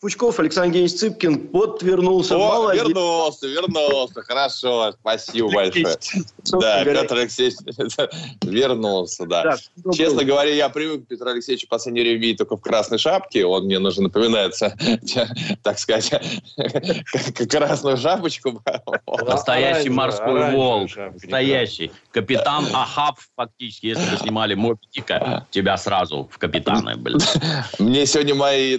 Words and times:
Пучков, 0.00 0.38
Александр 0.38 0.68
Евгеньевич 0.68 0.98
Цыпкин. 1.00 1.50
Вот 1.52 1.82
вернулся. 1.82 2.36
О, 2.36 2.38
Молодец. 2.38 2.86
вернулся, 2.86 3.46
вернулся. 3.46 4.22
Хорошо, 4.22 4.92
спасибо 5.00 5.50
большое. 5.52 5.96
Да, 6.60 6.84
Петр 6.84 7.16
Алексеевич 7.16 7.56
вернулся, 8.42 9.26
да. 9.26 9.56
Честно 9.92 10.24
говоря, 10.24 10.52
я 10.52 10.68
привык 10.68 11.04
к 11.04 11.08
Петру 11.08 11.30
Алексеевичу 11.30 11.66
в 11.66 11.70
последнее 11.70 12.04
время 12.04 12.20
видеть 12.20 12.38
только 12.38 12.56
в 12.56 12.60
красной 12.60 12.98
шапке. 12.98 13.44
Он 13.44 13.64
мне 13.64 13.78
нужно 13.78 14.04
напоминается, 14.04 14.76
так 15.62 15.78
сказать, 15.78 16.12
как 17.34 17.50
красную 17.50 17.96
шапочку. 17.96 18.62
Настоящий 19.26 19.90
морской 19.90 20.52
волк. 20.52 20.90
Настоящий. 21.14 21.90
Капитан 22.12 22.66
Ахаб, 22.74 23.16
фактически, 23.36 23.86
если 23.86 24.08
бы 24.10 24.16
снимали 24.18 24.54
Мопитика, 24.54 25.46
тебя 25.50 25.76
сразу 25.76 26.28
в 26.32 26.38
капитаны 26.38 26.96
были. 26.96 27.18
Мне 27.78 28.06
сегодня 28.06 28.34
мои... 28.34 28.78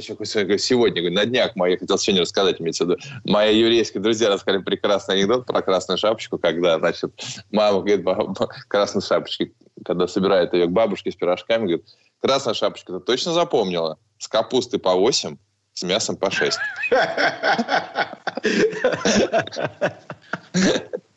сегодня, 0.00 1.10
на 1.10 1.24
днях 1.24 1.56
мои, 1.56 1.76
хотел 1.76 1.98
сегодня 1.98 2.22
рассказать, 2.22 2.60
имеется 2.60 2.84
в 2.84 2.88
виду, 2.88 3.00
мои 3.24 3.58
еврейские 3.58 4.02
друзья 4.02 4.28
рассказали 4.28 4.62
прекрасный 4.62 5.16
анекдот 5.16 5.46
про 5.46 5.62
красную 5.62 5.98
шапочку, 5.98 6.38
когда, 6.38 6.78
значит, 6.78 7.12
мама 7.50 7.80
говорит, 7.80 8.02
«Ба- 8.02 8.34
красной 8.68 9.02
шапочки, 9.02 9.52
когда 9.84 10.06
собирает 10.06 10.54
ее 10.54 10.66
к 10.66 10.70
бабушке 10.70 11.10
с 11.10 11.16
пирожками, 11.16 11.62
говорит, 11.62 11.86
красная 12.20 12.54
шапочка, 12.54 12.92
ты 12.94 13.00
точно 13.00 13.32
запомнила? 13.32 13.98
С 14.18 14.28
капустой 14.28 14.80
по 14.80 14.94
8, 14.94 15.36
с 15.74 15.82
мясом 15.82 16.16
по 16.16 16.30
6. 16.30 16.58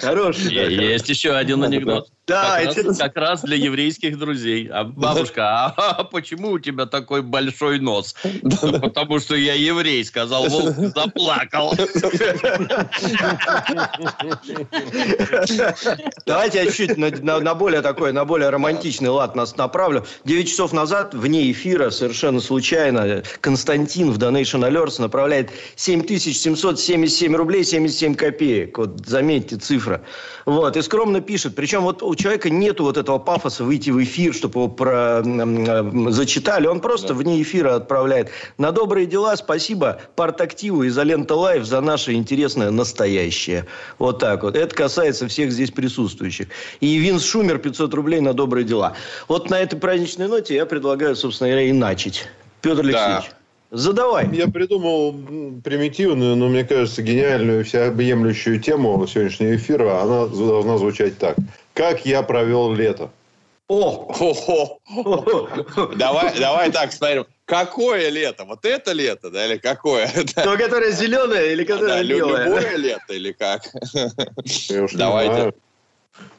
Хороший. 0.00 0.52
Есть 0.74 1.08
еще 1.08 1.32
один 1.32 1.62
анекдот. 1.62 2.08
Да, 2.26 2.58
как, 2.62 2.78
это- 2.78 2.88
раз, 2.88 2.98
как 2.98 3.16
раз 3.16 3.42
для 3.42 3.56
еврейских 3.56 4.18
друзей. 4.18 4.66
А 4.72 4.84
бабушка, 4.84 5.66
а, 5.76 6.04
почему 6.04 6.52
у 6.52 6.58
тебя 6.58 6.86
такой 6.86 7.20
большой 7.22 7.78
нос? 7.80 8.14
«Да 8.42 8.78
потому 8.78 9.20
что 9.20 9.34
я 9.36 9.52
еврей, 9.54 10.02
сказал 10.04 10.48
волк, 10.48 10.74
заплакал. 10.96 11.74
Давайте 16.26 16.64
я 16.64 16.70
чуть 16.72 16.96
на, 16.96 17.10
на- 17.10 17.40
на 17.40 17.54
более 17.54 17.82
такой, 17.82 18.12
на 18.12 18.24
более 18.24 18.48
романтичный 18.50 19.10
лад 19.10 19.34
нас 19.36 19.56
направлю. 19.56 20.06
9 20.24 20.48
часов 20.48 20.72
назад, 20.72 21.14
вне 21.14 21.50
эфира, 21.52 21.90
совершенно 21.90 22.40
случайно, 22.40 23.22
Константин 23.40 24.10
в 24.10 24.18
Donation 24.18 24.66
Alerts 24.68 25.00
направляет 25.00 25.50
7777 25.76 27.34
рублей 27.36 27.64
77 27.64 28.14
копеек. 28.14 28.78
Вот 28.78 29.03
заметьте 29.06 29.56
цифра. 29.56 30.02
Вот, 30.44 30.76
и 30.76 30.82
скромно 30.82 31.20
пишет. 31.20 31.54
Причем 31.54 31.82
вот 31.82 32.02
у 32.02 32.14
человека 32.14 32.50
нету 32.50 32.84
вот 32.84 32.96
этого 32.96 33.18
пафоса 33.18 33.64
выйти 33.64 33.90
в 33.90 34.02
эфир, 34.02 34.34
чтобы 34.34 34.60
его 34.60 34.68
про, 34.68 35.22
зачитали. 36.10 36.66
Он 36.66 36.80
просто 36.80 37.14
вне 37.14 37.40
эфира 37.42 37.74
отправляет. 37.76 38.30
На 38.58 38.72
добрые 38.72 39.06
дела 39.06 39.36
спасибо 39.36 40.00
партактиву 40.16 40.86
изолента 40.86 41.34
лайф 41.34 41.64
за 41.64 41.80
наше 41.80 42.12
интересное 42.12 42.70
настоящее. 42.70 43.66
Вот 43.98 44.18
так 44.18 44.42
вот. 44.42 44.56
Это 44.56 44.74
касается 44.74 45.28
всех 45.28 45.52
здесь 45.52 45.70
присутствующих. 45.70 46.48
И 46.80 46.96
Винс 46.96 47.24
Шумер 47.24 47.58
500 47.58 47.94
рублей 47.94 48.20
на 48.20 48.32
добрые 48.34 48.64
дела. 48.64 48.94
Вот 49.28 49.50
на 49.50 49.60
этой 49.60 49.78
праздничной 49.78 50.28
ноте 50.28 50.54
я 50.54 50.66
предлагаю, 50.66 51.16
собственно 51.16 51.50
говоря, 51.50 51.68
и 51.68 51.72
начать. 51.72 52.28
Петр 52.60 52.80
Алексеевич, 52.80 53.30
задавай. 53.74 54.28
Я 54.32 54.48
придумал 54.48 55.12
примитивную, 55.62 56.36
но, 56.36 56.48
мне 56.48 56.64
кажется, 56.64 57.02
гениальную, 57.02 57.64
всеобъемлющую 57.64 58.60
тему 58.60 59.06
сегодняшнего 59.06 59.56
эфира. 59.56 60.00
Она 60.02 60.26
должна 60.26 60.78
звучать 60.78 61.18
так. 61.18 61.36
Как 61.74 62.06
я 62.06 62.22
провел 62.22 62.72
лето? 62.72 63.10
О! 63.68 64.12
Хо-хо. 64.12 64.78
Давай, 65.96 66.38
давай 66.38 66.70
так 66.70 66.92
смотрим. 66.92 67.26
Какое 67.46 68.08
лето? 68.10 68.44
Вот 68.44 68.64
это 68.64 68.92
лето, 68.92 69.30
да, 69.30 69.46
или 69.46 69.58
какое? 69.58 70.08
То, 70.34 70.56
которое 70.56 70.92
зеленое 70.92 71.52
или 71.52 71.64
которое 71.64 72.04
белое? 72.04 72.44
любое 72.44 72.76
лето 72.76 73.12
или 73.12 73.32
как? 73.32 73.62
Давайте. 74.94 75.52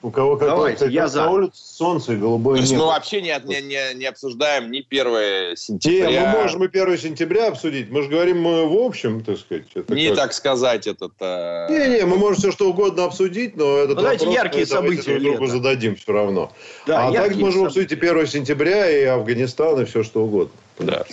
У 0.02 0.10
кого 0.12 0.36
какое? 0.38 0.50
Давайте, 0.56 0.88
я 0.88 1.04
на 1.04 1.08
за. 1.08 1.30
улице 1.30 1.58
солнце 1.62 2.14
и 2.14 2.16
голубое 2.16 2.56
То 2.56 2.62
есть 2.62 2.72
небо. 2.72 2.84
мы 2.84 2.90
вообще 2.92 3.22
не, 3.22 3.38
не, 3.46 3.62
не, 3.62 3.94
не 3.96 4.06
обсуждаем 4.06 4.72
ни 4.72 4.80
1 4.88 5.06
Не, 5.52 5.56
сентября. 5.58 6.32
мы 6.34 6.42
можем 6.44 6.64
и 6.64 6.68
1 6.68 6.98
сентября 6.98 7.48
обсудить. 7.48 7.90
Мы 7.90 8.04
же 8.04 8.10
говорим 8.10 8.42
мы 8.42 8.68
в 8.68 8.74
общем, 8.78 9.24
так 9.24 9.38
сказать. 9.38 9.66
Это 9.74 9.94
Не 9.94 10.08
как- 10.10 10.18
так 10.18 10.34
сказать 10.34 10.88
этот... 10.88 11.12
э, 11.20 11.68
Не-не, 11.70 12.06
мы 12.06 12.18
можем 12.18 12.36
все 12.40 12.52
что 12.52 12.70
угодно 12.70 13.06
обсудить, 13.06 13.58
но 13.58 13.78
этот 13.80 13.96
Ну, 13.98 14.02
давайте 14.04 14.26
яркие 14.32 14.66
давайте 14.66 15.02
события 15.02 15.20
друг 15.20 15.38
другу 15.38 15.48
зададим 15.48 15.96
все 15.96 16.12
равно. 16.14 16.52
Да, 16.88 17.08
а 17.08 17.12
так 17.12 17.36
можем 17.36 17.64
события. 17.64 17.66
обсудить 17.68 17.92
и 17.92 17.96
1 17.96 18.28
сентября, 18.28 18.90
и 18.90 19.04
Афганистан, 19.04 19.82
и 19.82 19.86
все 19.86 20.04
что 20.04 20.24
угодно. 20.24 20.54
Да. 20.80 21.04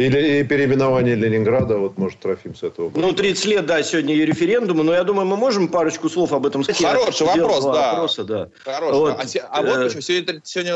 Или 0.00 0.40
и 0.40 0.44
переименование 0.44 1.14
Ленинграда, 1.14 1.76
вот 1.76 1.98
может 1.98 2.20
Трофим 2.20 2.54
с 2.54 2.62
этого. 2.62 2.90
Ну, 2.94 3.12
30 3.12 3.44
лет, 3.44 3.66
да, 3.66 3.82
сегодня 3.82 4.14
и 4.14 4.24
референдуму, 4.24 4.82
но 4.82 4.94
я 4.94 5.04
думаю, 5.04 5.26
мы 5.26 5.36
можем 5.36 5.68
парочку 5.68 6.08
слов 6.08 6.32
об 6.32 6.46
этом 6.46 6.64
сказать. 6.64 6.80
Хороший 6.82 7.26
Я 7.26 7.36
вопрос, 7.36 7.64
да. 7.64 7.92
Вопроса, 7.92 8.24
да. 8.24 8.48
Хорош. 8.64 8.92
Вот, 8.94 9.16
а, 9.18 9.26
се- 9.26 9.44
а 9.50 9.60
вот 9.60 9.76
э, 9.76 9.84
почему 9.84 10.00
сегодня, 10.00 10.40
сегодня, 10.42 10.72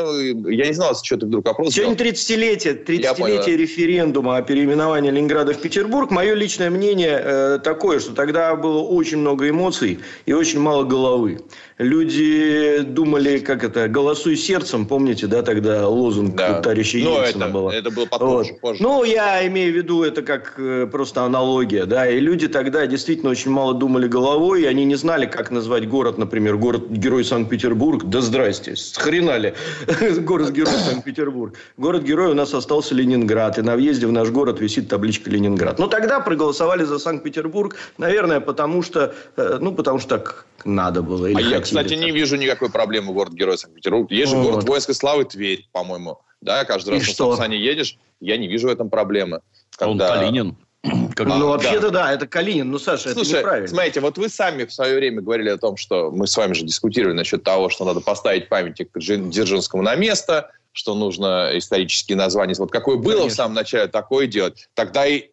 э, 0.51 0.53
я 0.53 0.67
не 0.67 0.73
знал, 0.73 0.95
что 0.95 1.17
ты 1.17 1.25
вдруг 1.25 1.43
вопрос 1.43 1.73
Сегодня 1.73 1.95
сделал. 1.95 2.11
30-летие, 2.11 3.01
Я 3.01 3.15
понял, 3.15 3.37
30-летие 3.37 3.57
референдума 3.57 4.37
о 4.37 4.41
переименовании 4.43 5.09
Ленинграда 5.09 5.53
в 5.53 5.57
Петербург. 5.59 6.11
Мое 6.11 6.35
личное 6.35 6.69
мнение 6.69 7.19
э, 7.19 7.59
такое, 7.63 7.99
что 7.99 8.13
тогда 8.13 8.55
было 8.55 8.81
очень 8.81 9.17
много 9.17 9.49
эмоций 9.49 9.97
и 10.27 10.33
очень 10.33 10.59
мало 10.59 10.83
головы. 10.83 11.39
Люди 11.77 12.79
думали, 12.87 13.39
как 13.39 13.65
это, 13.65 13.89
голосуй 13.89 14.37
сердцем, 14.37 14.85
помните, 14.85 15.27
да, 15.27 15.41
тогда 15.41 15.89
лозунг 15.89 16.33
Да. 16.35 16.61
товарища 16.61 16.99
Ну, 16.99 17.21
Ельцина 17.21 17.43
это, 17.43 17.53
был. 17.53 17.69
это 17.69 17.91
было 17.91 18.05
потом, 18.05 18.29
Вот. 18.29 18.59
позже. 18.61 18.81
Ну, 18.81 19.03
я 19.03 19.45
имею 19.47 19.73
в 19.73 19.75
виду 19.75 20.03
это 20.03 20.21
как 20.21 20.53
э, 20.57 20.87
просто 20.89 21.23
аналогия, 21.23 21.85
да, 21.85 22.09
и 22.09 22.21
люди 22.21 22.47
тогда 22.47 22.87
действительно 22.87 23.29
очень 23.31 23.51
мало 23.51 23.73
думали 23.73 24.07
головой, 24.07 24.61
и 24.61 24.65
они 24.65 24.85
не 24.85 24.95
знали, 24.95 25.25
как 25.25 25.51
назвать 25.51 25.85
город, 25.89 26.17
например, 26.17 26.55
город-герой 26.55 27.25
Санкт-Петербург, 27.25 28.05
да 28.05 28.21
здрасте, 28.21 28.77
схренали, 28.77 29.53
город-герой 30.21 30.71
Санкт-Петербург. 30.71 31.55
Город-герой 31.75 32.31
у 32.31 32.35
нас 32.35 32.53
остался 32.53 32.95
Ленинград, 32.95 33.57
и 33.57 33.61
на 33.61 33.75
въезде 33.75 34.07
в 34.07 34.13
наш 34.13 34.29
город 34.29 34.61
висит 34.61 34.87
табличка 34.87 35.29
Ленинград. 35.29 35.77
Но 35.77 35.87
тогда 35.87 36.21
проголосовали 36.21 36.85
за 36.85 36.99
Санкт-Петербург, 36.99 37.75
наверное, 37.97 38.39
потому 38.39 38.81
что, 38.81 39.13
э, 39.35 39.57
ну, 39.59 39.73
потому 39.73 39.99
что 39.99 40.07
так 40.17 40.45
надо 40.63 41.01
было. 41.03 41.25
или 41.27 41.35
А 41.37 41.41
я, 41.41 41.61
кстати, 41.65 41.93
не 41.95 42.11
вижу 42.11 42.35
никакой 42.37 42.69
проблемы 42.69 43.13
город-герой 43.13 43.57
Санкт-Петербург. 43.57 44.09
Есть 44.11 44.31
же 44.31 44.37
Вот. 44.37 44.51
город 44.51 44.67
воинской 44.69 44.95
славы 44.95 45.25
Тверь, 45.25 45.67
по-моему. 45.71 46.19
Да, 46.41 46.63
каждый 46.65 46.91
раз 46.95 46.99
на 47.01 47.05
что? 47.13 47.31
Сапсане 47.31 47.57
едешь, 47.57 47.97
я 48.19 48.37
не 48.37 48.47
вижу 48.47 48.67
в 48.67 48.71
этом 48.71 48.89
проблемы. 48.89 49.41
Он 49.79 49.97
Когда- 49.97 50.07
Калинин. 50.19 50.55
Как- 51.15 51.27
Ну, 51.27 51.39
да. 51.39 51.45
вообще-то 51.45 51.89
да, 51.89 52.13
это 52.13 52.27
Калинин. 52.27 52.69
Ну, 52.69 52.77
Саша, 52.79 53.09
это 53.09 53.19
Слушай, 53.23 53.39
неправильно. 53.39 53.67
смотрите, 53.67 53.99
вот 54.01 54.17
вы 54.17 54.29
сами 54.29 54.65
в 54.65 54.71
свое 54.73 54.95
время 54.95 55.21
говорили 55.21 55.49
о 55.49 55.57
том, 55.57 55.77
что 55.77 56.11
мы 56.11 56.27
с 56.27 56.37
вами 56.37 56.53
же 56.53 56.63
дискутировали 56.63 57.15
насчет 57.15 57.43
того, 57.43 57.69
что 57.69 57.85
надо 57.85 58.01
поставить 58.01 58.47
памятник 58.49 58.89
Дзержинскому 58.95 59.81
на 59.81 59.95
место, 59.95 60.51
что 60.73 60.93
нужно 60.93 61.51
исторические 61.55 62.17
названия. 62.17 62.53
Вот 62.59 62.71
какое 62.71 62.97
было 62.97 63.13
в 63.13 63.17
Конечно. 63.19 63.35
самом 63.35 63.55
начале, 63.55 63.87
такое 63.87 64.27
делать. 64.27 64.67
Тогда 64.75 65.07
и 65.07 65.29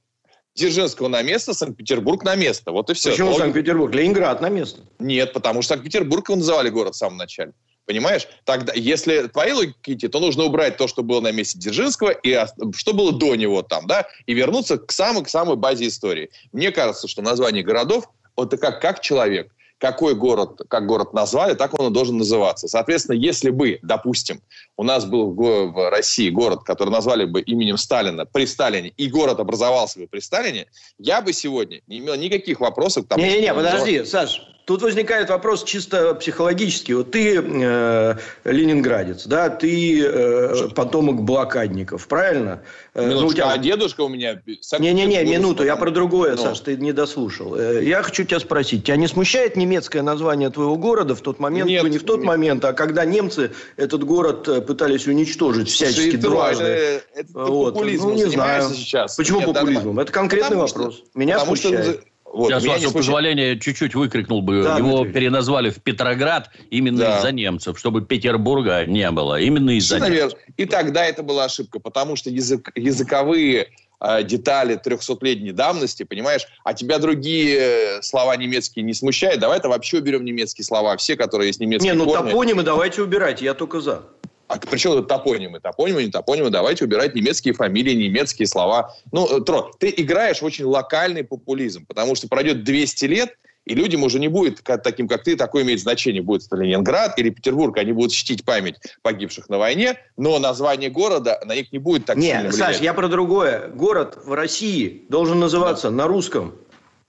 Дзержинского 0.55 1.09
на 1.09 1.23
место, 1.23 1.55
Санкт-Петербург 1.55 2.23
на 2.25 2.35
место. 2.35 2.73
Вот 2.73 2.91
и 2.91 2.95
все. 2.95 3.11
Почему 3.11 3.35
Санкт-Петербург? 3.35 3.95
Ленинград 3.95 4.41
на 4.41 4.51
место. 4.51 4.83
Нет, 4.99 5.33
потому 5.33 5.63
что 5.63 5.71
Санкт-Петербург 5.71 6.29
его 6.29 6.37
называли 6.37 6.69
город 6.69 6.95
в 6.95 6.99
самом 6.99 7.17
начале. 7.17 7.53
Понимаешь? 7.87 8.29
Тогда, 8.45 8.73
если 8.75 9.27
твоей 9.29 9.53
логики 9.53 9.93
идти, 9.93 10.09
то 10.09 10.21
нужно 10.21 10.45
убрать 10.45 10.77
то, 10.77 10.87
что 10.87 11.03
было 11.03 11.21
на 11.21 11.33
месте 11.33 11.59
Дзержинского, 11.59 12.11
и 12.11 12.47
что 12.77 12.93
было 12.93 13.13
до 13.13 13.35
него 13.35 13.63
там, 13.63 13.87
да, 13.87 14.07
и 14.27 14.35
вернуться 14.35 14.79
к 14.79 14.93
самой, 14.93 15.25
к 15.25 15.29
самой 15.29 15.57
базе 15.57 15.89
истории. 15.89 16.31
Мне 16.53 16.71
кажется, 16.71 17.09
что 17.09 17.23
название 17.23 17.65
городов, 17.65 18.09
вот 18.37 18.53
это 18.53 18.59
как, 18.59 18.81
как 18.81 19.01
человек. 19.01 19.53
Какой 19.83 20.15
город, 20.15 20.61
как 20.69 20.87
город 20.87 21.13
назвали, 21.13 21.55
так 21.55 21.77
он 21.77 21.91
и 21.91 21.93
должен 21.93 22.17
называться. 22.17 22.69
Соответственно, 22.69 23.17
если 23.17 23.51
бы, 23.51 23.81
допустим, 23.83 24.41
у 24.77 24.85
нас 24.85 25.05
был 25.05 25.33
в, 25.33 25.91
России 25.91 26.31
город, 26.31 26.63
который 26.63 26.91
назвали 26.91 27.25
бы 27.25 27.41
именем 27.41 27.77
Сталина 27.77 28.25
при 28.25 28.47
Сталине, 28.47 28.93
и 28.97 29.09
город 29.09 29.41
образовался 29.41 29.99
бы 29.99 30.07
при 30.07 30.21
Сталине, 30.21 30.69
я 30.99 31.21
бы 31.21 31.33
сегодня 31.33 31.81
не 31.89 31.99
имел 31.99 32.15
никаких 32.15 32.61
вопросов. 32.61 33.07
к 33.07 33.09
тому, 33.09 33.25
Не-не-не, 33.25 33.53
подожди, 33.53 34.05
Саш, 34.05 34.41
тут 34.65 34.83
возникает 34.83 35.31
вопрос 35.31 35.65
чисто 35.65 36.15
психологический. 36.15 36.95
Вот 36.95 37.11
ты 37.11 37.37
э, 37.37 38.15
ленинградец, 38.45 39.27
да, 39.27 39.49
ты 39.49 40.05
э, 40.05 40.69
потомок 40.75 41.23
блокадников, 41.23 42.07
правильно? 42.07 42.63
Э, 42.95 43.11
ну, 43.11 43.27
у 43.27 43.33
тебя... 43.33 43.51
А 43.51 43.59
дедушка 43.59 44.03
у 44.03 44.09
меня... 44.09 44.41
Не-не-не, 44.79 45.25
минуту, 45.25 45.65
я 45.65 45.77
про 45.77 45.91
другое, 45.91 46.37
ну. 46.37 46.43
Саш, 46.43 46.61
ты 46.61 46.77
не 46.77 46.93
дослушал. 46.93 47.57
Э, 47.57 47.85
я 47.85 48.03
хочу 48.03 48.25
тебя 48.25 48.41
спросить, 48.41 48.85
тебя 48.85 48.97
не 48.97 49.09
смущает 49.09 49.57
немецкое 49.57 50.03
название 50.03 50.51
твоего 50.51 50.77
города 50.77 51.15
в 51.15 51.21
тот 51.21 51.39
момент, 51.39 51.69
Нет, 51.69 51.83
ну, 51.83 51.89
не 51.89 51.99
в 51.99 52.05
тот 52.05 52.19
нет. 52.19 52.27
момент, 52.27 52.65
а 52.65 52.73
когда 52.73 53.05
немцы 53.05 53.53
этот 53.77 54.05
город 54.05 54.49
э, 54.49 54.61
пытались 54.61 55.07
уничтожить 55.07 55.69
всячески 55.69 56.17
дважды? 56.17 56.65
Это, 56.65 57.05
это 57.15 57.33
вот. 57.33 57.75
популизм 57.75 58.09
ну, 58.09 58.15
не 58.15 58.25
знаю. 58.27 58.71
сейчас. 58.71 59.17
Почему 59.17 59.41
Нет, 59.41 59.53
популизмом? 59.53 59.99
Это 59.99 60.13
конкретный 60.13 60.57
потому 60.57 60.69
вопрос. 60.69 60.97
Что, 60.97 61.19
Меня 61.19 61.41
смущает. 61.41 61.85
Что 61.85 62.12
вот, 62.33 62.51
Я, 62.51 62.61
с 62.61 62.65
вашего 62.65 62.93
позволения, 62.93 63.59
чуть-чуть 63.59 63.95
выкрикнул 63.95 64.41
бы. 64.41 64.63
Да, 64.63 64.79
Его 64.79 65.03
Дмитрий. 65.03 65.13
переназвали 65.13 65.71
в 65.71 65.81
Петроград 65.83 66.51
именно 66.71 66.99
да. 66.99 67.19
из-за 67.19 67.31
немцев, 67.33 67.79
чтобы 67.79 68.03
Петербурга 68.03 68.87
не 68.87 69.11
было. 69.11 69.39
Именно 69.39 69.77
из-за 69.77 70.01
немцев. 70.01 70.39
И 70.57 70.65
тогда 70.65 71.05
это 71.05 71.23
была 71.23 71.45
ошибка, 71.45 71.79
потому 71.79 72.17
что 72.17 72.31
язык, 72.31 72.71
языковые 72.75 73.69
э, 74.01 74.23
детали 74.23 74.81
300-летней 74.83 75.53
давности, 75.53 76.05
понимаешь, 76.05 76.47
а 76.65 76.73
тебя 76.73 76.99
другие 76.99 78.03
слова 78.03 78.35
немецкие 78.37 78.83
не 78.83 78.95
смущают. 78.95 79.39
Давай 79.41 79.59
это 79.59 79.69
вообще 79.69 79.99
уберем 79.99 80.25
немецкие 80.25 80.65
слова, 80.65 80.97
все, 80.97 81.17
которые 81.17 81.49
есть 81.49 81.61
немецкие 81.61 81.93
Не, 81.93 81.99
ну 81.99 82.07
корни. 82.07 82.31
топонимы 82.31 82.63
давайте 82.63 83.03
убирать, 83.03 83.43
я 83.43 83.53
только 83.53 83.81
за. 83.83 84.05
А 84.53 84.59
причем 84.59 84.93
тут 84.93 85.09
топонимы? 85.09 85.61
Топонимы, 85.61 86.05
не 86.05 86.11
топонимы. 86.11 86.51
Давайте 86.51 86.85
убирать 86.85 87.15
немецкие 87.15 87.55
фамилии, 87.55 87.95
немецкие 87.95 88.47
слова. 88.47 88.95
Ну, 89.11 89.27
э, 89.27 89.41
Тро, 89.41 89.71
ты 89.79 89.93
играешь 89.97 90.43
в 90.43 90.45
очень 90.45 90.67
локальный 90.67 91.25
популизм, 91.25 91.87
потому 91.87 92.15
что 92.15 92.29
пройдет 92.29 92.63
200 92.63 93.05
лет, 93.07 93.39
и 93.65 93.75
людям 93.75 94.03
уже 94.03 94.19
не 94.19 94.29
будет 94.29 94.63
таким, 94.63 95.09
как 95.09 95.23
ты, 95.23 95.37
такое 95.37 95.63
имеет 95.63 95.81
значение. 95.81 96.21
Будет 96.21 96.47
это 96.47 96.57
Ленинград 96.57 97.19
или 97.19 97.31
Петербург. 97.31 97.79
Они 97.79 97.93
будут 97.93 98.13
чтить 98.13 98.45
память 98.45 98.77
погибших 99.01 99.49
на 99.49 99.57
войне, 99.57 99.97
но 100.19 100.39
название 100.39 100.91
города 100.91 101.41
на 101.47 101.55
них 101.55 101.73
не 101.73 101.79
будет 101.79 102.05
так 102.05 102.19
Нет, 102.19 102.37
сильно 102.37 102.51
влиять. 102.51 102.75
Саш, 102.75 102.83
я 102.83 102.93
про 102.93 103.09
другое. 103.09 103.69
Город 103.69 104.19
в 104.23 104.35
России 104.35 105.07
должен 105.09 105.41
называться 105.41 105.89
да. 105.89 105.97
на 105.97 106.07
русском. 106.09 106.55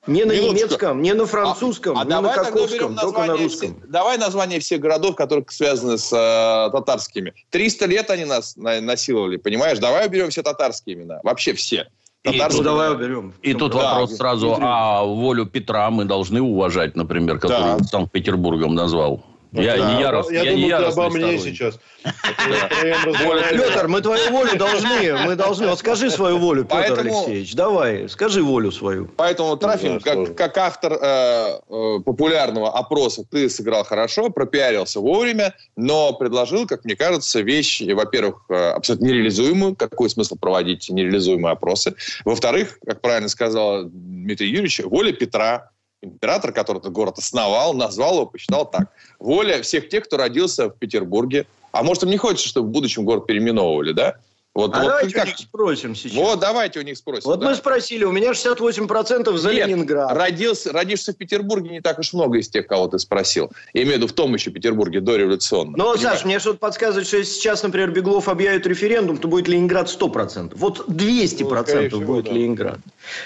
Не 0.06 0.26
на 0.26 0.34
Минуточку. 0.34 0.66
немецком, 0.66 1.02
не 1.02 1.14
на 1.14 1.26
французском, 1.26 1.98
а, 1.98 2.02
а 2.02 2.04
не 2.04 2.20
на 2.20 2.34
каковском, 2.34 2.96
только 2.96 3.26
на 3.26 3.38
русском. 3.38 3.78
Все, 3.78 3.88
давай 3.88 4.18
название 4.18 4.60
всех 4.60 4.82
городов, 4.82 5.16
которые 5.16 5.46
связаны 5.50 5.98
с 5.98 6.12
э, 6.12 6.72
татарскими. 6.72 7.34
300 7.52 7.86
лет 7.86 8.10
они 8.10 8.26
нас 8.26 8.58
на, 8.58 8.82
насиловали, 8.82 9.38
понимаешь? 9.38 9.80
Давай 9.80 10.08
уберем 10.08 10.30
все 10.30 10.44
татарские 10.44 10.98
имена. 10.98 11.22
Вообще 11.24 11.54
все. 11.54 11.88
И 12.24 12.38
тут, 12.38 12.64
давай 12.64 12.94
уберем. 12.94 13.34
И 13.42 13.54
тут 13.54 13.74
да, 13.74 13.92
вопрос 13.92 14.18
сразу, 14.18 14.58
а 14.60 15.04
волю 15.04 15.46
Петра 15.46 15.90
мы 15.90 16.06
должны 16.06 16.42
уважать, 16.42 16.96
например, 16.96 17.40
который 17.40 17.78
да. 17.78 17.84
Санкт-Петербургом 17.84 18.76
назвал. 18.76 19.24
Я, 19.54 19.78
да. 19.78 19.94
не 19.94 20.02
ярост, 20.02 20.32
я, 20.32 20.42
я 20.42 20.52
думаю, 20.52 20.66
не 20.66 20.70
ты 20.70 20.84
обо 20.84 21.10
мне 21.10 21.38
сейчас. 21.38 21.80
Петр, 22.04 23.88
мы 23.88 24.02
твою 24.02 24.32
волю 24.32 24.58
должны, 24.58 25.14
мы 25.26 25.36
должны. 25.36 25.68
Вот 25.68 25.78
скажи 25.78 26.10
свою 26.10 26.40
волю, 26.40 26.66
Петр 26.66 27.00
Алексеевич. 27.00 27.54
Давай, 27.54 28.10
скажи 28.10 28.42
волю 28.42 28.72
свою. 28.72 29.08
Поэтому, 29.16 29.56
Трофим, 29.56 30.00
как, 30.00 30.36
как 30.36 30.58
автор 30.58 30.94
э, 30.94 31.60
э, 31.70 32.00
популярного 32.04 32.72
опроса, 32.76 33.24
ты 33.30 33.48
сыграл 33.48 33.84
хорошо, 33.84 34.32
пропиарился 34.32 35.00
вовремя, 35.00 35.54
но 35.76 36.14
предложил, 36.14 36.66
как 36.66 36.84
мне 36.84 36.96
кажется, 36.96 37.42
вещь, 37.42 37.82
во-первых, 37.82 38.46
э, 38.50 38.72
абсолютно 38.72 39.06
нереализуемую. 39.06 39.76
Какой 39.76 40.10
смысл 40.10 40.36
проводить 40.36 40.90
нереализуемые 40.90 41.54
опросы? 41.54 41.94
Во-вторых, 42.26 42.80
как 42.86 43.02
правильно 43.02 43.30
сказал 43.30 43.84
Дмитрий 43.86 44.50
Юрьевич, 44.50 44.82
воля 44.84 45.14
Петра, 45.14 45.70
император, 46.04 46.52
который 46.52 46.80
этот 46.80 46.92
город 46.92 47.18
основал, 47.18 47.74
назвал 47.74 48.16
его, 48.16 48.26
посчитал 48.26 48.70
так. 48.70 48.90
Воля 49.20 49.62
всех 49.62 49.90
тех, 49.90 50.04
кто 50.04 50.18
родился 50.18 50.70
в 50.70 50.78
Петербурге. 50.78 51.46
А 51.72 51.84
может, 51.84 52.04
им 52.04 52.10
не 52.10 52.18
хочется, 52.18 52.50
чтобы 52.50 52.68
в 52.68 52.72
будущем 52.72 53.06
город 53.06 53.26
переименовывали, 53.26 53.94
да? 53.94 54.16
Вот, 54.56 54.76
а 54.76 54.82
вот 54.82 54.88
давайте 54.88 55.16
как... 55.16 55.24
у 55.24 55.28
них 55.28 55.38
спросим 55.38 55.96
сейчас. 55.96 56.16
Вот 56.16 56.40
давайте 56.40 56.80
у 56.80 56.84
них 56.84 56.96
спросим. 56.96 57.24
Вот 57.26 57.40
да. 57.40 57.50
мы 57.50 57.56
спросили, 57.56 58.04
у 58.04 58.12
меня 58.12 58.32
68% 58.34 59.36
за 59.38 59.52
Нет, 59.52 59.68
Ленинград. 59.68 60.16
Родился, 60.16 60.72
родишься 60.72 61.14
в 61.14 61.18
Петербурге 61.18 61.72
не 61.72 61.82
так 61.82 61.98
уж 61.98 62.14
много 62.14 62.38
из 62.38 62.50
тех, 62.50 62.68
кого 62.68 62.88
ты 62.88 63.00
спросил. 63.00 63.52
Я 63.74 63.82
имею 63.82 63.96
в 63.96 63.98
виду 63.98 64.08
в 64.08 64.14
том 64.14 64.32
еще 64.36 64.52
Петербурге 64.52 65.02
дореволюционно. 65.02 65.76
Ну, 65.76 65.98
Саш, 65.98 66.24
мне 66.24 66.38
что-то 66.38 66.60
подсказывает, 66.60 67.08
что 67.08 67.18
если 67.18 67.34
сейчас, 67.34 67.64
например, 67.64 67.90
Беглов 67.92 68.30
объявит 68.30 68.68
референдум, 68.68 69.18
то 69.18 69.28
будет 69.28 69.48
Ленинград 69.48 69.88
100%. 69.88 70.52
Вот 70.56 70.88
200% 70.88 71.90
ну, 71.92 72.02
будет 72.02 72.26
да. 72.26 72.32
Ленинград. 72.32 72.80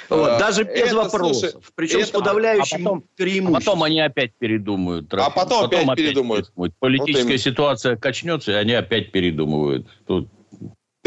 Вот, 0.07 0.29
а, 0.29 0.39
даже 0.39 0.63
без 0.63 0.87
это, 0.87 0.95
вопросов. 0.95 1.51
Слушай, 1.51 1.65
Причем 1.75 1.99
это, 1.99 2.07
с 2.07 2.11
подавляющим 2.11 2.77
а 2.77 2.83
потом, 2.83 3.03
преимуществом. 3.17 3.55
А 3.55 3.59
потом 3.59 3.83
они 3.83 3.99
опять 3.99 4.31
передумают. 4.39 5.13
А 5.13 5.29
потом, 5.29 5.63
потом 5.63 5.65
опять, 5.65 5.83
опять 5.83 5.97
передумают. 5.97 6.51
Политическая 6.79 7.31
вот 7.33 7.41
ситуация 7.41 7.95
качнется, 7.97 8.53
и 8.53 8.55
они 8.55 8.73
опять 8.73 9.11
передумывают. 9.11 9.87
Тут 10.05 10.29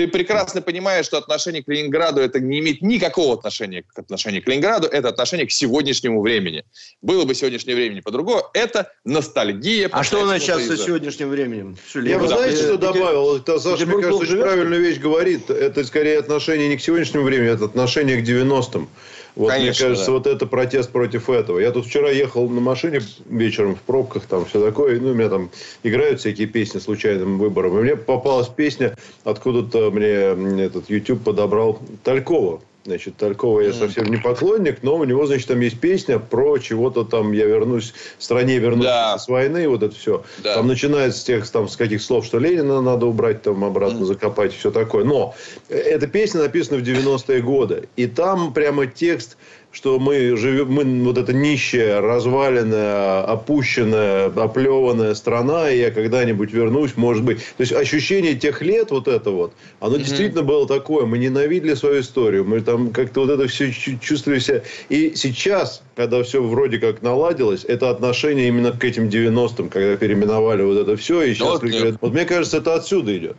ты 0.00 0.08
прекрасно 0.08 0.62
понимаешь, 0.62 1.04
что 1.04 1.18
отношение 1.18 1.62
к 1.62 1.68
Ленинграду 1.68 2.22
это 2.22 2.40
не 2.40 2.60
имеет 2.60 2.80
никакого 2.80 3.34
отношения 3.34 3.82
к 3.82 3.98
отношению 3.98 4.42
к 4.42 4.48
Ленинграду, 4.48 4.86
это 4.86 5.10
отношение 5.10 5.46
к 5.46 5.50
сегодняшнему 5.50 6.22
времени. 6.22 6.64
Было 7.02 7.26
бы 7.26 7.34
сегодняшнее 7.34 7.74
время 7.76 8.00
по-другому, 8.00 8.42
это 8.54 8.90
ностальгия. 9.04 9.90
А 9.92 10.02
что 10.02 10.22
у 10.22 10.24
нас 10.24 10.40
сейчас 10.40 10.64
со 10.64 10.78
сегодняшним 10.78 11.28
временем? 11.28 11.76
Я 11.94 12.18
бы 12.18 12.28
знаете, 12.28 12.62
что 12.62 12.78
добавил? 12.78 13.36
Это, 13.36 13.58
Саша, 13.60 13.84
мне 13.84 14.02
кажется, 14.02 14.22
очень 14.22 14.40
правильную 14.40 14.80
вещь 14.80 14.96
говорит. 14.96 15.50
Это 15.50 15.84
скорее 15.84 16.18
отношение 16.20 16.68
не 16.68 16.78
к 16.78 16.80
сегодняшнему 16.80 17.24
времени, 17.24 17.52
это 17.52 17.66
отношение 17.66 18.22
к 18.22 18.24
90-м. 18.26 18.88
Вот, 19.36 19.48
Конечно, 19.48 19.86
мне 19.86 19.88
кажется, 19.90 20.06
да. 20.06 20.12
вот 20.12 20.26
это 20.26 20.46
протест 20.46 20.90
против 20.90 21.30
этого. 21.30 21.58
Я 21.58 21.70
тут 21.70 21.86
вчера 21.86 22.10
ехал 22.10 22.48
на 22.48 22.60
машине 22.60 23.00
вечером 23.28 23.76
в 23.76 23.80
пробках, 23.80 24.26
там 24.26 24.44
все 24.44 24.64
такое. 24.64 25.00
Ну, 25.00 25.10
у 25.10 25.14
меня 25.14 25.28
там 25.28 25.50
играют 25.82 26.20
всякие 26.20 26.46
песни 26.46 26.78
случайным 26.78 27.38
выбором. 27.38 27.78
И 27.78 27.82
мне 27.82 27.96
попалась 27.96 28.48
песня, 28.48 28.96
откуда-то 29.24 29.90
мне 29.90 30.08
этот 30.08 30.90
YouTube 30.90 31.22
подобрал 31.22 31.78
Талькова. 32.04 32.60
Значит, 32.90 33.18
Талькова 33.18 33.60
я 33.60 33.72
совсем 33.72 34.06
не 34.06 34.16
поклонник, 34.16 34.82
но 34.82 34.96
у 34.96 35.04
него, 35.04 35.24
значит, 35.24 35.46
там 35.46 35.60
есть 35.60 35.78
песня 35.78 36.18
про 36.18 36.58
чего-то 36.58 37.04
там 37.04 37.30
«Я 37.30 37.44
вернусь, 37.44 37.94
в 38.18 38.24
стране 38.24 38.58
вернусь 38.58 38.86
да. 38.86 39.16
с 39.16 39.28
войны», 39.28 39.68
вот 39.68 39.84
это 39.84 39.94
все. 39.94 40.24
Да. 40.38 40.56
Там 40.56 40.66
начинается 40.66 41.20
с 41.20 41.22
тех, 41.22 41.48
там, 41.48 41.68
с 41.68 41.76
каких 41.76 42.02
слов, 42.02 42.26
что 42.26 42.40
Ленина 42.40 42.80
надо 42.80 43.06
убрать, 43.06 43.42
там, 43.42 43.64
обратно 43.64 44.04
закопать, 44.04 44.52
все 44.52 44.72
такое. 44.72 45.04
Но 45.04 45.36
эта 45.68 46.08
песня 46.08 46.40
написана 46.40 46.80
в 46.80 46.82
90-е 46.82 47.40
годы. 47.42 47.88
И 47.94 48.08
там 48.08 48.52
прямо 48.52 48.88
текст 48.88 49.36
что 49.72 49.98
мы 49.98 50.36
живем, 50.36 50.72
мы 50.72 51.04
вот 51.04 51.16
эта 51.16 51.32
нищая, 51.32 52.00
разваленная, 52.00 53.22
опущенная, 53.22 54.26
оплеванная 54.26 55.14
страна, 55.14 55.70
и 55.70 55.78
я 55.78 55.90
когда-нибудь 55.90 56.52
вернусь, 56.52 56.96
может 56.96 57.24
быть. 57.24 57.38
То 57.56 57.60
есть 57.60 57.72
ощущение 57.72 58.34
тех 58.34 58.62
лет, 58.62 58.90
вот 58.90 59.06
это 59.06 59.30
вот, 59.30 59.52
оно 59.78 59.94
mm-hmm. 59.94 59.98
действительно 59.98 60.42
было 60.42 60.66
такое. 60.66 61.06
Мы 61.06 61.18
ненавидели 61.18 61.74
свою 61.74 62.00
историю, 62.00 62.44
мы 62.44 62.60
там 62.60 62.90
как-то 62.90 63.20
вот 63.20 63.30
это 63.30 63.46
все 63.46 63.70
чувствовали 63.72 64.40
себя. 64.40 64.62
И 64.88 65.12
сейчас, 65.14 65.82
когда 65.94 66.22
все 66.22 66.42
вроде 66.42 66.78
как 66.78 67.02
наладилось, 67.02 67.64
это 67.64 67.90
отношение 67.90 68.48
именно 68.48 68.72
к 68.72 68.84
этим 68.84 69.08
90-м, 69.08 69.68
когда 69.68 69.96
переименовали 69.96 70.62
вот 70.62 70.78
это 70.78 70.96
все, 70.96 71.22
и 71.22 71.34
сейчас... 71.34 71.62
Вот, 71.62 71.96
вот 72.00 72.12
мне 72.12 72.24
кажется, 72.24 72.56
это 72.56 72.74
отсюда 72.74 73.16
идет. 73.16 73.36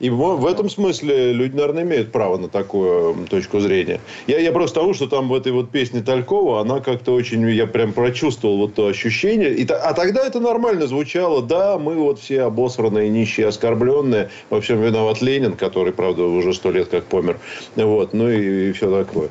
И 0.00 0.10
в, 0.10 0.46
этом 0.46 0.70
смысле 0.70 1.32
люди, 1.32 1.56
наверное, 1.56 1.82
имеют 1.82 2.12
право 2.12 2.36
на 2.36 2.48
такую 2.48 3.26
точку 3.26 3.58
зрения. 3.58 4.00
Я, 4.28 4.38
я 4.38 4.52
просто 4.52 4.80
того, 4.80 4.94
что 4.94 5.08
там 5.08 5.28
в 5.28 5.34
этой 5.34 5.50
вот 5.50 5.70
песне 5.70 6.02
Талькова, 6.02 6.60
она 6.60 6.80
как-то 6.80 7.12
очень, 7.12 7.48
я 7.50 7.66
прям 7.66 7.92
прочувствовал 7.92 8.58
вот 8.58 8.74
то 8.74 8.86
ощущение. 8.86 9.54
И, 9.54 9.66
а 9.66 9.92
тогда 9.94 10.24
это 10.24 10.38
нормально 10.38 10.86
звучало. 10.86 11.42
Да, 11.42 11.78
мы 11.78 11.96
вот 11.96 12.20
все 12.20 12.42
обосранные, 12.42 13.08
нищие, 13.08 13.48
оскорбленные. 13.48 14.30
Во 14.50 14.60
всем 14.60 14.80
виноват 14.80 15.20
Ленин, 15.20 15.56
который, 15.56 15.92
правда, 15.92 16.22
уже 16.22 16.54
сто 16.54 16.70
лет 16.70 16.88
как 16.88 17.04
помер. 17.04 17.40
Вот, 17.74 18.12
ну 18.12 18.30
и, 18.30 18.68
и 18.68 18.72
все 18.72 18.90
такое. 19.04 19.30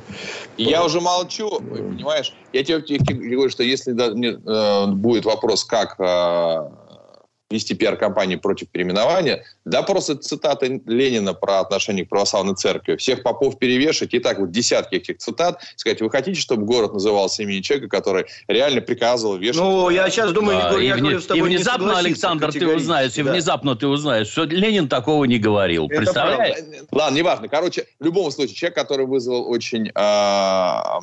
Я 0.57 0.83
уже 0.83 0.99
молчу, 0.99 1.49
понимаешь? 1.49 2.33
Я 2.51 2.63
тебе, 2.63 2.79
говорю, 2.79 3.49
что 3.49 3.63
если 3.63 3.91
да, 3.93 4.07
э, 4.07 4.91
будет 4.91 5.25
вопрос, 5.25 5.63
как... 5.63 5.95
Э, 5.99 6.69
вести 7.49 7.73
пиар-компанию 7.73 8.39
против 8.39 8.69
переименования, 8.69 9.45
да 9.63 9.81
просто 9.81 10.15
цитаты 10.15 10.81
Ленина 10.85 11.33
про 11.33 11.59
отношение 11.59 12.05
к 12.05 12.09
православной 12.09 12.55
церкви. 12.55 12.97
Всех 12.97 13.23
попов 13.23 13.57
перевешать, 13.57 14.13
и 14.13 14.19
так 14.19 14.39
вот 14.39 14.51
десятки 14.51 14.95
этих 14.95 15.17
цитат, 15.19 15.61
сказать, 15.77 16.01
вы 16.01 16.09
хотите, 16.09 16.39
чтобы 16.39 16.65
город 16.65 16.93
назывался 16.93 17.43
именем 17.43 17.61
человека, 17.61 17.89
который 17.89 18.25
реально 18.47 18.81
приказывал 18.81 19.37
вешать? 19.37 19.61
Ну, 19.61 19.89
я 19.89 20.09
сейчас 20.09 20.31
думаю, 20.33 20.57
да, 20.57 20.77
я, 20.77 20.97
и, 20.97 20.99
говорю, 20.99 21.21
с 21.21 21.25
тобой 21.25 21.39
и 21.39 21.55
внезапно, 21.55 21.97
Александр, 21.97 22.51
ты 22.51 22.67
узнаешь, 22.67 23.13
да. 23.13 23.21
и 23.21 23.23
внезапно 23.23 23.75
ты 23.75 23.87
узнаешь, 23.87 24.27
что 24.27 24.43
Ленин 24.43 24.89
такого 24.89 25.23
не 25.23 25.39
говорил. 25.39 25.85
Это 25.87 26.01
Представляешь? 26.01 26.57
Правда. 26.57 26.87
Ладно, 26.91 27.17
неважно. 27.17 27.47
Короче, 27.47 27.85
в 27.99 28.03
любом 28.03 28.29
случае, 28.31 28.55
человек, 28.55 28.75
который 28.75 29.05
вызвал 29.05 29.49
очень... 29.49 29.89
Э, 29.95 30.99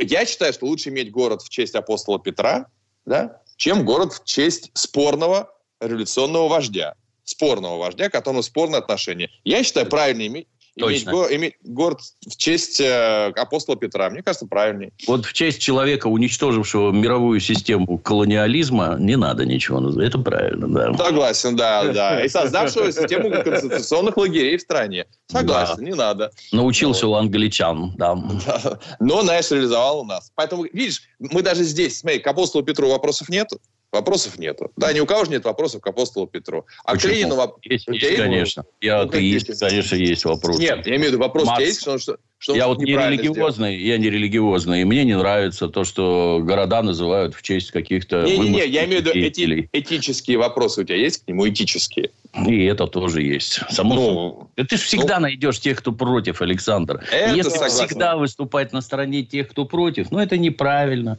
я 0.00 0.26
считаю, 0.26 0.52
что 0.52 0.66
лучше 0.66 0.88
иметь 0.88 1.12
город 1.12 1.42
в 1.42 1.48
честь 1.48 1.76
апостола 1.76 2.18
Петра, 2.18 2.66
да, 3.06 3.42
чем 3.56 3.84
город 3.84 4.12
в 4.12 4.24
честь 4.24 4.70
спорного 4.74 5.50
революционного 5.80 6.48
вождя, 6.48 6.94
спорного 7.24 7.78
вождя, 7.78 8.08
к 8.08 8.12
которому 8.12 8.42
спорные 8.42 8.78
отношения. 8.78 9.30
Я 9.44 9.62
считаю, 9.62 9.86
правильно 9.86 10.26
иметь, 10.26 10.48
Точно. 10.78 11.10
Иметь, 11.10 11.32
иметь 11.32 11.54
город 11.62 12.00
в 12.26 12.36
честь 12.36 12.80
э, 12.80 13.32
апостола 13.36 13.76
Петра. 13.76 14.10
Мне 14.10 14.22
кажется, 14.22 14.46
правильнее. 14.46 14.92
Вот 15.06 15.26
в 15.26 15.32
честь 15.32 15.60
человека, 15.60 16.06
уничтожившего 16.06 16.92
мировую 16.92 17.40
систему 17.40 17.98
колониализма, 17.98 18.96
не 18.98 19.16
надо 19.16 19.44
ничего. 19.44 19.78
Это 20.00 20.18
правильно, 20.18 20.68
да. 20.68 21.04
Согласен, 21.04 21.56
да, 21.56 21.92
да. 21.92 22.24
И 22.24 22.28
создавшего 22.28 22.92
систему 22.92 23.30
концентрационных 23.30 24.16
лагерей 24.16 24.56
в 24.56 24.60
стране. 24.60 25.06
Согласен, 25.26 25.76
да. 25.78 25.82
не 25.82 25.94
надо. 25.94 26.30
Научился 26.52 27.06
вот. 27.06 27.14
у 27.14 27.16
англичан, 27.16 27.92
да. 27.96 28.14
да. 28.46 28.78
Но, 29.00 29.22
знаешь, 29.22 29.50
реализовал 29.50 30.00
у 30.00 30.04
нас. 30.04 30.32
Поэтому, 30.34 30.64
видишь, 30.64 31.02
мы 31.18 31.42
даже 31.42 31.64
здесь, 31.64 31.98
смотри, 31.98 32.20
к 32.20 32.26
апостолу 32.26 32.64
Петру 32.64 32.88
вопросов 32.88 33.28
нету. 33.28 33.60
Вопросов 33.90 34.38
нету. 34.38 34.70
Да, 34.76 34.92
ни 34.92 35.00
у 35.00 35.06
кого 35.06 35.24
же 35.24 35.30
нет 35.30 35.44
вопросов 35.44 35.80
к 35.80 35.86
апостолу 35.86 36.26
Петру. 36.26 36.66
А 36.84 36.92
Почему? 36.92 37.12
к 37.12 37.16
Ленину... 37.16 37.58
Есть, 37.62 37.86
есть, 37.88 38.16
конечно. 38.16 38.64
Я, 38.82 39.04
ну, 39.04 39.18
есть, 39.18 39.58
конечно, 39.58 39.96
есть 39.96 40.24
вопрос. 40.26 40.58
Нет, 40.58 40.86
я 40.86 40.96
имею 40.96 41.10
в 41.10 41.14
виду, 41.14 41.18
вопрос 41.18 41.46
Марс... 41.46 41.64
есть, 41.64 41.80
что, 41.80 41.96
что, 41.96 42.18
что 42.38 42.54
я 42.54 42.68
вот 42.68 42.78
не 42.78 42.92
религиозный, 42.92 43.76
сделал. 43.76 43.88
я 43.88 43.98
не 43.98 44.10
религиозный, 44.10 44.82
и 44.82 44.84
мне 44.84 45.04
не 45.04 45.16
нравится 45.16 45.68
то, 45.68 45.84
что 45.84 46.40
города 46.42 46.82
называют 46.82 47.34
в 47.34 47.42
честь 47.42 47.72
каких-то... 47.72 48.22
Не-не-не, 48.22 48.66
я 48.66 48.84
имею 48.84 49.02
в 49.02 49.06
виду 49.06 49.18
эти, 49.18 49.68
этические 49.72 50.38
вопросы 50.38 50.82
у 50.82 50.84
тебя 50.84 50.96
есть 50.96 51.24
к 51.24 51.28
нему, 51.28 51.48
этические? 51.48 52.10
И 52.46 52.64
это 52.64 52.86
тоже 52.86 53.22
есть. 53.22 53.60
Само 53.70 53.94
ну, 54.56 54.64
Ты 54.64 54.76
же 54.76 54.82
всегда 54.82 55.16
ну, 55.16 55.22
найдешь 55.22 55.58
тех, 55.60 55.78
кто 55.78 55.92
против, 55.92 56.42
Александр. 56.42 57.02
Это 57.10 57.34
Если 57.34 57.50
согласен. 57.50 57.86
всегда 57.86 58.16
выступать 58.16 58.72
на 58.72 58.82
стороне 58.82 59.22
тех, 59.22 59.48
кто 59.48 59.64
против, 59.64 60.10
ну, 60.10 60.18
это 60.18 60.36
неправильно. 60.36 61.18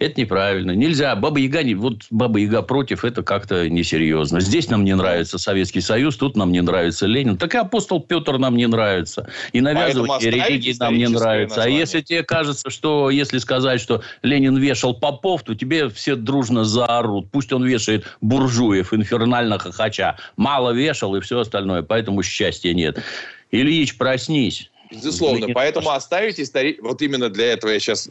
Это 0.00 0.20
неправильно. 0.20 0.72
Нельзя. 0.72 1.14
Баба 1.14 1.38
Яга, 1.38 1.62
не, 1.62 1.74
вот 1.74 2.06
Баба 2.10 2.40
Яга 2.40 2.62
против, 2.62 3.04
это 3.04 3.22
как-то 3.22 3.68
несерьезно. 3.68 4.40
Здесь 4.40 4.68
нам 4.68 4.84
не 4.84 4.94
нравится 4.96 5.38
Советский 5.38 5.80
Союз, 5.80 6.16
тут 6.16 6.36
нам 6.36 6.50
не 6.50 6.60
нравится 6.60 7.06
Ленин. 7.06 7.38
Так 7.38 7.54
и 7.54 7.58
апостол 7.58 8.00
Петр 8.00 8.38
нам 8.38 8.56
не 8.56 8.66
нравится. 8.66 9.28
И 9.52 9.60
навязывать 9.60 10.22
религии 10.58 10.78
нам 10.78 10.96
не 10.96 11.08
нравится. 11.08 11.56
Название. 11.56 11.78
А 11.78 11.80
если 11.80 12.00
тебе 12.00 12.22
кажется, 12.22 12.70
что 12.70 13.10
если 13.10 13.38
сказать, 13.38 13.80
что 13.80 14.02
Ленин 14.22 14.56
вешал 14.56 14.94
попов, 14.94 15.42
то 15.42 15.54
тебе 15.54 15.88
все 15.88 16.16
дружно 16.16 16.64
заорут. 16.64 17.30
Пусть 17.30 17.52
он 17.52 17.64
вешает 17.64 18.06
буржуев, 18.20 18.92
инфернально 18.92 19.58
хохоча 19.58 20.16
мало 20.36 20.72
вешал 20.72 21.14
и 21.16 21.20
все 21.20 21.40
остальное, 21.40 21.82
поэтому 21.82 22.22
счастья 22.22 22.72
нет. 22.74 23.02
Ильич, 23.50 23.96
проснись. 23.96 24.70
Безусловно. 24.90 25.40
Ленин 25.40 25.54
Поэтому 25.54 25.86
прош... 25.86 25.98
оставить 25.98 26.40
истории... 26.40 26.78
Вот 26.80 27.02
именно 27.02 27.28
для 27.28 27.52
этого 27.52 27.70
я 27.70 27.78
сейчас 27.78 28.08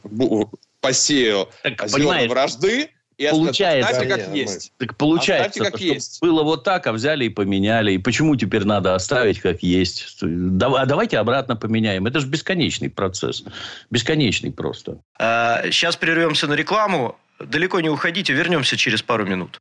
посею 0.80 1.50
так, 1.64 1.90
зерна 1.90 2.28
вражды. 2.28 2.90
И 3.18 3.28
получается, 3.28 3.92
оставьте 3.92 4.16
как 4.16 4.36
есть. 4.36 4.72
Так 4.78 4.96
получается, 4.96 5.64
как 5.64 5.82
есть. 5.82 6.22
было 6.22 6.44
вот 6.44 6.64
так, 6.64 6.86
а 6.86 6.94
взяли 6.94 7.26
и 7.26 7.30
поменяли. 7.30 7.94
И 7.94 7.98
почему 7.98 8.36
теперь 8.36 8.64
надо 8.64 8.94
оставить 8.94 9.40
как 9.40 9.64
есть? 9.64 10.18
А 10.22 10.86
давайте 10.86 11.18
обратно 11.18 11.56
поменяем. 11.56 12.06
Это 12.06 12.20
же 12.20 12.28
бесконечный 12.28 12.92
процесс. 12.92 13.44
Бесконечный 13.90 14.52
просто. 14.52 15.00
А, 15.20 15.64
сейчас 15.72 15.96
прервемся 15.96 16.48
на 16.48 16.54
рекламу. 16.54 17.18
Далеко 17.40 17.80
не 17.80 17.90
уходите, 17.90 18.34
вернемся 18.34 18.78
через 18.78 19.02
пару 19.02 19.26
минут. 19.26 19.60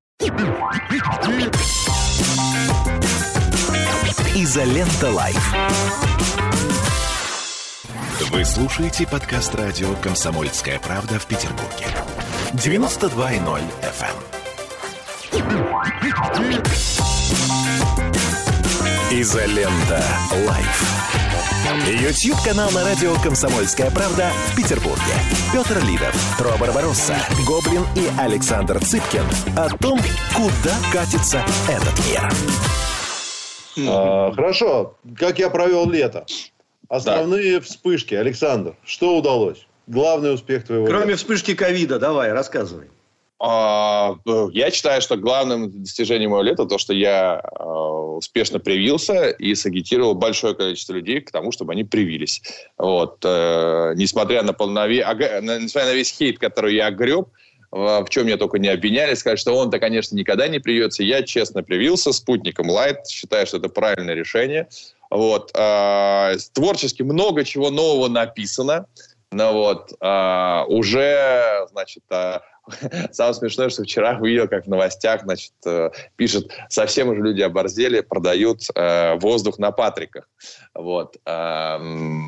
Изолента 4.35 5.11
Live. 5.11 5.55
Вы 8.31 8.45
слушаете 8.45 9.07
подкаст 9.07 9.55
радио 9.55 9.95
«Комсомольская 10.03 10.79
правда» 10.79 11.19
в 11.19 11.27
Петербурге. 11.27 11.87
92.0 12.55 13.61
FM. 13.83 14.17
Эм. 15.33 16.63
Изолента 19.11 20.03
Live. 20.47 20.83
YouTube-канал 21.87 22.71
на 22.71 22.85
радио 22.85 23.15
«Комсомольская 23.23 23.91
правда» 23.91 24.31
в 24.47 24.57
Петербурге. 24.57 25.03
Петр 25.53 25.85
Лидов, 25.85 26.15
Тро 26.39 26.57
Барбаросса, 26.59 27.17
Гоблин 27.47 27.83
и 27.97 28.09
Александр 28.19 28.79
Цыпкин 28.79 29.25
о 29.57 29.69
том, 29.77 29.99
куда 30.35 30.77
катится 30.93 31.45
этот 31.69 31.99
мир. 32.07 33.91
А, 33.91 34.33
хорошо. 34.33 34.97
Как 35.17 35.39
я 35.39 35.51
провел 35.51 35.91
лето? 35.91 36.25
Основные 36.89 37.59
да. 37.59 37.65
вспышки. 37.65 38.15
Александр, 38.15 38.77
что 38.85 39.19
удалось? 39.19 39.66
Главный 39.87 40.35
успех 40.35 40.65
твоего 40.65 40.87
Кроме 40.87 41.07
лета. 41.07 41.19
вспышки 41.19 41.55
ковида, 41.55 41.99
давай, 41.99 42.33
рассказывай. 42.33 42.89
А, 43.39 44.17
я 44.53 44.71
считаю, 44.71 45.03
что 45.03 45.17
главным 45.17 45.83
достижением 45.83 46.31
моего 46.31 46.43
лета 46.43 46.65
то, 46.65 46.79
что 46.79 46.95
я 46.95 47.39
а, 47.39 47.65
успешно 48.17 48.59
привился 48.59 49.31
и 49.31 49.55
сагитировал 49.55 50.15
большое 50.15 50.55
количество 50.55 50.95
людей 50.95 51.21
к 51.21 51.31
тому, 51.31 51.53
чтобы 51.53 51.73
они 51.73 51.85
привились. 51.85 52.43
Вот. 52.79 53.19
Э, 53.25 53.93
несмотря 53.95 54.43
на, 54.43 54.55
полнове... 54.55 55.07
несмотря 55.43 55.91
на 55.91 55.95
весь 55.95 56.13
хейт, 56.13 56.39
который 56.39 56.75
я 56.75 56.87
огреб, 56.87 57.29
в 57.71 58.07
чем 58.09 58.27
меня 58.27 58.39
только 58.39 58.59
не 58.59 58.69
обвиняли, 58.69 59.15
сказать, 59.15 59.39
что 59.39 59.53
он-то, 59.55 59.79
конечно, 59.79 60.17
никогда 60.17 60.49
не 60.49 60.59
привьется. 60.59 61.03
Я 61.03 61.23
честно 61.23 61.63
привился 61.63 62.13
спутником 62.13 62.71
Light, 62.71 63.05
считаю, 63.07 63.47
что 63.47 63.59
это 63.59 63.69
правильное 63.69 64.15
решение. 64.15 64.67
Вот. 65.11 65.51
Э, 65.55 66.37
творчески 66.55 67.03
много 67.03 67.45
чего 67.45 67.71
нового 67.71 68.09
написано. 68.09 68.87
Ну 69.33 69.53
вот, 69.53 69.93
э, 70.01 70.65
уже, 70.69 71.67
значит, 71.71 72.05
э, 72.11 72.39
Самое 73.13 73.35
смешное, 73.35 73.69
что 73.69 73.85
вчера 73.85 74.19
увидел, 74.21 74.49
как 74.49 74.65
в 74.67 74.69
новостях, 74.69 75.23
значит, 75.23 75.53
э, 75.65 75.91
пишет, 76.17 76.51
совсем 76.69 77.09
уже 77.09 77.23
люди 77.23 77.43
оборзели, 77.43 78.01
продают 78.01 78.63
э, 78.75 79.15
воздух 79.19 79.59
на 79.59 79.71
Патриках. 79.71 80.29
Вот. 80.75 81.17
Э, 81.27 81.79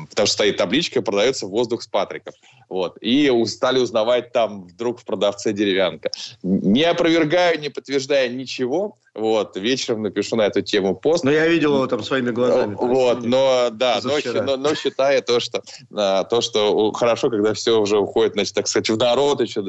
потому 0.09 0.27
что 0.27 0.33
стоит 0.33 0.57
табличка, 0.57 1.01
продается 1.01 1.45
воздух 1.45 1.81
с 1.81 1.87
Патриков. 1.87 2.33
Вот. 2.69 2.97
И 3.01 3.31
стали 3.45 3.79
узнавать 3.79 4.31
там 4.31 4.67
вдруг 4.67 5.01
в 5.01 5.05
продавце 5.05 5.51
деревянка. 5.51 6.09
Не 6.43 6.83
опровергаю, 6.83 7.59
не 7.59 7.69
подтверждая 7.69 8.29
ничего. 8.29 8.97
Вот. 9.15 9.55
Вечером 9.57 10.03
напишу 10.03 10.35
на 10.35 10.43
эту 10.43 10.61
тему 10.61 10.95
пост. 10.95 11.23
Но 11.23 11.31
я 11.31 11.47
видел 11.47 11.75
его 11.75 11.87
там 11.87 12.03
своими 12.03 12.31
глазами. 12.31 12.75
Вот. 12.75 13.23
Но, 13.23 13.69
да, 13.71 13.99
но, 14.03 14.17
но, 14.41 14.57
но 14.57 14.75
считаю 14.75 15.21
то, 15.23 15.39
что, 15.39 15.63
то, 15.89 16.41
что 16.41 16.91
хорошо, 16.93 17.29
когда 17.29 17.53
все 17.53 17.79
уже 17.79 17.97
уходит, 17.97 18.33
значит, 18.33 18.55
так 18.55 18.67
сказать, 18.67 18.89
в 18.89 18.97
народ 18.97 19.41
еще 19.41 19.63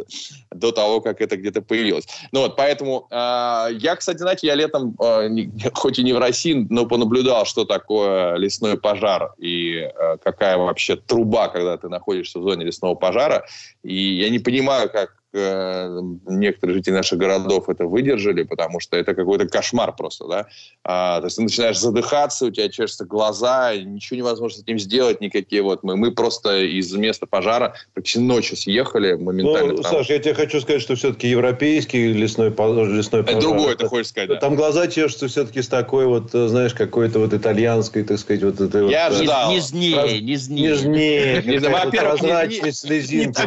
до 0.51 0.73
того, 0.73 1.01
как 1.01 1.21
это 1.21 1.37
где-то 1.37 1.63
появилось. 1.63 2.07
Ну 2.33 2.41
вот, 2.41 2.57
поэтому 2.57 3.07
э, 3.11 3.69
я, 3.73 3.97
кстати, 3.97 4.19
знаете, 4.19 4.47
я 4.47 4.55
летом, 4.55 4.97
не, 5.31 5.51
хоть 5.75 5.99
и 5.99 6.03
не 6.03 6.13
в 6.13 6.19
России, 6.19 6.67
но 6.71 6.87
понаблюдал, 6.87 7.45
что 7.45 7.65
такое 7.65 8.37
лесной 8.37 8.79
пожар 8.79 9.35
и 9.39 9.89
какая 10.23 10.57
вообще 10.57 10.97
труба, 10.97 11.49
когда 11.49 11.77
ты 11.77 11.89
находишься 11.89 12.39
в 12.39 12.43
зоне 12.43 12.65
лесного 12.65 12.95
пожара. 12.95 13.45
И 13.83 13.95
я 13.95 14.31
не 14.31 14.39
понимаю, 14.39 14.91
как 14.91 15.20
некоторые 15.33 16.77
жители 16.77 16.95
наших 16.95 17.19
городов 17.19 17.69
это 17.69 17.87
выдержали, 17.87 18.43
потому 18.43 18.81
что 18.81 18.97
это 18.97 19.15
какой-то 19.15 19.47
кошмар 19.47 19.95
просто, 19.95 20.27
да. 20.27 20.47
А, 20.85 21.21
то 21.21 21.27
есть 21.27 21.37
ты 21.37 21.43
начинаешь 21.43 21.79
задыхаться, 21.79 22.47
у 22.47 22.51
тебя 22.51 22.69
чешутся 22.69 23.05
глаза, 23.05 23.77
ничего 23.77 24.19
невозможно 24.19 24.59
с 24.59 24.63
этим 24.63 24.79
сделать, 24.79 25.21
никакие 25.21 25.63
вот 25.63 25.83
мы. 25.83 25.97
Мы 25.97 26.13
просто 26.13 26.63
из 26.63 26.93
места 26.93 27.27
пожара 27.27 27.75
практически 27.95 28.23
ночью 28.23 28.57
съехали 28.57 29.15
моментально. 29.15 29.75
Ну, 29.75 29.83
Саш, 29.83 30.09
я 30.11 30.19
тебе 30.19 30.35
хочу 30.35 30.61
сказать, 30.61 30.83
что 30.83 30.97
все-таки 30.97 31.29
европейский 31.29 32.13
лесной, 32.13 32.49
лесной 32.51 33.23
пожар. 33.23 33.39
Это 33.39 33.41
другое, 33.41 33.77
ты 33.77 33.87
хочешь 33.87 34.09
сказать, 34.09 34.31
да. 34.31 34.37
Там 34.37 34.57
глаза 34.57 34.89
чешутся 34.89 35.29
все-таки 35.29 35.63
с 35.63 35.69
такой 35.69 36.07
вот, 36.07 36.31
знаешь, 36.33 36.75
какой-то 36.75 37.21
вот 37.21 37.33
итальянской, 37.33 38.03
так 38.03 38.19
сказать, 38.19 38.43
вот 38.43 38.61
этой 38.61 38.91
я 38.91 39.11
вот... 39.11 39.23
Ждал. 39.23 39.53
Нежнее, 39.53 40.21
нежнее. 40.21 41.41
Нежнее. 41.41 41.61
Во-первых, 41.71 42.21
прозрачной 42.21 42.73
слезинки 42.73 43.41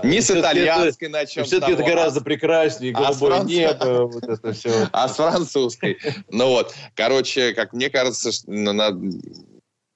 присутствует. 0.00 0.14
Не 0.14 0.20
с 0.20 0.30
итальянской 0.30 1.08
начнем. 1.08 1.44
Все-таки 1.44 1.72
это 1.72 1.82
гораздо 1.82 2.20
прекраснее, 2.20 2.92
а 2.94 3.12
голубое 3.12 3.40
небо, 3.44 4.06
вот 4.06 4.24
это 4.24 4.52
все. 4.52 4.70
А 4.92 5.08
с 5.08 5.16
французской. 5.16 5.98
Ну 6.30 6.48
вот, 6.48 6.74
короче, 6.94 7.54
как 7.54 7.72
мне 7.72 7.90
кажется, 7.90 8.30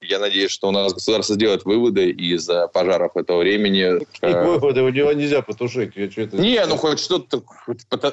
я 0.02 0.18
надеюсь, 0.18 0.50
что 0.50 0.68
у 0.68 0.70
нас 0.70 0.94
государство 0.94 1.34
сделает 1.34 1.66
выводы 1.66 2.10
из 2.10 2.48
пожаров 2.72 3.16
этого 3.16 3.40
времени. 3.40 4.02
Какие 4.18 4.34
э, 4.34 4.44
выводы? 4.44 4.80
Его 4.80 5.12
нельзя 5.12 5.42
потушить. 5.42 5.92
Я 5.94 6.26
не, 6.32 6.66
ну 6.66 6.76
хоть 6.76 7.00
что-то... 7.00 7.42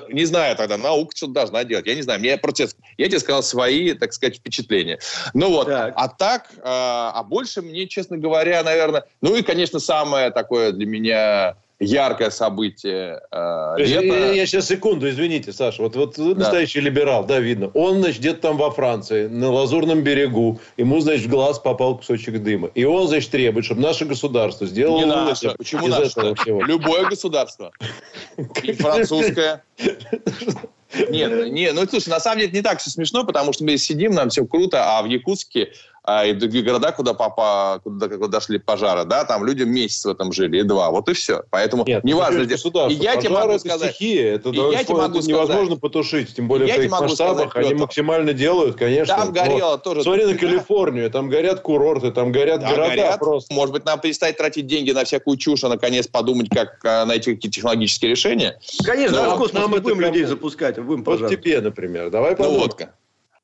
Не 0.10 0.26
знаю 0.26 0.58
тогда, 0.58 0.78
наука 0.78 1.16
что-то 1.16 1.34
должна 1.34 1.64
делать. 1.64 1.88
Я 1.88 1.96
не 1.96 2.02
знаю. 2.02 2.20
Мне 2.20 2.38
против... 2.38 2.72
Я 2.98 3.08
тебе 3.08 3.20
сказал 3.20 3.42
свои, 3.42 3.94
так 3.94 4.12
сказать, 4.12 4.38
впечатления. 4.38 5.00
Ну 5.34 5.50
вот. 5.50 5.68
Так. 5.68 5.94
А 5.96 6.08
так, 6.10 6.50
э, 6.58 6.60
а 6.64 7.24
больше 7.24 7.62
мне, 7.62 7.88
честно 7.88 8.18
говоря, 8.18 8.64
наверное... 8.64 9.06
Ну 9.22 9.36
и, 9.38 9.42
конечно, 9.42 9.80
самое 9.80 10.32
такое 10.32 10.74
для 10.74 10.86
меня 10.86 11.56
яркое 11.80 12.30
событие 12.30 13.22
э, 13.32 13.76
лета. 13.78 14.06
Я, 14.06 14.32
я 14.34 14.46
сейчас 14.46 14.68
секунду, 14.68 15.10
извините, 15.10 15.54
Саша. 15.54 15.82
Вот, 15.82 15.96
вот 15.96 16.16
да. 16.18 16.36
настоящий 16.36 16.80
либерал, 16.80 17.26
да, 17.26 17.40
видно. 17.40 17.70
Он, 17.74 18.00
значит, 18.00 18.20
где-то 18.20 18.42
там 18.42 18.58
во 18.58 18.72
Франции, 18.72 19.28
на 19.28 19.52
Лазурном 19.52 20.02
берегу. 20.02 20.60
Ему, 20.78 21.00
значит, 21.00 21.28
в 21.28 21.30
глаз 21.30 21.60
попал 21.60 21.98
кусочек 21.98 22.42
дыма. 22.42 22.70
И 22.74 22.84
он, 22.84 23.08
значит, 23.08 23.32
требует, 23.32 23.66
чтобы 23.66 23.82
наше 23.82 24.06
государство 24.06 24.66
сделало... 24.66 25.00
Не 25.00 25.06
наше. 25.06 25.52
Почему 25.58 25.88
наше? 25.88 26.36
Любое 26.46 27.06
государство. 27.06 27.72
И 28.64 28.74
французское. 28.74 29.64
Нет, 31.10 31.52
не, 31.52 31.72
ну 31.74 31.86
слушай, 31.86 32.10
на 32.10 32.20
самом 32.20 32.38
деле 32.38 32.48
это 32.48 32.58
не 32.58 32.64
так 32.64 32.80
все 32.80 32.90
смешно, 32.90 33.26
потому 33.26 33.52
что 33.52 33.66
мы 33.66 33.78
сидим, 33.78 34.14
нам 34.14 34.30
все 34.30 34.46
круто, 34.46 34.98
а 34.98 35.04
в 35.04 35.06
Якутске 35.06 35.74
и 36.08 36.34
другие 36.34 36.64
города, 36.64 36.94
куда, 36.94 37.14
попа, 37.14 37.82
куда, 37.84 38.08
куда 38.08 38.40
шли 38.40 38.60
пожары, 38.60 39.04
да, 39.04 39.26
там 39.26 39.46
люди 39.46 39.64
месяц 39.64 40.06
в 40.06 40.10
этом 40.10 40.32
жили, 40.32 40.60
и 40.60 40.64
два, 40.64 40.90
вот 40.90 41.10
и 41.10 41.14
все. 41.14 41.44
Поэтому 41.50 41.84
Нет, 41.86 42.04
ну, 42.04 42.10
неважно, 42.10 42.46
где... 42.46 42.56
И 42.56 42.94
я 42.94 43.18
тебе 43.18 43.32
могу 43.32 43.52
это 43.52 43.60
сказать... 43.60 43.96
стихия, 43.96 44.36
это, 44.36 44.50
и 44.50 44.56
я 44.56 44.86
тебе 44.86 44.96
могу 44.96 45.20
невозможно 45.20 45.66
сказать, 45.66 45.82
потушить, 45.82 46.36
тем 46.36 46.48
более 46.48 46.72
в 46.72 46.76
своих 46.76 46.92
масштабах, 46.92 47.50
сказать, 47.50 47.72
они 47.72 47.82
максимально 47.82 48.32
делают, 48.32 48.78
конечно. 48.78 49.18
Там 49.18 49.34
горело 49.34 49.78
тоже. 49.78 50.04
Смотри 50.04 50.26
на 50.26 50.36
Калифорнию, 50.36 51.12
там 51.12 51.28
горят 51.28 51.60
курорты, 51.60 52.12
там 52.12 52.32
горят 52.32 52.62
да, 52.62 52.70
города 52.70 52.90
горят. 52.90 53.20
просто. 53.20 53.54
Может 53.54 53.74
быть, 53.74 53.84
нам 53.84 54.00
перестать 54.00 54.38
тратить 54.38 54.66
деньги 54.66 54.92
на 54.92 55.04
всякую 55.04 55.36
чушь, 55.36 55.66
а 55.66 55.70
наконец 55.70 56.08
подумать, 56.08 56.48
как 56.50 56.80
а, 56.86 57.06
найти 57.06 57.36
какие-то 57.36 57.56
технологические 57.56 58.12
решения. 58.12 58.60
Конечно, 58.86 59.24
Но, 59.24 59.36
в 59.36 59.38
космос 59.40 59.54
нам 59.62 59.72
мы 59.72 59.82
будем 59.82 60.00
людей 60.00 60.24
запускать, 60.24 60.80
будем, 60.80 61.04
пожалуйста. 61.04 61.36
Вот 61.36 61.44
тебе, 61.44 61.60
например, 61.60 62.10
давай 62.10 62.38
подумаем. 62.38 62.62
Ну 62.62 62.66
вот, 62.66 62.88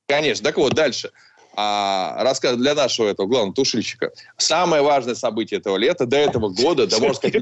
конечно. 0.07 0.45
Так 0.45 0.57
вот, 0.57 0.73
дальше 0.73 1.11
а, 1.55 2.23
рассказ 2.23 2.57
для 2.57 2.73
нашего 2.73 3.07
этого 3.07 3.27
главного 3.27 3.53
тушильщика. 3.53 4.11
Самое 4.37 4.81
важное 4.81 5.13
событие 5.13 5.59
этого 5.59 5.77
лета, 5.77 6.05
до 6.05 6.17
этого 6.17 6.49
года, 6.49 6.87
да 6.87 6.97
можно 6.97 7.13
сказать... 7.13 7.33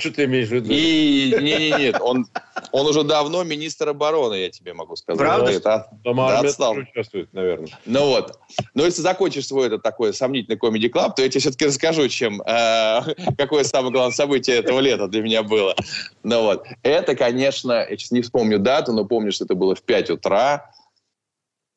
Что 0.00 0.10
ты 0.10 0.24
имеешь 0.24 0.48
в 0.48 0.52
виду? 0.52 0.70
И, 0.70 1.34
не, 1.40 1.56
не, 1.56 1.70
нет, 1.70 1.96
он, 2.00 2.26
он 2.72 2.86
уже 2.86 3.02
давно 3.02 3.42
министр 3.42 3.90
обороны, 3.90 4.34
я 4.34 4.50
тебе 4.50 4.74
могу 4.74 4.94
сказать. 4.96 5.18
Правда? 5.18 5.50
Это, 5.50 5.88
Там 6.04 6.16
да, 6.16 6.40
отстал. 6.40 6.76
участвует, 6.76 7.32
наверное. 7.32 7.70
Ну 7.86 8.08
вот. 8.08 8.38
Но 8.74 8.84
если 8.84 9.00
закончишь 9.00 9.46
свой 9.46 9.68
этот 9.68 9.82
такой 9.82 10.12
сомнительный 10.12 10.58
комедий 10.58 10.88
клаб, 10.88 11.16
то 11.16 11.22
я 11.22 11.28
тебе 11.28 11.40
все-таки 11.40 11.66
расскажу, 11.66 12.08
чем, 12.08 12.42
э, 12.42 13.00
какое 13.38 13.64
самое 13.64 13.92
главное 13.92 14.14
событие 14.14 14.56
этого 14.56 14.80
лета 14.80 15.08
для 15.08 15.22
меня 15.22 15.42
было. 15.42 15.74
Ну 16.22 16.42
вот. 16.42 16.66
Это, 16.82 17.16
конечно, 17.16 17.72
я 17.72 17.96
сейчас 17.96 18.10
не 18.10 18.20
вспомню 18.20 18.58
дату, 18.58 18.92
но 18.92 19.06
помню, 19.06 19.32
что 19.32 19.46
это 19.46 19.54
было 19.54 19.74
в 19.74 19.82
5 19.82 20.10
утра. 20.10 20.70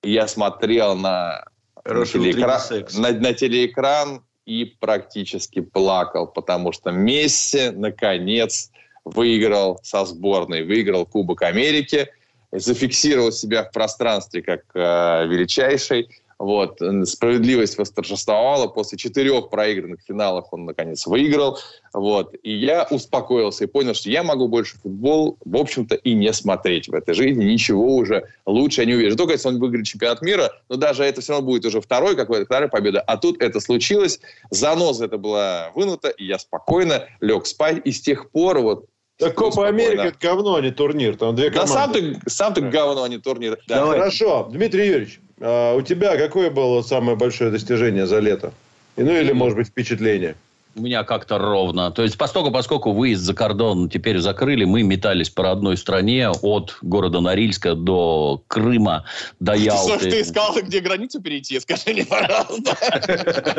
Я 0.03 0.27
смотрел 0.27 0.95
на 0.95 1.45
на 1.85 2.05
телеэкран, 2.05 2.61
на, 2.97 3.11
на 3.11 3.33
телеэкран 3.33 4.23
и 4.45 4.65
практически 4.79 5.61
плакал, 5.61 6.27
потому 6.27 6.71
что 6.71 6.91
Месси, 6.91 7.71
наконец, 7.71 8.71
выиграл 9.05 9.79
со 9.83 10.05
сборной, 10.05 10.63
выиграл 10.63 11.05
Кубок 11.05 11.41
Америки, 11.43 12.07
зафиксировал 12.51 13.31
себя 13.31 13.63
в 13.63 13.71
пространстве 13.71 14.41
как 14.41 14.61
э, 14.73 15.27
величайший 15.27 16.09
вот. 16.43 16.81
Справедливость 17.07 17.77
восторжествовала. 17.77 18.67
После 18.67 18.97
четырех 18.97 19.49
проигранных 19.49 20.01
финалов 20.05 20.47
он, 20.51 20.65
наконец, 20.65 21.07
выиграл. 21.07 21.57
Вот. 21.93 22.35
И 22.43 22.53
я 22.53 22.85
успокоился 22.89 23.63
и 23.63 23.67
понял, 23.67 23.93
что 23.93 24.09
я 24.09 24.23
могу 24.23 24.49
больше 24.49 24.77
футбол, 24.77 25.37
в 25.45 25.55
общем-то, 25.55 25.95
и 25.95 26.13
не 26.13 26.33
смотреть 26.33 26.89
в 26.89 26.93
этой 26.93 27.13
жизни. 27.13 27.45
Ничего 27.45 27.95
уже 27.95 28.27
лучше 28.45 28.81
я 28.81 28.87
не 28.87 28.93
увижу. 28.95 29.15
Только 29.15 29.33
если 29.33 29.47
он 29.47 29.59
выиграет 29.59 29.85
чемпионат 29.85 30.21
мира, 30.21 30.51
но 30.67 30.75
даже 30.75 31.03
это 31.03 31.21
все 31.21 31.33
равно 31.33 31.47
будет 31.47 31.65
уже 31.65 31.79
второй 31.79 32.17
какой-то, 32.17 32.45
вторая 32.45 32.67
победа. 32.67 32.99
А 32.99 33.17
тут 33.17 33.41
это 33.41 33.61
случилось. 33.61 34.19
Заноза 34.49 35.05
это 35.05 35.17
была 35.17 35.71
вынута, 35.75 36.09
и 36.09 36.25
я 36.25 36.39
спокойно 36.39 37.07
лег 37.21 37.45
спать. 37.45 37.81
И 37.85 37.91
с 37.93 38.01
тех 38.01 38.31
пор 38.31 38.59
вот 38.59 38.85
так 39.17 39.35
Копа 39.35 39.67
Америки 39.67 40.07
это 40.07 40.17
говно, 40.19 40.55
а 40.55 40.61
не 40.61 40.71
турнир. 40.71 41.15
Там 41.15 41.35
две 41.35 41.51
команды. 41.51 41.73
Да 41.73 41.73
сам 41.73 41.93
ты, 41.93 42.19
сам 42.29 42.53
ты 42.53 42.61
говно, 42.61 43.03
а 43.03 43.07
не 43.07 43.19
турнир. 43.19 43.59
Да. 43.67 43.85
Хорошо. 43.85 44.49
Дмитрий 44.51 44.87
Юрьевич, 44.87 45.21
а 45.45 45.75
у 45.75 45.81
тебя 45.81 46.17
какое 46.17 46.49
было 46.49 46.81
самое 46.81 47.17
большое 47.17 47.51
достижение 47.51 48.07
за 48.07 48.19
лето? 48.19 48.53
И, 48.95 49.03
ну 49.03 49.11
или, 49.11 49.33
может 49.33 49.57
быть, 49.57 49.67
впечатление? 49.67 50.35
У 50.75 50.81
меня 50.81 51.03
как-то 51.03 51.37
ровно. 51.37 51.91
То 51.91 52.03
есть, 52.03 52.17
поскольку, 52.17 52.51
поскольку 52.51 52.91
выезд 52.93 53.23
за 53.23 53.33
кордон 53.33 53.89
теперь 53.89 54.19
закрыли, 54.19 54.65
мы 54.65 54.83
метались 54.83 55.29
по 55.29 55.51
одной 55.51 55.77
стране 55.77 56.29
от 56.29 56.77
города 56.81 57.19
Норильска 57.19 57.75
до 57.75 58.43
Крыма, 58.47 59.05
до 59.39 59.53
Ялты. 59.53 59.99
Ты, 59.99 60.09
ты 60.09 60.21
искал, 60.21 60.55
где 60.61 60.79
границу 60.79 61.21
перейти? 61.21 61.59
Скажи 61.59 61.93
мне, 61.93 62.05
пожалуйста. 62.05 62.75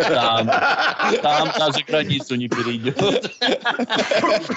Там, 0.09 0.50
там 1.23 1.49
даже 1.59 1.85
границу 1.87 2.35
не 2.35 2.49
перейдет. 2.49 3.00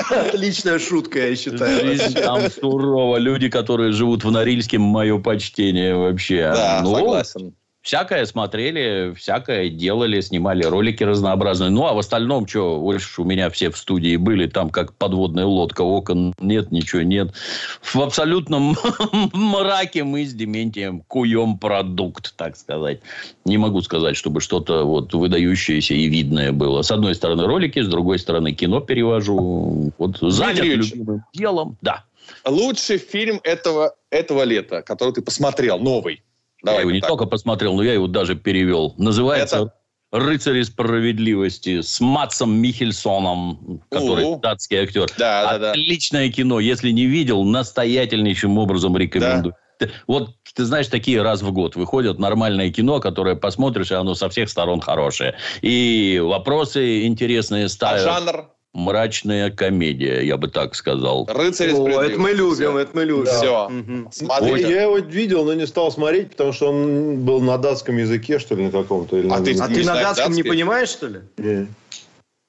Отличная 0.09 0.79
шутка, 0.79 1.27
я 1.27 1.35
считаю. 1.35 1.85
Жизнь 1.85 2.15
там 2.15 2.49
сурово. 2.49 3.17
Люди, 3.17 3.49
которые 3.49 3.91
живут 3.91 4.23
в 4.23 4.31
Норильске, 4.31 4.77
мое 4.77 5.19
почтение 5.19 5.95
вообще. 5.95 6.51
Да, 6.53 6.81
ну, 6.83 6.95
согласен 6.95 7.53
всякое 7.87 8.25
смотрели, 8.25 9.13
всякое 9.13 9.69
делали, 9.69 10.19
снимали 10.19 10.65
ролики 10.65 11.03
разнообразные. 11.03 11.69
Ну, 11.69 11.85
а 11.85 11.93
в 11.93 11.99
остальном, 11.99 12.45
что, 12.45 12.81
у 12.81 13.23
меня 13.23 13.49
все 13.49 13.69
в 13.69 13.77
студии 13.77 14.17
были, 14.17 14.47
там 14.47 14.69
как 14.69 14.93
подводная 14.93 15.45
лодка, 15.45 15.83
окон 15.83 16.33
нет, 16.37 16.69
ничего 16.69 17.03
нет. 17.03 17.33
В 17.81 18.01
абсолютном 18.01 18.75
мраке 19.33 20.03
мы 20.03 20.25
с 20.25 20.33
Дементием 20.33 21.01
куем 21.07 21.57
продукт, 21.57 22.35
так 22.35 22.57
сказать. 22.57 22.99
Не 23.45 23.57
могу 23.57 23.81
сказать, 23.81 24.17
чтобы 24.17 24.41
что-то 24.41 24.83
вот 24.83 25.13
выдающееся 25.13 25.93
и 25.93 26.07
видное 26.07 26.51
было. 26.51 26.81
С 26.81 26.91
одной 26.91 27.15
стороны 27.15 27.45
ролики, 27.45 27.81
с 27.81 27.87
другой 27.87 28.19
стороны 28.19 28.51
кино 28.51 28.81
перевожу. 28.81 29.93
Вот 29.97 30.17
занят 30.19 30.65
любимым 30.65 31.23
делом. 31.33 31.77
Да. 31.81 32.03
Лучший 32.45 32.97
фильм 32.97 33.39
этого, 33.45 33.95
этого 34.09 34.43
лета, 34.43 34.81
который 34.81 35.13
ты 35.13 35.21
посмотрел, 35.21 35.79
новый. 35.79 36.21
Давай, 36.63 36.79
я 36.79 36.81
его 36.81 36.91
не 36.91 37.01
так. 37.01 37.09
только 37.09 37.25
посмотрел, 37.25 37.75
но 37.75 37.83
я 37.83 37.93
его 37.93 38.07
даже 38.07 38.35
перевел. 38.35 38.95
Называется 38.97 39.55
Это... 39.57 39.73
«Рыцари 40.11 40.63
справедливости» 40.63 41.81
с 41.81 41.99
Матсом 41.99 42.53
Михельсоном, 42.57 43.83
который 43.89 44.23
У-у. 44.23 44.39
датский 44.39 44.77
актер. 44.77 45.09
Да, 45.17 45.57
да, 45.57 45.71
Отличное 45.71 46.27
да. 46.27 46.33
кино. 46.33 46.59
Если 46.61 46.91
не 46.91 47.05
видел, 47.05 47.43
настоятельнейшим 47.43 48.57
образом 48.57 48.95
рекомендую. 48.95 49.53
Да. 49.79 49.87
Вот, 50.07 50.35
ты 50.55 50.65
знаешь, 50.65 50.87
такие 50.87 51.21
раз 51.21 51.41
в 51.41 51.51
год 51.51 51.75
выходят 51.75 52.19
нормальное 52.19 52.71
кино, 52.71 52.99
которое 52.99 53.35
посмотришь, 53.35 53.91
и 53.91 53.95
оно 53.95 54.15
со 54.15 54.29
всех 54.29 54.49
сторон 54.49 54.81
хорошее. 54.81 55.35
И 55.61 56.19
вопросы 56.23 57.05
интересные 57.05 57.69
ставят. 57.69 58.07
А 58.07 58.19
жанр? 58.19 58.49
Мрачная 58.77 59.49
комедия, 59.49 60.21
я 60.21 60.37
бы 60.37 60.47
так 60.47 60.75
сказал. 60.75 61.27
Рыцарь 61.27 61.73
О, 61.73 61.87
это 62.01 62.19
мы 62.19 62.31
любим, 62.31 62.53
Все. 62.53 62.77
это 62.77 62.91
мы 62.93 63.03
любим. 63.05 63.25
Да. 63.25 63.37
Все. 63.37 63.65
Угу. 63.65 64.55
Я 64.55 64.83
его 64.83 64.99
видел, 64.99 65.45
но 65.45 65.55
не 65.55 65.65
стал 65.65 65.91
смотреть, 65.91 66.29
потому 66.31 66.53
что 66.53 66.69
он 66.69 67.25
был 67.25 67.41
на 67.41 67.57
датском 67.57 67.97
языке, 67.97 68.37
что 68.37 68.53
ли, 68.55 68.65
на 68.65 68.71
каком-то. 68.71 69.17
Или 69.17 69.27
а, 69.29 69.39
на... 69.39 69.43
ты, 69.43 69.53
а 69.53 69.67
ты 69.67 69.83
на 69.83 69.95
датском 69.95 70.27
датский? 70.27 70.35
не 70.35 70.43
понимаешь, 70.43 70.89
что 70.89 71.07
ли? 71.07 71.19
Не. 71.37 71.67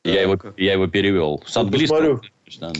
Я, 0.04 0.22
его, 0.22 0.38
я 0.56 0.74
его 0.74 0.86
перевел. 0.86 1.42
С 1.46 1.56
английского. 1.56 2.20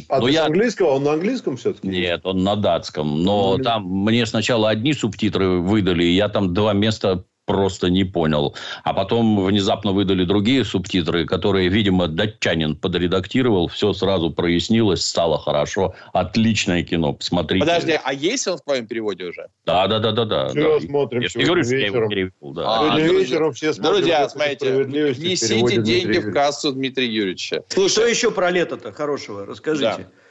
А 0.09 0.21
но 0.21 0.29
я... 0.29 0.45
с 0.45 0.47
английского? 0.47 0.89
Он 0.89 1.05
на 1.05 1.13
английском 1.13 1.57
все-таки? 1.57 1.89
Нет, 1.89 2.21
он 2.25 2.43
на 2.43 2.55
датском. 2.55 3.23
Но 3.23 3.57
ну, 3.57 3.65
там 3.65 3.85
мне 3.85 4.27
сначала 4.27 4.71
одни 4.71 4.93
субтитры 4.93 5.59
выдали, 5.59 6.05
и 6.05 6.15
я 6.15 6.29
там 6.29 6.53
два 6.55 6.75
места 6.75 7.25
просто 7.49 7.89
не 7.89 8.05
понял. 8.05 8.55
А 8.85 8.93
потом 8.93 9.45
внезапно 9.45 9.93
выдали 9.93 10.25
другие 10.25 10.65
субтитры, 10.65 11.25
которые, 11.25 11.69
видимо, 11.69 12.07
датчанин 12.07 12.77
подредактировал, 12.77 13.69
все 13.69 13.93
сразу 13.95 14.31
прояснилось, 14.31 15.05
стало 15.05 15.39
хорошо. 15.39 15.95
Отличное 16.13 16.85
кино, 16.85 17.15
посмотрите. 17.15 17.65
Подожди, 17.65 17.99
а 18.05 18.13
есть 18.13 18.47
он 18.47 18.59
в 18.59 18.61
твоем 18.61 18.87
переводе 18.87 19.25
уже? 19.25 19.49
Да, 19.65 19.89
да, 19.89 19.99
да, 19.99 20.13
да. 20.13 20.25
да, 20.27 20.49
Все 20.51 20.79
да. 20.81 20.87
смотрим 20.87 21.23
я 21.23 21.29
сегодня 21.29 21.47
говорю, 21.47 21.69
вечером. 21.69 22.09
Перевел, 22.09 22.53
да. 22.53 22.63
А, 22.67 22.79
сегодня 22.79 23.09
друзья, 23.09 23.21
вечером 23.21 23.53
все 23.55 23.73
смотрим. 23.73 23.95
Друзья, 23.95 24.29
смотрите, 24.29 24.85
несите 25.19 25.83
деньги 25.83 26.19
в 26.19 26.33
кассу 26.33 26.73
Дмитрия 26.73 27.07
Юрьевича. 27.07 27.65
Слушай, 27.69 27.93
что 27.93 28.07
еще 28.07 28.31
про 28.31 28.51
лето-то 28.51 28.93
хорошего? 28.93 29.47
Расскажите. 29.47 29.97
Да. 29.99 30.28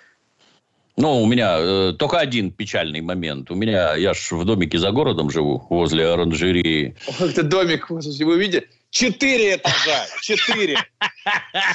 Ну, 0.98 1.22
у 1.22 1.28
меня 1.28 1.58
э, 1.60 1.94
только 1.98 2.18
один 2.18 2.52
печальный 2.52 3.02
момент. 3.02 3.52
У 3.52 3.56
меня, 3.56 3.96
я 3.96 4.16
ж 4.16 4.32
в 4.32 4.44
домике 4.46 4.80
за 4.80 4.92
городом 4.92 5.30
живу, 5.30 5.68
возле 5.70 6.08
оранжерии. 6.08 6.96
Это 7.20 7.44
домик, 7.44 7.92
вы 7.92 8.40
видите? 8.40 8.68
Четыре 8.90 9.56
этажа. 9.56 10.08
Четыре. 10.22 10.78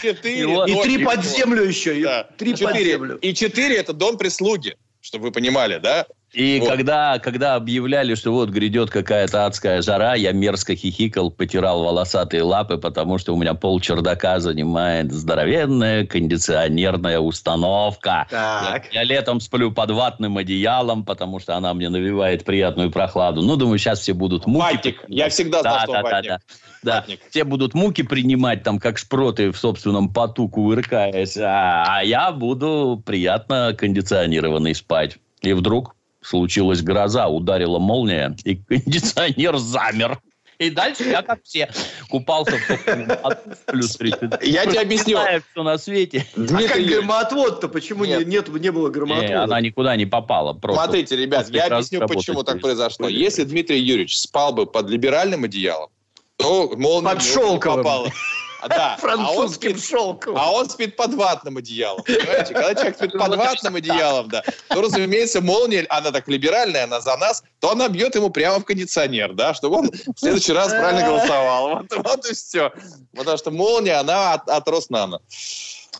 Четыре. 0.02 0.64
И 0.66 0.82
три 0.82 1.04
под 1.04 1.24
землю 1.24 1.62
еще. 1.62 2.02
Да. 2.02 2.24
Три 2.36 2.56
под 2.56 2.76
землю. 2.76 3.16
И 3.18 3.32
четыре 3.32 3.76
это 3.76 3.92
дом 3.92 4.18
прислуги, 4.18 4.76
чтобы 5.00 5.26
вы 5.26 5.30
понимали, 5.30 5.78
да? 5.78 6.06
И 6.32 6.60
вот. 6.60 6.70
когда, 6.70 7.18
когда 7.18 7.56
объявляли, 7.56 8.14
что 8.14 8.32
вот 8.32 8.48
грядет 8.48 8.90
какая-то 8.90 9.44
адская 9.44 9.82
жара, 9.82 10.14
я 10.14 10.32
мерзко 10.32 10.74
хихикал, 10.74 11.30
потирал 11.30 11.84
волосатые 11.84 12.42
лапы, 12.42 12.78
потому 12.78 13.18
что 13.18 13.34
у 13.34 13.36
меня 13.36 13.52
пол 13.52 13.80
чердака 13.80 14.40
занимает 14.40 15.12
здоровенная 15.12 16.06
кондиционерная 16.06 17.18
установка. 17.18 18.26
Так. 18.30 18.86
Я, 18.92 19.02
я 19.02 19.04
летом 19.04 19.40
сплю 19.40 19.72
под 19.72 19.90
ватным 19.90 20.38
одеялом, 20.38 21.04
потому 21.04 21.38
что 21.38 21.56
она 21.56 21.74
мне 21.74 21.90
навевает 21.90 22.44
приятную 22.44 22.90
прохладу. 22.90 23.42
Ну, 23.42 23.56
думаю, 23.56 23.78
сейчас 23.78 24.00
все 24.00 24.14
будут 24.14 24.46
муки. 24.46 24.62
Ватник. 24.62 25.04
Я 25.08 25.28
всегда 25.28 25.60
знал, 25.60 25.74
да, 25.74 25.82
что 25.82 25.92
да, 25.92 26.02
ватник. 26.02 26.30
Да, 26.30 26.38
да. 26.82 26.96
Ватник. 26.96 27.20
да. 27.20 27.26
Все 27.28 27.44
будут 27.44 27.74
муки 27.74 28.02
принимать, 28.02 28.62
там, 28.62 28.78
как 28.78 28.96
шпроты 28.96 29.52
в 29.52 29.58
собственном 29.58 30.08
поту 30.08 30.48
кувыркаясь, 30.48 31.36
а, 31.36 31.84
а 31.98 32.02
я 32.02 32.32
буду 32.32 33.02
приятно 33.04 33.74
кондиционированный 33.76 34.74
спать. 34.74 35.18
И 35.42 35.52
вдруг 35.52 35.94
случилась 36.22 36.82
гроза, 36.82 37.28
ударила 37.28 37.78
молния, 37.78 38.34
и 38.44 38.56
кондиционер 38.56 39.56
замер. 39.58 40.18
И 40.58 40.70
дальше 40.70 41.04
я, 41.04 41.22
как 41.22 41.42
все, 41.42 41.68
купался 42.08 42.56
в 42.56 43.66
плюс 43.66 43.96
30. 43.96 44.42
Я 44.42 44.64
тебе 44.66 44.80
объясню. 44.80 45.18
Все 45.50 45.62
на 45.62 45.76
свете. 45.76 46.24
А 46.36 46.68
как 46.68 46.84
громоотвод-то? 46.84 47.68
Почему 47.68 48.04
нет. 48.04 48.26
Нет, 48.26 48.48
не 48.48 48.70
было 48.70 48.88
громоотвода? 48.88 49.42
Она 49.42 49.60
никуда 49.60 49.96
не 49.96 50.06
попала. 50.06 50.52
Просто 50.52 50.84
Смотрите, 50.84 51.16
ребят, 51.16 51.48
я 51.50 51.66
объясню, 51.66 52.06
почему 52.06 52.44
так 52.44 52.60
произошло. 52.60 53.08
Если 53.08 53.42
Дмитрий 53.44 53.80
Юрьевич 53.80 54.18
спал 54.18 54.52
бы 54.52 54.66
под 54.66 54.88
либеральным 54.88 55.44
одеялом, 55.44 55.90
Ну, 56.38 56.76
молния 56.76 57.10
Под 57.10 57.22
шелковым. 57.22 57.78
попала. 57.78 58.08
А, 58.62 58.68
да. 58.68 58.96
Французским 59.00 59.72
а 59.72 59.74
спит, 59.74 59.84
шелком. 59.84 60.36
А 60.38 60.52
он 60.52 60.70
спит 60.70 60.94
под 60.94 61.14
ватным 61.14 61.56
одеялом. 61.56 62.04
Понимаете? 62.04 62.54
Когда 62.54 62.74
человек 62.74 62.96
спит 62.96 63.12
под 63.12 63.36
ватным 63.36 63.74
одеялом, 63.74 64.28
да, 64.28 64.44
то, 64.68 64.80
разумеется, 64.80 65.40
молния, 65.40 65.84
она 65.88 66.12
так 66.12 66.28
либеральная, 66.28 66.84
она 66.84 67.00
за 67.00 67.16
нас, 67.16 67.42
то 67.58 67.72
она 67.72 67.88
бьет 67.88 68.14
ему 68.14 68.30
прямо 68.30 68.60
в 68.60 68.64
кондиционер, 68.64 69.32
да, 69.34 69.52
чтобы 69.54 69.78
он 69.78 69.90
в 69.90 70.18
следующий 70.18 70.52
раз 70.52 70.68
правильно 70.68 71.04
голосовал. 71.08 71.70
Вот, 71.70 71.86
вот 72.04 72.30
и 72.30 72.34
все. 72.34 72.72
Потому 73.16 73.36
что 73.36 73.50
молния, 73.50 73.94
она 73.94 74.34
от, 74.34 74.48
от 74.48 74.68
Роснана. 74.68 75.20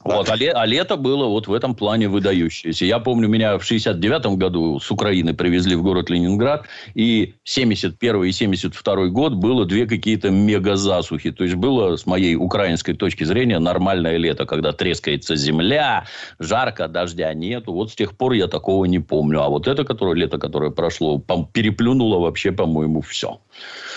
Вот, 0.05 0.29
а, 0.31 0.37
ле, 0.37 0.51
а 0.51 0.67
лето 0.67 0.97
было 0.97 1.27
вот 1.27 1.47
в 1.47 1.53
этом 1.53 1.75
плане 1.75 2.09
выдающееся. 2.09 2.85
Я 2.85 2.99
помню, 2.99 3.29
меня 3.29 3.59
в 3.59 3.65
69 3.65 4.37
году 4.39 4.81
с 4.81 4.91
Украины 4.91 5.35
привезли 5.35 5.77
в 5.77 5.83
город 5.83 6.11
Ленинград, 6.11 6.65
и 6.95 7.35
71 7.45 8.25
и 8.25 8.33
72 8.33 9.07
год 9.09 9.35
было 9.35 9.65
две 9.65 9.87
какие-то 9.87 10.31
мега-засухи. 10.31 11.31
То 11.31 11.45
есть, 11.45 11.57
было, 11.57 11.97
с 11.97 12.07
моей 12.07 12.35
украинской 12.35 12.95
точки 12.95 13.25
зрения, 13.25 13.59
нормальное 13.59 14.17
лето, 14.17 14.45
когда 14.45 14.73
трескается 14.73 15.37
земля, 15.37 16.07
жарко, 16.41 16.89
дождя 16.89 17.33
нету. 17.35 17.73
Вот 17.73 17.93
с 17.93 17.95
тех 17.95 18.17
пор 18.17 18.33
я 18.33 18.49
такого 18.49 18.87
не 18.87 18.99
помню. 18.99 19.43
А 19.43 19.49
вот 19.49 19.69
это 19.69 19.85
которое, 19.85 20.17
лето, 20.17 20.39
которое 20.39 20.71
прошло, 20.71 21.23
переплюнуло 21.53 22.19
вообще, 22.19 22.51
по-моему, 22.51 23.03
все. 23.03 23.41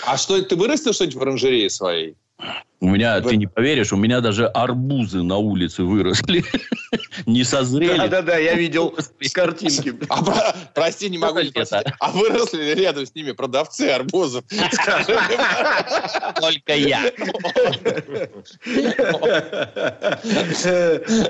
А 0.06 0.16
что, 0.16 0.40
ты 0.40 0.54
вырастил 0.54 0.92
что-нибудь 0.92 1.16
в 1.16 1.22
оранжерее 1.22 1.70
своей? 1.70 2.14
У 2.80 2.88
меня, 2.88 3.20
Вы... 3.20 3.30
ты 3.30 3.36
не 3.36 3.46
поверишь, 3.46 3.92
у 3.92 3.96
меня 3.96 4.20
даже 4.20 4.46
арбузы 4.46 5.22
на 5.22 5.38
улице 5.38 5.82
выросли. 5.82 6.44
не 7.26 7.42
созрели. 7.42 7.96
Да-да-да, 7.96 8.36
я 8.36 8.54
видел 8.58 8.94
с 8.98 9.32
картинки. 9.32 9.94
А, 10.08 10.54
прости, 10.74 11.08
не 11.08 11.18
могу 11.18 11.40
не 11.40 11.48
спросить. 11.48 11.86
А 12.00 12.10
выросли 12.10 12.62
ли 12.62 12.74
рядом 12.74 13.06
с 13.06 13.14
ними 13.14 13.32
продавцы 13.32 13.88
арбузов? 13.88 14.44
Только 16.40 16.74
я. 16.74 17.10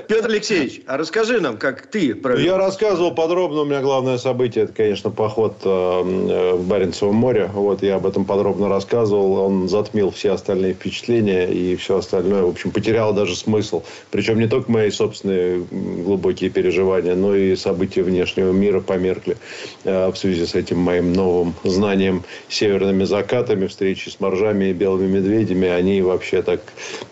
Петр 0.07 0.29
Алексеевич, 0.29 0.81
а 0.87 0.97
расскажи 0.97 1.39
нам, 1.39 1.57
как 1.57 1.87
ты 1.87 2.15
провел. 2.15 2.45
Я 2.45 2.57
рассказывал 2.57 3.13
подробно. 3.13 3.61
У 3.61 3.65
меня 3.65 3.81
главное 3.81 4.17
событие, 4.17 4.65
это, 4.65 4.73
конечно, 4.73 5.09
поход 5.09 5.57
э, 5.63 5.69
э, 5.69 6.53
в 6.53 6.67
Баренцево 6.67 7.11
море. 7.11 7.49
Вот 7.53 7.83
я 7.83 7.95
об 7.95 8.05
этом 8.05 8.25
подробно 8.25 8.69
рассказывал. 8.69 9.33
Он 9.33 9.69
затмил 9.69 10.11
все 10.11 10.31
остальные 10.33 10.73
впечатления 10.73 11.36
и 11.45 11.75
все 11.75 11.97
остальное, 11.97 12.43
в 12.43 12.49
общем, 12.49 12.71
потеряло 12.71 13.13
даже 13.13 13.35
смысл. 13.35 13.83
Причем 14.11 14.39
не 14.39 14.47
только 14.47 14.71
мои 14.71 14.89
собственные 14.89 15.65
глубокие 15.69 16.49
переживания, 16.49 17.15
но 17.15 17.35
и 17.35 17.55
события 17.55 18.03
внешнего 18.03 18.51
мира 18.51 18.79
померкли 18.79 19.37
э, 19.83 20.09
в 20.09 20.17
связи 20.17 20.45
с 20.45 20.55
этим 20.55 20.79
моим 20.79 21.13
новым 21.13 21.53
знанием 21.63 22.23
северными 22.49 23.03
закатами, 23.03 23.67
встречи 23.67 24.09
с 24.09 24.19
моржами 24.19 24.65
и 24.65 24.73
белыми 24.73 25.17
медведями. 25.17 25.67
Они 25.67 26.01
вообще 26.01 26.41
так, 26.41 26.61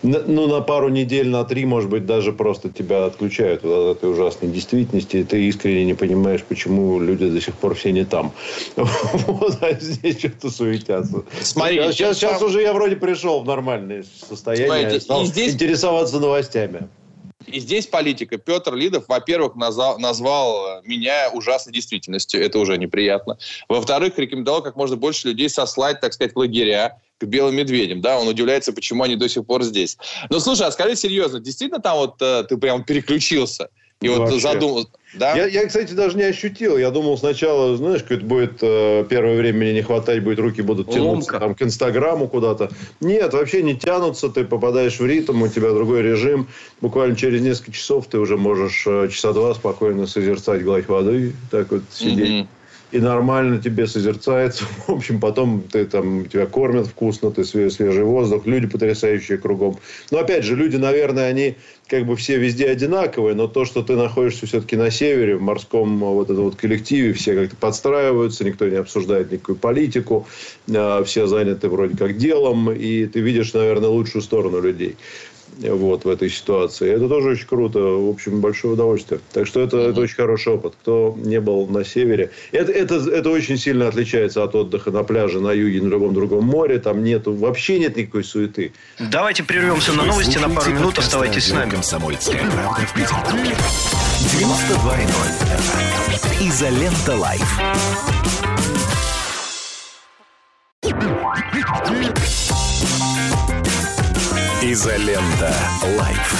ну, 0.02 0.46
на 0.46 0.60
пару 0.60 0.88
недель, 0.88 1.28
на 1.28 1.44
три, 1.44 1.64
может 1.64 1.90
быть, 1.90 2.06
даже 2.06 2.32
просто 2.32 2.70
тебя 2.70 3.06
отключают 3.06 3.64
от 3.64 3.98
этой 3.98 4.10
ужасной 4.10 4.50
действительности, 4.50 5.18
и 5.18 5.24
ты 5.24 5.44
искренне 5.44 5.84
не 5.84 5.94
понимаешь, 5.94 6.42
почему 6.42 7.00
люди 7.00 7.28
до 7.28 7.40
сих 7.40 7.54
пор 7.54 7.74
все 7.74 7.92
не 7.92 8.04
там. 8.04 8.32
Вот, 9.26 9.58
а 9.60 9.72
здесь 9.74 10.18
что-то 10.18 10.50
суетятся. 10.50 11.22
Смотри, 11.40 11.80
сейчас, 11.92 12.16
сейчас 12.16 12.40
уже 12.42 12.62
я 12.62 12.72
вроде 12.72 12.96
пришел 12.96 13.42
в 13.42 13.46
нормальный 13.46 14.04
состояние 14.16 15.00
стал 15.00 15.22
и 15.22 15.26
здесь... 15.26 15.54
интересоваться 15.54 16.18
новостями. 16.18 16.88
И 17.46 17.60
здесь 17.60 17.86
политика. 17.86 18.38
Петр 18.38 18.74
Лидов, 18.74 19.04
во-первых, 19.06 19.54
назвал, 19.54 19.98
назвал 19.98 20.82
меня 20.82 21.30
ужасной 21.32 21.72
действительностью. 21.72 22.42
Это 22.42 22.58
уже 22.58 22.76
неприятно. 22.76 23.38
Во-вторых, 23.68 24.18
рекомендовал 24.18 24.62
как 24.62 24.74
можно 24.74 24.96
больше 24.96 25.28
людей 25.28 25.48
сослать, 25.48 26.00
так 26.00 26.12
сказать, 26.12 26.34
в 26.34 26.38
лагеря 26.38 27.00
к 27.18 27.24
белым 27.24 27.54
медведям. 27.54 28.00
Да, 28.00 28.18
он 28.18 28.28
удивляется, 28.28 28.72
почему 28.72 29.04
они 29.04 29.16
до 29.16 29.28
сих 29.28 29.46
пор 29.46 29.62
здесь. 29.62 29.96
Но 30.28 30.40
слушай, 30.40 30.66
а 30.66 30.72
скажи 30.72 30.96
серьезно, 30.96 31.40
действительно 31.40 31.80
там 31.80 31.96
вот 31.98 32.20
э, 32.20 32.44
ты 32.48 32.56
прям 32.56 32.84
переключился? 32.84 33.70
И 34.02 34.08
вот 34.08 34.30
задумал, 34.40 34.86
да? 35.14 35.34
Я, 35.34 35.46
я, 35.46 35.66
кстати, 35.66 35.92
даже 35.92 36.18
не 36.18 36.24
ощутил. 36.24 36.76
Я 36.76 36.90
думал 36.90 37.16
сначала, 37.16 37.76
знаешь, 37.76 38.02
как 38.02 38.18
это 38.18 38.26
будет 38.26 38.58
э, 38.60 39.06
первое 39.08 39.38
время 39.38 39.58
мне 39.58 39.72
не 39.72 39.82
хватать 39.82 40.22
будет, 40.22 40.38
руки 40.38 40.60
будут 40.60 40.90
тянуться 40.92 41.38
там, 41.38 41.54
к 41.54 41.62
Инстаграму 41.62 42.28
куда-то. 42.28 42.70
Нет, 43.00 43.32
вообще 43.32 43.62
не 43.62 43.74
тянутся. 43.74 44.28
Ты 44.28 44.44
попадаешь 44.44 45.00
в 45.00 45.06
ритм, 45.06 45.40
у 45.42 45.48
тебя 45.48 45.72
другой 45.72 46.02
режим. 46.02 46.46
Буквально 46.82 47.16
через 47.16 47.40
несколько 47.40 47.72
часов 47.72 48.06
ты 48.06 48.18
уже 48.18 48.36
можешь 48.36 48.84
э, 48.86 49.08
часа 49.10 49.32
два 49.32 49.54
спокойно 49.54 50.06
созерцать 50.06 50.62
гладь 50.62 50.88
воды, 50.88 51.32
так 51.50 51.70
вот 51.70 51.82
сидеть. 51.90 52.28
Mm-hmm 52.28 52.46
и 52.92 52.98
нормально 52.98 53.60
тебе 53.60 53.86
созерцается. 53.86 54.64
В 54.86 54.90
общем, 54.90 55.20
потом 55.20 55.62
ты 55.62 55.84
там, 55.86 56.26
тебя 56.26 56.46
кормят 56.46 56.86
вкусно, 56.86 57.30
ты 57.30 57.44
свежий 57.44 58.04
воздух, 58.04 58.46
люди 58.46 58.66
потрясающие 58.66 59.38
кругом. 59.38 59.78
Но 60.10 60.18
опять 60.18 60.44
же, 60.44 60.56
люди, 60.56 60.76
наверное, 60.76 61.28
они 61.28 61.56
как 61.88 62.04
бы 62.04 62.16
все 62.16 62.38
везде 62.38 62.68
одинаковые, 62.68 63.34
но 63.34 63.46
то, 63.46 63.64
что 63.64 63.82
ты 63.82 63.94
находишься 63.94 64.46
все-таки 64.46 64.76
на 64.76 64.90
севере, 64.90 65.36
в 65.36 65.42
морском 65.42 65.98
вот 65.98 66.30
этом 66.30 66.44
вот 66.44 66.56
коллективе, 66.56 67.12
все 67.12 67.34
как-то 67.34 67.56
подстраиваются, 67.56 68.44
никто 68.44 68.66
не 68.66 68.76
обсуждает 68.76 69.30
никакую 69.30 69.56
политику, 69.56 70.26
а, 70.74 71.04
все 71.04 71.26
заняты 71.26 71.68
вроде 71.68 71.96
как 71.96 72.16
делом, 72.16 72.72
и 72.72 73.06
ты 73.06 73.20
видишь, 73.20 73.54
наверное, 73.54 73.88
лучшую 73.88 74.22
сторону 74.22 74.60
людей 74.60 74.96
вот, 75.58 76.04
в 76.04 76.08
этой 76.08 76.30
ситуации. 76.30 76.90
Это 76.90 77.08
тоже 77.08 77.30
очень 77.30 77.46
круто. 77.46 77.78
В 77.78 78.10
общем, 78.10 78.40
большое 78.40 78.74
удовольствие. 78.74 79.20
Так 79.32 79.46
что 79.46 79.60
это, 79.60 79.76
mm-hmm. 79.76 79.90
это 79.90 80.00
очень 80.00 80.16
хороший 80.16 80.54
опыт. 80.54 80.74
Кто 80.80 81.16
не 81.16 81.40
был 81.40 81.66
на 81.66 81.84
севере. 81.84 82.30
Это, 82.52 82.72
это, 82.72 82.96
это 82.96 83.30
очень 83.30 83.56
сильно 83.56 83.88
отличается 83.88 84.42
от 84.42 84.54
отдыха 84.54 84.90
на 84.90 85.02
пляже, 85.02 85.40
на 85.40 85.52
юге, 85.52 85.82
на 85.82 85.88
любом 85.88 86.14
другом 86.14 86.44
море. 86.44 86.78
Там 86.78 87.04
нету, 87.04 87.32
вообще 87.32 87.78
нет 87.78 87.96
никакой 87.96 88.24
суеты. 88.24 88.72
Давайте 88.98 89.44
прервемся 89.44 89.92
на 89.92 90.04
новости 90.04 90.38
на 90.38 90.50
пару 90.50 90.72
минут. 90.72 90.98
Оставайтесь 90.98 91.46
с 91.46 91.52
нами. 91.52 91.70
Комсомольская 91.70 92.44
правда 92.50 92.86
в 92.86 92.94
Петербурге. 92.94 93.56
92,0 94.20 96.48
Изолента 96.48 97.16
Live. 97.16 97.60
Изолента. 104.86 105.52
Live. 105.98 106.34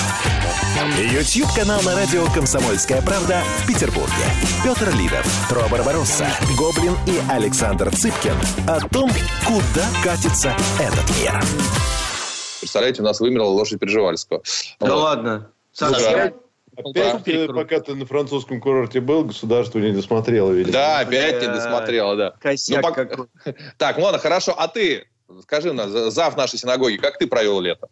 YouTube-канал 1.13 1.83
на 1.83 1.97
радио 1.97 2.25
«Комсомольская 2.33 3.03
правда» 3.03 3.43
в 3.59 3.67
Петербурге. 3.67 4.25
Петр 4.63 4.95
Лидов, 4.95 5.27
Тро 5.49 5.63
Барбаросса, 5.69 6.29
Гоблин 6.57 6.95
и 7.09 7.21
Александр 7.29 7.91
Цыпкин 7.91 8.37
о 8.69 8.79
том, 8.89 9.11
куда 9.45 9.85
катится 10.05 10.55
этот 10.79 11.11
мир. 11.19 11.33
Представляете, 12.61 13.03
у 13.03 13.05
нас 13.05 13.19
вымерла 13.19 13.49
лошадь 13.49 13.81
Пржевальского. 13.81 14.43
Да 14.79 14.95
вот. 14.95 15.03
ладно. 15.03 15.51
Саша, 15.73 16.33
Опять, 16.77 17.25
ты, 17.25 17.49
пока 17.49 17.81
ты 17.81 17.97
на 17.97 18.07
французском 18.07 18.61
курорте 18.61 19.01
был, 19.01 19.25
государство 19.25 19.81
не 19.81 19.91
досмотрело, 19.91 20.53
видимо. 20.53 20.73
Да, 20.73 21.01
опять 21.01 21.43
не 21.43 21.49
досмотрело, 21.49 22.15
да. 22.15 22.35
Косяк 22.39 22.77
ну, 22.77 22.89
пока... 22.89 23.27
Так, 23.77 23.99
ладно, 23.99 24.21
хорошо. 24.21 24.55
А 24.57 24.69
ты 24.69 25.09
Скажи 25.43 25.73
зав 26.11 26.37
нашей 26.37 26.59
синагоги, 26.59 26.97
как 26.97 27.19
ты 27.19 27.27
провел 27.27 27.61
лето? 27.61 27.89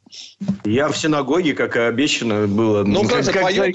Я 0.65 0.89
в 0.89 0.97
синагоге, 0.97 1.55
как 1.55 1.77
и 1.77 1.81
обещано 1.81 2.47
было. 2.47 2.85
Ну, 2.85 3.03
как, 3.09 3.25
как, 3.25 3.39
твое 3.39 3.73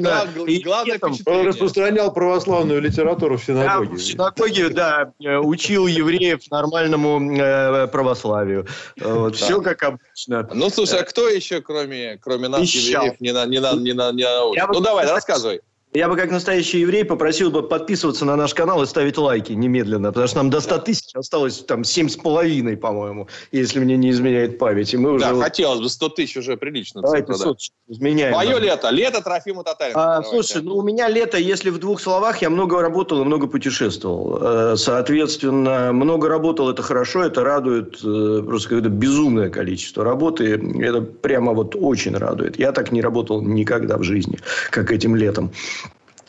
да, 0.00 0.26
главное 0.64 0.98
Он 1.26 1.46
распространял 1.46 2.12
православную 2.12 2.80
литературу 2.80 3.36
в 3.36 3.44
синагоге. 3.44 3.90
Да, 3.90 3.96
в 3.96 4.00
синагоге, 4.00 4.68
да, 4.70 5.12
учил 5.40 5.86
евреев 5.86 6.50
нормальному 6.50 7.36
э, 7.36 7.86
православию. 7.88 8.66
Вот, 8.98 9.32
да. 9.32 9.36
Все 9.36 9.60
как 9.60 9.82
обычно. 9.82 10.48
Ну, 10.52 10.70
слушай, 10.70 11.00
а 11.00 11.04
кто 11.04 11.28
еще, 11.28 11.60
кроме, 11.60 12.18
кроме 12.22 12.48
нас, 12.48 12.62
Ищал. 12.62 13.04
евреев, 13.04 13.20
не, 13.20 13.32
на, 13.32 13.44
не, 13.44 13.60
на, 13.60 13.74
не, 13.74 13.92
на, 13.92 14.12
не 14.12 14.24
научит? 14.24 14.64
Ну, 14.72 14.80
давай, 14.80 15.06
рассказывай. 15.06 15.60
Я 15.96 16.10
бы, 16.10 16.16
как 16.16 16.30
настоящий 16.30 16.80
еврей, 16.80 17.06
попросил 17.06 17.50
бы 17.50 17.62
подписываться 17.62 18.26
на 18.26 18.36
наш 18.36 18.52
канал 18.52 18.82
и 18.82 18.86
ставить 18.86 19.16
лайки 19.16 19.52
немедленно, 19.52 20.08
потому 20.08 20.26
что 20.26 20.36
нам 20.36 20.50
до 20.50 20.60
100 20.60 20.78
тысяч 20.80 21.14
осталось 21.14 21.60
там 21.60 21.80
7,5, 21.80 22.76
по-моему, 22.76 23.28
если 23.50 23.80
мне 23.80 23.96
не 23.96 24.10
изменяет 24.10 24.58
память. 24.58 24.92
И 24.92 24.98
мы 24.98 25.12
уже 25.12 25.24
да, 25.24 25.34
хотелось 25.40 25.80
бы 25.80 25.88
100 25.88 26.08
тысяч 26.10 26.36
уже 26.36 26.58
прилично. 26.58 27.00
Давайте 27.00 27.32
цифра, 27.32 27.54
да. 27.54 27.94
изменяем. 27.94 28.34
Мое 28.34 28.58
лето. 28.58 28.90
Лето 28.90 29.22
Трофима 29.22 29.64
Татарина. 29.64 30.18
А, 30.18 30.22
слушай, 30.22 30.60
ну 30.60 30.76
у 30.76 30.82
меня 30.82 31.08
лето, 31.08 31.38
если 31.38 31.70
в 31.70 31.78
двух 31.78 31.98
словах, 32.02 32.42
я 32.42 32.50
много 32.50 32.82
работал 32.82 33.22
и 33.22 33.24
много 33.24 33.46
путешествовал. 33.46 34.38
Э, 34.42 34.76
соответственно, 34.76 35.94
много 35.94 36.28
работал, 36.28 36.68
это 36.68 36.82
хорошо, 36.82 37.22
это 37.22 37.42
радует 37.42 38.04
э, 38.04 38.42
просто 38.46 38.68
какое-то 38.68 38.90
безумное 38.90 39.48
количество 39.48 40.04
работы. 40.04 40.60
Это 40.82 41.00
прямо 41.00 41.54
вот 41.54 41.74
очень 41.74 42.14
радует. 42.14 42.58
Я 42.58 42.72
так 42.72 42.92
не 42.92 43.00
работал 43.00 43.40
никогда 43.40 43.96
в 43.96 44.02
жизни, 44.02 44.38
как 44.70 44.92
этим 44.92 45.16
летом. 45.16 45.52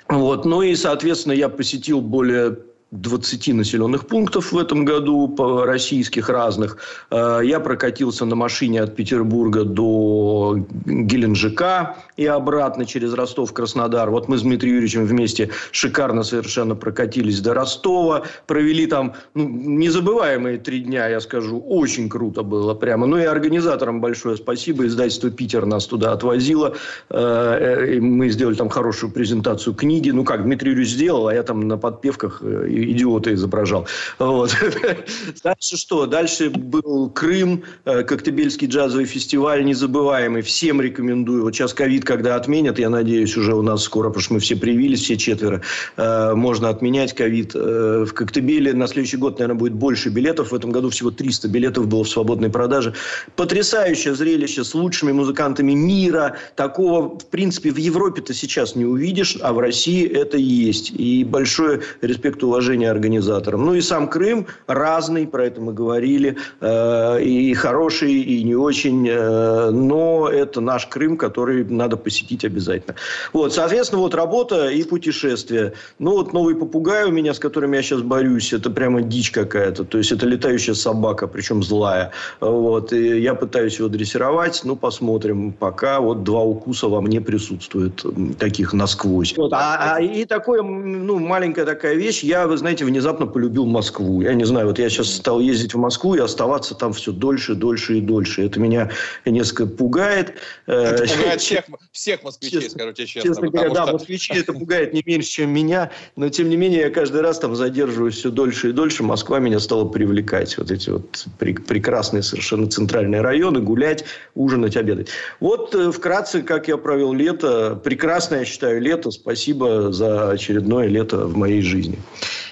Вот. 0.09 0.45
Ну 0.45 0.61
и, 0.61 0.75
соответственно, 0.75 1.33
я 1.33 1.49
посетил 1.49 2.01
более 2.01 2.57
20 2.91 3.53
населенных 3.53 4.07
пунктов 4.07 4.53
в 4.53 4.57
этом 4.57 4.85
году, 4.85 5.27
по 5.27 5.65
российских 5.65 6.29
разных. 6.29 6.77
Э, 7.11 7.41
я 7.43 7.59
прокатился 7.59 8.25
на 8.25 8.35
машине 8.35 8.81
от 8.81 8.95
Петербурга 8.95 9.65
до 9.65 10.65
Геленджика 10.85 11.97
и 12.15 12.25
обратно 12.25 12.85
через 12.85 13.13
Ростов-Краснодар. 13.13 14.09
Вот 14.09 14.29
мы 14.29 14.37
с 14.37 14.41
Дмитрием 14.41 14.75
Юрьевичем 14.75 15.05
вместе 15.05 15.49
шикарно 15.71 16.23
совершенно 16.23 16.75
прокатились 16.75 17.41
до 17.41 17.53
Ростова, 17.53 18.23
провели 18.45 18.87
там 18.87 19.15
ну, 19.33 19.49
незабываемые 19.49 20.57
три 20.57 20.79
дня, 20.79 21.09
я 21.09 21.19
скажу, 21.19 21.59
очень 21.59 22.07
круто 22.07 22.41
было 22.41 22.73
прямо. 22.73 23.05
Ну 23.05 23.17
и 23.17 23.23
организаторам 23.23 23.99
большое 23.99 24.37
спасибо, 24.37 24.85
издательство 24.87 25.29
«Питер» 25.29 25.65
нас 25.65 25.87
туда 25.87 26.13
отвозило, 26.13 26.75
э, 27.09 27.99
мы 27.99 28.29
сделали 28.29 28.55
там 28.55 28.69
хорошую 28.69 29.11
презентацию 29.11 29.75
книги, 29.75 30.09
ну 30.11 30.23
как, 30.23 30.43
Дмитрий 30.43 30.69
Юрьевич 30.69 30.93
сделал, 30.93 31.27
а 31.27 31.33
я 31.33 31.43
там 31.43 31.67
на 31.67 31.77
подпевках 31.77 32.41
идиота 32.83 33.33
изображал. 33.33 33.87
Вот. 34.19 34.55
Дальше 35.43 35.77
что? 35.77 36.05
Дальше 36.05 36.49
был 36.49 37.09
Крым, 37.09 37.63
э, 37.85 38.03
Коктебельский 38.03 38.67
джазовый 38.67 39.05
фестиваль 39.05 39.65
незабываемый. 39.65 40.41
Всем 40.41 40.81
рекомендую. 40.81 41.43
Вот 41.43 41.55
сейчас 41.55 41.73
ковид, 41.73 42.05
когда 42.05 42.35
отменят, 42.35 42.79
я 42.79 42.89
надеюсь, 42.89 43.35
уже 43.37 43.53
у 43.53 43.61
нас 43.61 43.83
скоро, 43.83 44.09
потому 44.09 44.23
что 44.23 44.33
мы 44.35 44.39
все 44.39 44.55
привились, 44.55 45.01
все 45.01 45.17
четверо, 45.17 45.61
э, 45.97 46.33
можно 46.33 46.69
отменять 46.69 47.13
ковид. 47.13 47.51
Э, 47.55 48.05
в 48.07 48.13
Коктебеле 48.13 48.73
на 48.73 48.87
следующий 48.87 49.17
год, 49.17 49.39
наверное, 49.39 49.59
будет 49.59 49.73
больше 49.73 50.09
билетов. 50.09 50.51
В 50.51 50.55
этом 50.55 50.71
году 50.71 50.89
всего 50.89 51.11
300 51.11 51.47
билетов 51.47 51.87
было 51.87 52.03
в 52.03 52.09
свободной 52.09 52.49
продаже. 52.49 52.93
Потрясающее 53.35 54.15
зрелище 54.15 54.63
с 54.63 54.73
лучшими 54.73 55.11
музыкантами 55.11 55.73
мира. 55.73 56.37
Такого, 56.55 57.17
в 57.17 57.25
принципе, 57.27 57.71
в 57.71 57.77
Европе-то 57.77 58.33
сейчас 58.33 58.75
не 58.75 58.85
увидишь, 58.85 59.37
а 59.41 59.53
в 59.53 59.59
России 59.59 60.07
это 60.07 60.37
есть. 60.37 60.91
И 60.91 61.23
большой 61.23 61.81
респект, 62.01 62.43
уважение 62.43 62.66
уважение 62.67 62.91
организаторам. 62.91 63.65
Ну 63.65 63.75
и 63.75 63.81
сам 63.81 64.07
Крым 64.07 64.45
разный, 64.67 65.25
про 65.25 65.45
это 65.45 65.61
мы 65.61 65.73
говорили, 65.73 66.35
э, 66.59 67.23
и 67.23 67.53
хороший, 67.53 68.11
и 68.11 68.43
не 68.43 68.55
очень, 68.55 69.07
э, 69.07 69.69
но 69.71 70.27
это 70.27 70.59
наш 70.59 70.85
Крым, 70.87 71.17
который 71.17 71.63
надо 71.63 71.95
посетить 71.95 72.43
обязательно. 72.43 72.95
Вот, 73.33 73.53
соответственно, 73.53 74.01
вот 74.01 74.15
работа 74.15 74.69
и 74.69 74.83
путешествия. 74.83 75.73
Ну 75.99 76.11
вот 76.11 76.33
новый 76.33 76.55
попугай 76.55 77.05
у 77.05 77.11
меня, 77.11 77.33
с 77.33 77.39
которым 77.39 77.73
я 77.73 77.81
сейчас 77.81 78.01
борюсь, 78.01 78.51
это 78.53 78.69
прямо 78.69 79.01
дичь 79.01 79.31
какая-то, 79.31 79.85
то 79.85 79.97
есть 79.97 80.11
это 80.11 80.25
летающая 80.25 80.75
собака, 80.75 81.27
причем 81.27 81.63
злая. 81.63 82.11
Вот, 82.41 82.91
и 82.91 83.21
я 83.21 83.33
пытаюсь 83.33 83.79
его 83.79 83.87
дрессировать, 83.87 84.61
ну 84.65 84.75
посмотрим, 84.75 85.53
пока 85.53 85.99
вот 86.01 86.23
два 86.23 86.41
укуса 86.41 86.87
во 86.89 86.99
мне 87.01 87.21
присутствуют, 87.21 88.05
таких 88.37 88.73
насквозь. 88.73 89.37
Вот, 89.37 89.53
а, 89.53 89.95
а, 89.95 90.01
и 90.01 90.25
такое, 90.25 90.61
ну, 90.61 91.19
маленькая 91.19 91.65
такая 91.65 91.95
вещь, 91.95 92.23
я 92.23 92.47
вы 92.57 92.59
знаете, 92.59 92.85
внезапно 92.85 93.27
полюбил 93.27 93.67
Москву. 93.67 94.21
Я 94.21 94.33
не 94.33 94.43
знаю, 94.43 94.65
вот 94.67 94.79
я 94.79 94.89
сейчас 94.89 95.13
стал 95.13 95.39
ездить 95.39 95.75
в 95.75 95.77
Москву 95.77 96.15
и 96.15 96.19
оставаться 96.19 96.73
там 96.73 96.91
все 96.91 97.11
дольше, 97.11 97.53
дольше 97.53 97.99
и 97.99 98.01
дольше. 98.01 98.43
Это 98.43 98.59
меня 98.59 98.89
несколько 99.25 99.67
пугает. 99.67 100.33
Это 100.65 101.05
пугает 101.17 101.39
всех, 101.39 101.65
всех 101.91 102.23
москвичей, 102.23 102.61
честно, 102.61 102.79
скажу 102.79 102.93
тебе 102.93 103.05
честно. 103.05 103.29
Честно 103.29 103.49
говоря, 103.49 103.69
что... 103.69 103.75
да, 103.75 103.91
москвичей 103.93 104.39
это 104.39 104.53
пугает 104.53 104.93
не 104.93 105.03
меньше, 105.05 105.29
чем 105.29 105.51
меня. 105.51 105.91
Но, 106.15 106.29
тем 106.29 106.49
не 106.49 106.57
менее, 106.57 106.79
я 106.81 106.89
каждый 106.89 107.21
раз 107.21 107.37
там 107.37 107.55
задерживаюсь 107.55 108.15
все 108.15 108.31
дольше 108.31 108.69
и 108.69 108.71
дольше. 108.71 109.03
Москва 109.03 109.37
меня 109.37 109.59
стала 109.59 109.87
привлекать. 109.87 110.57
Вот 110.57 110.71
эти 110.71 110.89
вот 110.89 111.27
прекрасные 111.37 112.23
совершенно 112.23 112.67
центральные 112.67 113.21
районы. 113.21 113.59
Гулять, 113.59 114.03
ужинать, 114.33 114.75
обедать. 114.77 115.09
Вот 115.39 115.75
э, 115.75 115.91
вкратце, 115.91 116.41
как 116.41 116.67
я 116.67 116.77
провел 116.77 117.13
лето. 117.13 117.79
Прекрасное, 117.83 118.39
я 118.39 118.45
считаю, 118.45 118.81
лето. 118.81 119.11
Спасибо 119.11 119.91
за 119.91 120.31
очередное 120.31 120.87
лето 120.87 121.27
в 121.27 121.37
моей 121.37 121.61
жизни. 121.61 121.99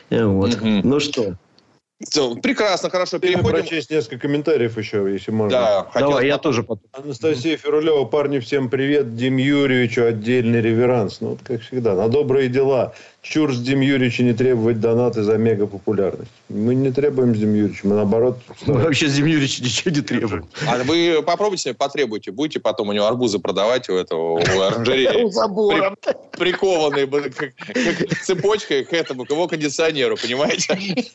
Вот. 0.09 0.55
Угу. 0.55 0.81
Ну 0.83 0.99
что? 0.99 1.35
Все, 2.01 2.35
прекрасно, 2.35 2.89
хорошо. 2.89 3.19
Переходим. 3.19 3.49
прочесть 3.49 3.89
несколько 3.89 4.23
комментариев 4.23 4.77
еще, 4.77 5.09
если 5.11 5.31
можно. 5.31 5.57
Да, 5.57 5.87
Давай, 5.99 6.27
я 6.27 6.37
тоже 6.37 6.61
потом. 6.61 6.89
Анастасия 6.91 7.55
Ферулева, 7.55 8.03
парни, 8.03 8.39
всем 8.39 8.69
привет. 8.69 9.15
Дим 9.15 9.37
Юрьевичу 9.37 10.03
отдельный 10.03 10.61
реверанс. 10.61 11.21
Ну, 11.21 11.29
вот 11.29 11.39
как 11.43 11.61
всегда, 11.61 11.95
на 11.95 12.09
добрые 12.09 12.49
дела. 12.49 12.93
Чур 13.27 13.53
с 13.55 13.59
Дим 13.59 13.81
Юрьевича 13.81 14.21
не 14.21 14.33
требовать 14.33 14.79
донаты 14.79 15.23
за 15.23 15.37
мега 15.37 15.65
популярность. 15.65 16.29
Мы 16.47 16.75
не 16.75 16.91
требуем 16.91 17.35
с 17.35 17.39
Дим 17.39 17.55
Юрьевичем, 17.55 17.89
мы 17.89 17.95
наоборот... 17.95 18.37
Мы 18.67 18.75
вообще 18.75 19.07
с 19.07 19.15
Дим 19.15 19.25
Юрьевичем 19.25 19.65
ничего 19.65 19.89
не 19.95 20.01
требуем. 20.01 20.45
А 20.67 20.83
вы 20.83 21.23
попробуйте, 21.25 21.73
потребуйте. 21.73 22.31
Будете 22.31 22.59
потом 22.59 22.89
у 22.89 22.93
него 22.93 23.07
арбузы 23.07 23.39
продавать 23.39 23.89
у 23.89 23.95
этого 23.95 24.39
у 24.39 24.61
оранжереи. 24.61 25.23
У 25.23 25.31
забора. 25.31 25.95
Прикованные 26.37 27.07
цепочкой 28.21 28.83
к 28.83 28.93
этому, 28.93 29.25
к 29.25 29.31
его 29.31 29.47
кондиционеру, 29.47 30.17
понимаете? 30.17 30.77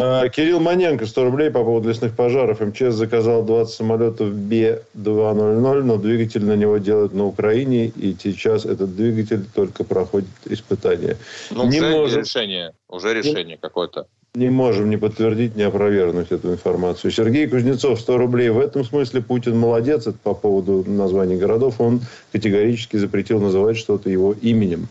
А, 0.00 0.28
Кирилл 0.28 0.58
Маненко, 0.58 1.06
100 1.06 1.24
рублей 1.24 1.50
по 1.50 1.62
поводу 1.62 1.88
лесных 1.88 2.16
пожаров. 2.16 2.60
МЧС 2.60 2.94
заказал 2.94 3.44
20 3.44 3.74
самолетов 3.74 4.32
Б-200, 4.32 5.82
но 5.82 5.96
двигатель 5.96 6.44
на 6.44 6.56
него 6.56 6.78
делают 6.78 7.14
на 7.14 7.26
Украине, 7.26 7.86
и 7.86 8.16
сейчас 8.20 8.64
этот 8.64 8.96
двигатель 8.96 9.44
только 9.54 9.81
только 9.82 9.94
проходит 9.94 10.28
испытание. 10.46 11.16
Ну, 11.50 11.68
не 11.68 11.80
уже 11.80 11.90
можем... 11.90 12.20
решение, 12.20 12.72
уже 12.88 13.14
решение 13.14 13.58
какое-то. 13.58 14.06
Не 14.34 14.48
можем 14.48 14.88
не 14.88 14.96
подтвердить, 14.96 15.56
не 15.56 15.62
опровергнуть 15.62 16.32
эту 16.32 16.52
информацию. 16.52 17.10
Сергей 17.10 17.46
Кузнецов, 17.46 18.00
100 18.00 18.16
рублей. 18.16 18.48
В 18.48 18.58
этом 18.58 18.82
смысле 18.82 19.20
Путин 19.20 19.58
молодец. 19.58 20.06
Это 20.06 20.16
по 20.22 20.32
поводу 20.32 20.84
названий 20.90 21.36
городов. 21.36 21.80
Он 21.80 22.00
категорически 22.32 22.96
запретил 22.96 23.40
называть 23.40 23.76
что-то 23.76 24.08
его 24.08 24.32
именем. 24.32 24.88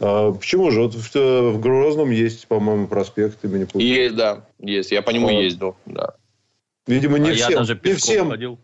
А, 0.00 0.32
почему 0.32 0.72
же? 0.72 0.80
Вот 0.80 0.94
в, 0.94 1.14
в 1.14 1.60
Грозном 1.60 2.10
есть, 2.10 2.48
по-моему, 2.48 2.88
проспект 2.88 3.44
имени 3.44 3.64
Путина. 3.64 3.88
Есть, 3.88 4.16
да. 4.16 4.44
Есть. 4.58 4.90
Я 4.90 5.02
по 5.02 5.10
нему 5.10 5.28
а. 5.28 5.32
ездил. 5.32 5.76
Да. 5.86 6.14
Видимо, 6.88 7.20
не 7.20 7.30
а 7.30 7.34
всем. 7.34 7.50
Я 7.50 7.56
даже 7.58 7.80
не 7.84 7.92
всем. 7.92 8.30
Ходил. 8.30 8.58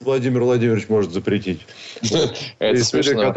Владимир 0.00 0.42
Владимирович 0.42 0.88
может 0.88 1.12
запретить. 1.12 1.60
Это 2.58 2.84
смешно. 2.84 3.32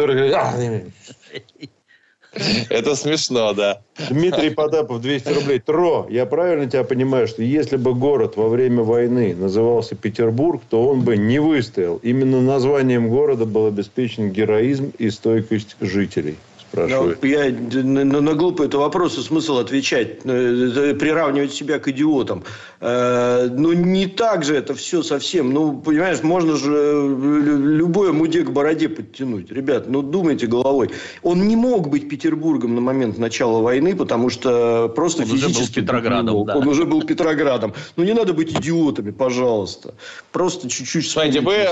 Это 2.70 2.96
смешно, 2.96 3.54
да. 3.54 3.82
Дмитрий 4.10 4.50
Потапов, 4.50 5.02
200 5.02 5.30
рублей. 5.30 5.60
Тро, 5.60 6.08
я 6.10 6.26
правильно 6.26 6.70
тебя 6.70 6.84
понимаю, 6.84 7.28
что 7.28 7.44
если 7.44 7.78
бы 7.78 7.94
город 7.94 8.38
во 8.38 8.50
время 8.50 8.82
войны 8.82 9.36
назывался 9.36 9.96
Петербург, 9.96 10.62
то 10.68 10.88
он 10.88 11.02
бы 11.02 11.16
не 11.16 11.40
выстоял. 11.40 11.98
Именно 11.98 12.42
названием 12.42 13.10
города 13.10 13.46
был 13.46 13.68
обеспечен 13.68 14.32
героизм 14.32 14.92
и 14.98 15.10
стойкость 15.12 15.76
жителей 15.80 16.38
спрашивают. 16.74 17.20
Ну, 17.22 17.30
я 17.30 17.52
на, 17.84 18.22
на 18.22 18.34
глупый 18.34 18.68
это 18.68 18.78
вопрос 18.78 19.24
смысл 19.26 19.58
отвечать, 19.58 20.26
э, 20.26 20.96
приравнивать 21.00 21.54
себя 21.54 21.80
к 21.80 21.88
идиотам. 21.88 22.44
Э, 22.82 23.48
ну, 23.52 23.74
не 23.74 24.08
так 24.08 24.44
же 24.44 24.56
это 24.56 24.74
все 24.74 25.04
совсем. 25.04 25.54
Ну, 25.54 25.80
понимаешь, 25.80 26.24
можно 26.24 26.56
же 26.56 26.72
э, 26.74 27.50
любое 27.78 28.12
муде 28.12 28.42
к 28.42 28.50
бороде 28.50 28.90
подтянуть. 28.90 29.52
Ребят, 29.52 29.88
ну, 29.88 30.02
думайте 30.02 30.48
головой. 30.48 30.90
Он 31.22 31.48
не 31.48 31.56
мог 31.56 31.90
быть 31.90 32.10
Петербургом 32.10 32.76
на 32.76 32.82
момент 32.82 33.18
начала 33.18 33.62
войны, 33.62 33.96
потому 33.96 34.30
что 34.30 34.92
просто 34.96 35.24
он 35.24 35.30
физически... 35.30 35.62
Уже 35.62 35.68
был 35.70 35.84
Петроградом, 35.84 36.46
да. 36.46 36.58
Он 36.58 36.68
уже 36.68 36.86
был 36.86 37.04
Петроградом. 37.04 37.74
Ну, 37.96 38.04
не 38.04 38.14
надо 38.14 38.34
быть 38.34 38.52
идиотами, 38.52 39.12
пожалуйста. 39.12 39.94
Просто 40.32 40.70
чуть-чуть... 40.70 41.10
Смотрите, 41.10 41.42
вы 41.42 41.68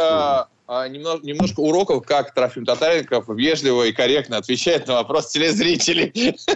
а, 0.74 0.88
немножко, 0.88 1.28
немножко 1.28 1.60
уроков, 1.60 2.06
как 2.06 2.34
Трофим 2.34 2.66
Татаренков 2.66 3.26
вежливо 3.28 3.84
и 3.84 3.92
корректно 3.92 4.38
отвечает 4.38 4.88
на 4.88 4.94
вопрос 4.94 5.32
телезрителей. 5.32 6.38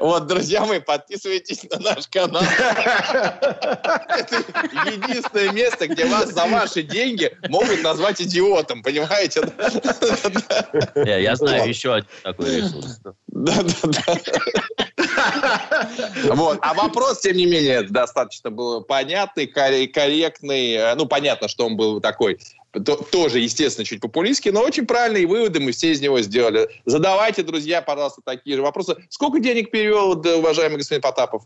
Вот, 0.00 0.26
друзья 0.26 0.64
мои, 0.64 0.80
подписывайтесь 0.80 1.62
на 1.70 1.78
наш 1.78 2.08
канал. 2.08 2.42
Это 2.52 4.36
единственное 4.90 5.52
место, 5.52 5.86
где 5.88 6.06
вас 6.06 6.32
за 6.32 6.46
ваши 6.46 6.82
деньги 6.82 7.30
могут 7.48 7.82
назвать 7.82 8.22
идиотом, 8.22 8.82
понимаете? 8.82 9.42
Я 10.94 11.36
знаю 11.36 11.68
еще 11.68 11.94
один 11.94 12.08
такой 12.22 12.56
ресурс. 12.56 12.98
Да, 13.28 13.62
да, 13.62 13.74
да. 13.84 14.18
Вот. 16.34 16.58
А 16.62 16.72
вопрос, 16.74 17.20
тем 17.20 17.36
не 17.36 17.46
менее, 17.46 17.82
достаточно 17.82 18.50
был 18.50 18.82
понятный, 18.82 19.46
корректный. 19.46 20.96
Ну, 20.96 21.06
понятно, 21.06 21.46
что 21.48 21.66
он 21.66 21.76
был 21.76 22.00
такой 22.00 22.38
тоже, 23.10 23.38
естественно, 23.38 23.84
чуть 23.84 24.00
популистский, 24.00 24.50
но 24.50 24.62
очень 24.62 24.86
правильные 24.86 25.26
выводы 25.26 25.60
мы 25.60 25.72
все 25.72 25.92
из 25.92 26.00
него 26.00 26.20
сделали. 26.20 26.68
Задавайте, 26.84 27.42
друзья, 27.42 27.82
пожалуйста, 27.82 28.22
такие 28.24 28.56
же 28.56 28.62
вопросы. 28.62 28.96
Сколько 29.08 29.40
денег 29.40 29.70
перевел, 29.70 30.12
уважаемый 30.38 30.76
господин 30.78 31.02
Потапов? 31.02 31.44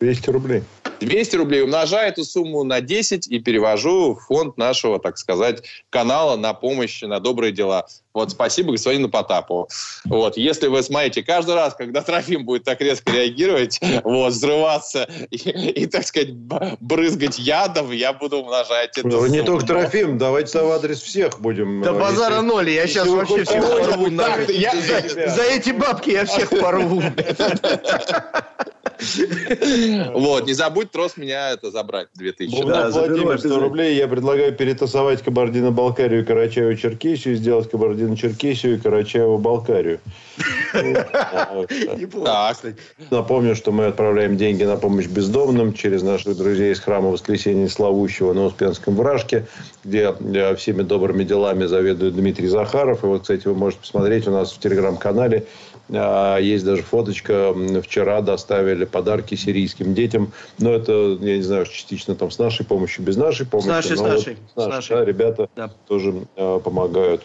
200 0.00 0.30
рублей. 0.30 0.62
200 1.00 1.36
рублей 1.36 1.62
умножаю 1.62 2.08
эту 2.08 2.24
сумму 2.24 2.64
на 2.64 2.80
10 2.80 3.28
и 3.28 3.38
перевожу 3.40 4.14
в 4.14 4.26
фонд 4.26 4.56
нашего, 4.56 4.98
так 4.98 5.18
сказать, 5.18 5.62
канала 5.90 6.36
на 6.36 6.54
помощь, 6.54 7.02
на 7.02 7.20
добрые 7.20 7.52
дела. 7.52 7.86
Вот 8.14 8.30
спасибо 8.30 8.72
господину 8.72 9.08
Потапову. 9.08 9.68
Вот, 10.04 10.36
если 10.36 10.66
вы 10.68 10.82
смотрите, 10.82 11.22
каждый 11.22 11.54
раз, 11.54 11.74
когда 11.74 12.02
Трофим 12.02 12.44
будет 12.44 12.64
так 12.64 12.80
резко 12.80 13.12
реагировать, 13.12 13.80
вот, 14.02 14.32
взрываться 14.32 15.08
и, 15.30 15.36
и 15.36 15.86
так 15.86 16.06
сказать, 16.06 16.32
брызгать 16.32 17.38
ядом, 17.38 17.92
я 17.92 18.12
буду 18.12 18.38
умножать 18.38 18.96
это. 18.96 19.06
Ну, 19.06 19.26
не 19.26 19.42
только 19.42 19.66
Трофим, 19.66 20.18
давайте 20.18 20.58
в 20.60 20.70
адрес 20.70 21.00
всех 21.00 21.40
будем. 21.40 21.82
Да 21.82 21.92
базара 21.92 22.40
ноль, 22.40 22.70
я 22.70 22.86
сейчас 22.86 23.08
вообще 23.08 23.44
всех 23.44 23.62
порву. 23.62 24.08
За 24.10 25.42
эти 25.42 25.70
бабки 25.70 26.10
я 26.10 26.24
всех 26.24 26.50
порву. 26.50 27.02
Вот, 30.12 30.46
не 30.46 30.54
забудь 30.54 30.90
трос 30.90 31.16
меня 31.16 31.50
это 31.50 31.70
забрать, 31.70 32.08
2000. 32.14 32.64
Да, 32.64 32.90
Владимир, 32.90 33.38
100 33.38 33.60
рублей. 33.60 33.96
Я 33.96 34.08
предлагаю 34.08 34.52
перетасовать 34.52 35.22
Кабардино-Балкарию 35.22 36.22
и 36.22 36.24
Карачаево-Черкесию, 36.24 37.34
сделать 37.34 37.70
Кабардино-Черкесию 37.98 38.76
и 38.76 38.78
Карачаево-Балкарию. 38.78 39.98
Напомню, 43.10 43.56
что 43.56 43.72
мы 43.72 43.86
отправляем 43.86 44.36
деньги 44.36 44.62
на 44.62 44.76
помощь 44.76 45.06
бездомным 45.06 45.72
через 45.72 46.02
наших 46.02 46.36
друзей 46.36 46.72
из 46.72 46.80
храма 46.80 47.10
Воскресения 47.10 47.68
Славущего 47.68 48.32
на 48.32 48.44
Успенском 48.44 48.94
Вражке, 48.94 49.46
где 49.84 50.14
э, 50.18 50.54
всеми 50.56 50.82
добрыми 50.82 51.24
делами 51.24 51.66
заведует 51.66 52.14
Дмитрий 52.14 52.48
Захаров. 52.48 53.02
И 53.02 53.06
вот, 53.06 53.22
кстати, 53.22 53.48
вы 53.48 53.54
можете 53.54 53.80
посмотреть 53.80 54.28
у 54.28 54.30
нас 54.30 54.52
в 54.52 54.60
телеграм-канале 54.60 55.46
есть 55.88 56.64
даже 56.64 56.82
фоточка. 56.82 57.54
Вчера 57.82 58.20
доставили 58.20 58.84
подарки 58.84 59.34
сирийским 59.34 59.94
детям. 59.94 60.32
Но 60.58 60.70
это, 60.70 61.18
я 61.20 61.36
не 61.36 61.42
знаю, 61.42 61.66
частично 61.66 62.14
там 62.14 62.30
с 62.30 62.38
нашей 62.38 62.66
помощью, 62.66 63.04
без 63.04 63.16
нашей 63.16 63.46
помощи. 63.46 63.66
С 63.66 63.68
нашей, 63.68 63.96
с 63.96 64.00
нашей. 64.00 64.36
Вот, 64.54 64.64
с 64.64 64.68
нашей. 64.68 64.96
Да, 64.96 65.04
ребята 65.04 65.48
да. 65.56 65.70
тоже 65.86 66.14
э, 66.36 66.60
помогают. 66.62 67.22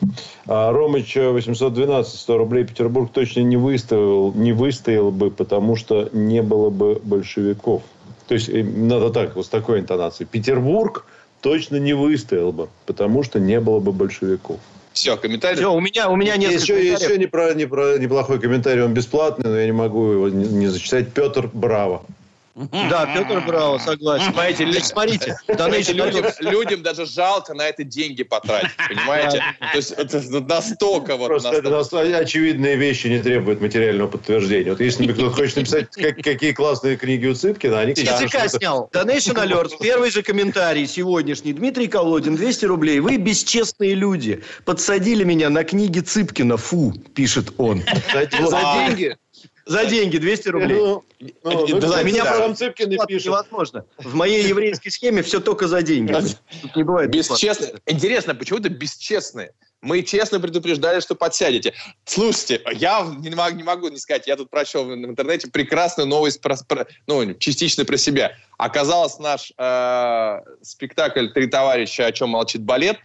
А 0.47 0.71
Ромыч 0.71 1.15
812, 1.15 2.19
100 2.19 2.38
рублей. 2.38 2.63
Петербург 2.65 3.12
точно 3.12 3.41
не 3.41 3.58
выстоял, 3.58 4.34
не 4.34 4.54
выстоял 4.54 5.12
бы, 5.12 5.30
потому 5.30 5.76
что 5.76 6.10
не 6.13 6.41
было 6.41 6.69
бы 6.69 7.02
большевиков. 7.04 7.84
То 8.28 8.36
есть, 8.36 8.49
надо 8.52 9.10
так, 9.10 9.36
вот 9.36 9.45
с 9.45 9.49
такой 9.49 9.80
интонацией. 9.80 10.28
Петербург 10.32 11.06
точно 11.41 11.76
не 11.76 11.93
выстоял 11.93 12.54
бы, 12.54 12.69
потому 12.86 13.23
что 13.23 13.39
не 13.39 13.60
было 13.60 13.80
бы 13.80 13.91
большевиков. 13.91 14.60
Все, 14.93 15.17
комментарий. 15.17 15.58
Все, 15.58 15.73
у 15.73 15.79
меня, 15.79 16.10
у 16.10 16.15
меня 16.15 16.38
несколько 16.38 16.62
еще, 16.62 16.73
комментариев. 16.75 17.10
Еще 17.10 17.19
не 17.19 17.25
про, 17.25 17.53
не 17.53 17.65
про, 17.65 17.97
неплохой 17.97 18.39
комментарий, 18.39 18.84
он 18.84 18.93
бесплатный, 18.93 19.49
но 19.49 19.58
я 19.58 19.65
не 19.65 19.71
могу 19.71 20.12
его 20.12 20.29
не, 20.29 20.45
не 20.45 20.67
зачитать. 20.67 21.12
Петр 21.12 21.49
Браво. 21.51 22.06
Да, 22.55 23.07
Петр 23.15 23.41
Браво, 23.41 23.79
согласен. 23.79 24.27
Понимаете, 24.27 24.79
смотрите, 24.81 25.37
знаете, 25.47 25.93
людям, 25.93 26.25
людям 26.39 26.83
даже 26.83 27.05
жалко 27.07 27.55
на 27.55 27.67
это 27.67 27.83
деньги 27.83 28.21
потратить, 28.21 28.69
понимаете? 28.87 29.43
То 29.59 29.77
есть 29.77 29.91
это 29.91 30.21
настолько 30.41 31.17
вот... 31.17 31.27
Просто 31.27 31.61
настолько... 31.63 32.07
это 32.07 32.17
очевидные 32.19 32.75
вещи 32.75 33.07
не 33.07 33.19
требуют 33.19 33.59
материального 33.59 34.07
подтверждения. 34.07 34.69
Вот 34.69 34.81
если 34.81 35.11
кто-то 35.11 35.31
хочет 35.31 35.55
написать, 35.57 35.89
как, 35.91 36.17
какие 36.17 36.51
классные 36.51 36.95
книги 36.95 37.25
у 37.25 37.33
Цыпкина, 37.33 37.79
они... 37.79 37.95
ЧТК 37.95 38.47
снял. 38.47 38.87
Donation 38.93 39.35
Alert. 39.35 39.71
Первый 39.81 40.11
же 40.11 40.21
комментарий 40.21 40.85
сегодняшний. 40.85 41.53
Дмитрий 41.53 41.87
Колодин, 41.87 42.35
200 42.35 42.65
рублей. 42.65 42.99
Вы 42.99 43.17
бесчестные 43.17 43.95
люди. 43.95 44.43
Подсадили 44.63 45.23
меня 45.23 45.49
на 45.49 45.63
книги 45.63 46.01
Цыпкина. 46.01 46.57
Фу, 46.57 46.93
пишет 47.15 47.53
он. 47.57 47.83
За 48.13 48.85
деньги? 48.87 49.17
За 49.65 49.86
деньги 49.86 50.17
200 50.17 50.49
рублей. 50.49 50.78
Ну, 50.78 51.04
ну, 51.43 51.67
ну, 51.67 51.80
да, 51.80 52.04
меня 52.04 52.23
да. 52.23 52.54
Цыпкин 52.54 52.91
и 52.91 52.97
пишет. 53.08 53.28
Невозможно. 53.28 53.86
В 53.97 54.13
моей 54.13 54.43
еврейской 54.45 54.89
схеме 54.89 55.21
все 55.21 55.39
только 55.39 55.67
за 55.67 55.82
деньги. 55.82 56.13
Тут 56.62 56.76
не 56.76 56.84
бывает. 56.84 57.10
Бесчестно. 57.10 57.80
Интересно, 57.86 58.36
почему-то 58.36 58.69
бесчестные. 58.69 59.54
Мы 59.82 60.02
честно 60.02 60.39
предупреждали, 60.39 61.02
что 61.02 61.13
подсядете. 61.13 61.73
Слушайте, 62.06 62.62
я 62.73 63.06
не 63.19 63.30
могу, 63.32 63.56
не 63.56 63.63
могу 63.63 63.89
не 63.89 63.97
сказать, 63.97 64.28
я 64.28 64.38
тут 64.38 64.49
прочел 64.49 64.86
в 64.86 64.93
интернете 64.93 65.49
прекрасную 65.49 66.08
новость, 66.08 66.39
про, 66.39 66.56
про, 66.65 66.88
ну, 67.06 67.34
частично 67.34 67.84
про 67.84 67.97
себя. 67.97 68.32
Оказалось, 68.58 69.19
наш 69.19 69.52
э, 69.58 70.39
спектакль 70.62 71.28
«Три 71.34 71.47
товарища, 71.47 72.06
о 72.06 72.12
чем 72.13 72.30
молчит 72.30 72.62
балет» 72.62 72.97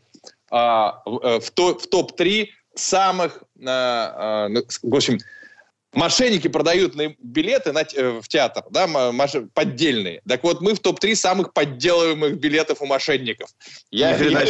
э, 0.53 0.55
в, 0.55 1.41
в 1.51 1.51
топ-3 1.51 2.47
самых, 2.77 3.43
э, 3.59 3.67
э, 3.67 4.63
в 4.85 4.95
общем, 4.95 5.19
Мошенники 5.95 6.49
продают 6.49 6.95
билеты 7.19 7.73
на, 7.73 7.81
э, 7.81 8.21
в 8.21 8.29
театр, 8.29 8.65
да, 8.71 8.87
поддельные. 9.55 10.21
Так 10.29 10.43
вот, 10.45 10.61
мы 10.61 10.75
в 10.75 10.81
топ-3 10.81 11.15
самых 11.15 11.53
подделываемых 11.55 12.39
билетов 12.39 12.83
у 12.83 12.87
мошенников. 12.87 13.49
Я, 13.91 14.15
я, 14.17 14.45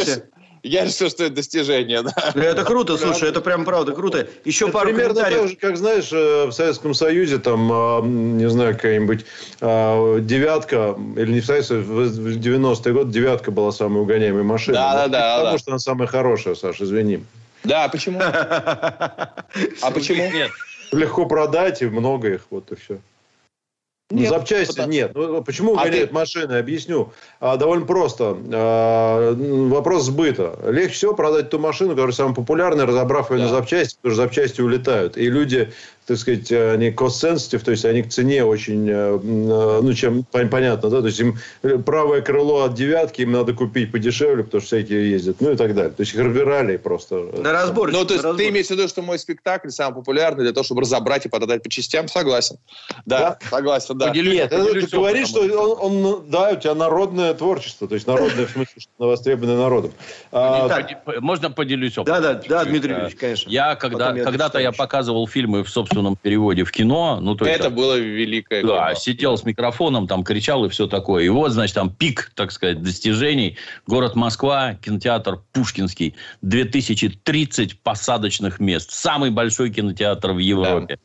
я 0.63 0.83
решил, 0.83 1.09
что 1.09 1.23
это 1.23 1.35
достижение, 1.35 2.01
да. 2.01 2.11
Это 2.35 2.65
круто, 2.65 2.97
слушай, 2.97 3.29
это 3.29 3.39
прям 3.39 3.63
правда 3.63 3.93
круто. 3.93 4.27
Еще 4.43 4.65
это 4.65 4.73
пару 4.73 4.89
примерно 4.89 5.21
комментариев. 5.21 5.41
так 5.41 5.49
же, 5.49 5.55
как, 5.55 5.77
знаешь, 5.77 6.09
э, 6.11 6.47
в 6.47 6.51
Советском 6.51 6.93
Союзе, 6.93 7.37
там, 7.37 7.69
а, 7.71 8.01
не 8.01 8.49
знаю, 8.49 8.75
какая-нибудь 8.75 9.25
а, 9.61 10.19
девятка, 10.19 10.97
или 11.15 11.31
не 11.31 11.39
в 11.39 11.45
Советском, 11.45 11.83
в 11.83 12.37
90-е 12.37 12.93
годы 12.93 13.13
девятка 13.13 13.51
была 13.51 13.71
самой 13.71 14.01
угоняемой 14.01 14.43
машиной. 14.43 14.75
Да, 14.75 14.93
да, 14.93 15.07
да. 15.07 15.35
Потому 15.37 15.53
да. 15.53 15.59
что 15.59 15.71
она 15.71 15.79
самая 15.79 16.07
хорошая, 16.09 16.55
Саша, 16.55 16.83
извини. 16.83 17.23
Да, 17.63 17.87
почему? 17.87 18.19
А 18.21 19.91
почему? 19.91 20.29
Нет 20.31 20.51
легко 20.91 21.25
продать, 21.25 21.81
и 21.81 21.87
много 21.87 22.33
их, 22.33 22.47
вот 22.49 22.71
и 22.71 22.75
все. 22.75 22.99
Ну, 24.11 24.21
нет, 24.21 24.29
запчасти 24.29 24.71
потому... 24.71 24.91
нет. 24.91 25.11
Ну, 25.13 25.43
почему 25.43 25.73
угоняют 25.73 26.05
а 26.05 26.07
ты... 26.07 26.13
машины? 26.13 26.53
Объясню. 26.53 27.13
А, 27.39 27.57
довольно 27.57 27.85
просто. 27.85 28.35
А, 28.51 29.35
вопрос 29.35 30.05
сбыта. 30.05 30.57
Легче 30.65 30.95
всего 30.95 31.13
продать 31.13 31.51
ту 31.51 31.59
машину, 31.59 31.91
которая 31.91 32.11
самая 32.11 32.33
популярная, 32.33 32.87
разобрав 32.87 33.29
ее 33.29 33.37
да. 33.37 33.43
на 33.43 33.49
запчасти, 33.49 33.97
потому 33.97 34.15
что 34.15 34.23
запчасти 34.23 34.61
улетают. 34.61 35.15
И 35.15 35.29
люди 35.29 35.71
так 36.09 36.17
сказать, 36.17 36.51
они 36.51 36.89
cost-sensitive, 36.89 37.59
то 37.59 37.69
есть 37.69 37.85
они 37.85 38.01
к 38.01 38.09
цене 38.09 38.43
очень, 38.43 38.89
э, 38.89 38.93
э, 38.93 39.79
ну, 39.83 39.93
чем 39.93 40.23
понятно, 40.23 40.89
да, 40.89 41.01
то 41.01 41.05
есть 41.05 41.19
им 41.19 41.37
правое 41.85 42.21
крыло 42.21 42.63
от 42.63 42.73
девятки 42.73 43.21
им 43.21 43.31
надо 43.31 43.53
купить 43.53 43.91
подешевле, 43.91 44.43
потому 44.43 44.61
что 44.61 44.75
всякие 44.75 45.11
ездят, 45.11 45.39
ну 45.39 45.51
и 45.51 45.55
так 45.55 45.75
далее. 45.75 45.91
То 45.91 46.01
есть 46.01 46.15
их 46.15 46.19
разбирали 46.19 46.77
просто. 46.77 47.29
На 47.37 47.53
разбор. 47.53 47.91
Ну, 47.91 48.05
то 48.05 48.15
есть 48.15 48.25
ты 48.37 48.49
имеешь 48.49 48.65
в 48.65 48.71
виду, 48.71 48.87
что 48.87 49.03
мой 49.03 49.19
спектакль 49.19 49.69
самый 49.69 49.93
популярный 49.93 50.45
для 50.45 50.51
того, 50.51 50.63
чтобы 50.63 50.81
разобрать 50.81 51.27
и 51.27 51.29
подать 51.29 51.61
по 51.61 51.69
частям? 51.69 52.07
Согласен. 52.07 52.57
Да, 53.05 53.37
да? 53.39 53.49
согласен, 53.51 53.95
да. 53.95 54.07
Поделюсь, 54.07 54.33
Нет, 54.33 54.49
поделюсь 54.49 54.89
ты 54.89 54.97
говоришь, 54.97 55.27
что 55.27 55.41
он, 55.41 56.05
он, 56.05 56.23
да, 56.27 56.53
у 56.53 56.55
тебя 56.55 56.73
народное 56.73 57.35
творчество, 57.35 57.87
то 57.87 57.93
есть 57.93 58.07
народное 58.07 58.47
в 58.47 58.49
смысле, 58.49 58.81
что 58.81 58.91
востребованное 58.97 59.57
народом. 59.57 59.91
А, 60.31 60.67
так, 60.67 61.21
можно 61.21 61.51
поделюсь 61.51 61.99
опытом? 61.99 62.23
Да, 62.23 62.33
да, 62.33 62.41
да, 62.47 62.65
Дмитрий 62.65 62.95
Ильич, 62.95 63.15
конечно. 63.15 63.47
Я 63.47 63.75
когда, 63.75 64.11
когда-то 64.11 64.57
я 64.57 64.71
показывал 64.71 65.27
фильмы 65.27 65.63
в 65.63 65.69
собственном 65.69 65.98
собственном 65.99 66.15
переводе 66.15 66.63
в 66.63 66.71
кино. 66.71 67.19
Ну, 67.21 67.35
то 67.35 67.45
есть, 67.45 67.59
Это 67.59 67.69
было 67.69 67.97
великое 67.97 68.63
Да, 68.63 68.89
кино. 68.89 68.99
сидел 68.99 69.37
с 69.37 69.43
микрофоном, 69.43 70.07
там 70.07 70.23
кричал 70.23 70.65
и 70.65 70.69
все 70.69 70.87
такое. 70.87 71.25
И 71.25 71.29
вот, 71.29 71.51
значит, 71.51 71.75
там 71.75 71.89
пик, 71.89 72.31
так 72.35 72.51
сказать, 72.51 72.81
достижений. 72.81 73.57
Город 73.87 74.15
Москва, 74.15 74.75
кинотеатр 74.75 75.41
Пушкинский. 75.51 76.15
2030 76.41 77.79
посадочных 77.81 78.59
мест. 78.59 78.91
Самый 78.91 79.31
большой 79.31 79.71
кинотеатр 79.71 80.31
в 80.31 80.37
Европе. 80.39 80.99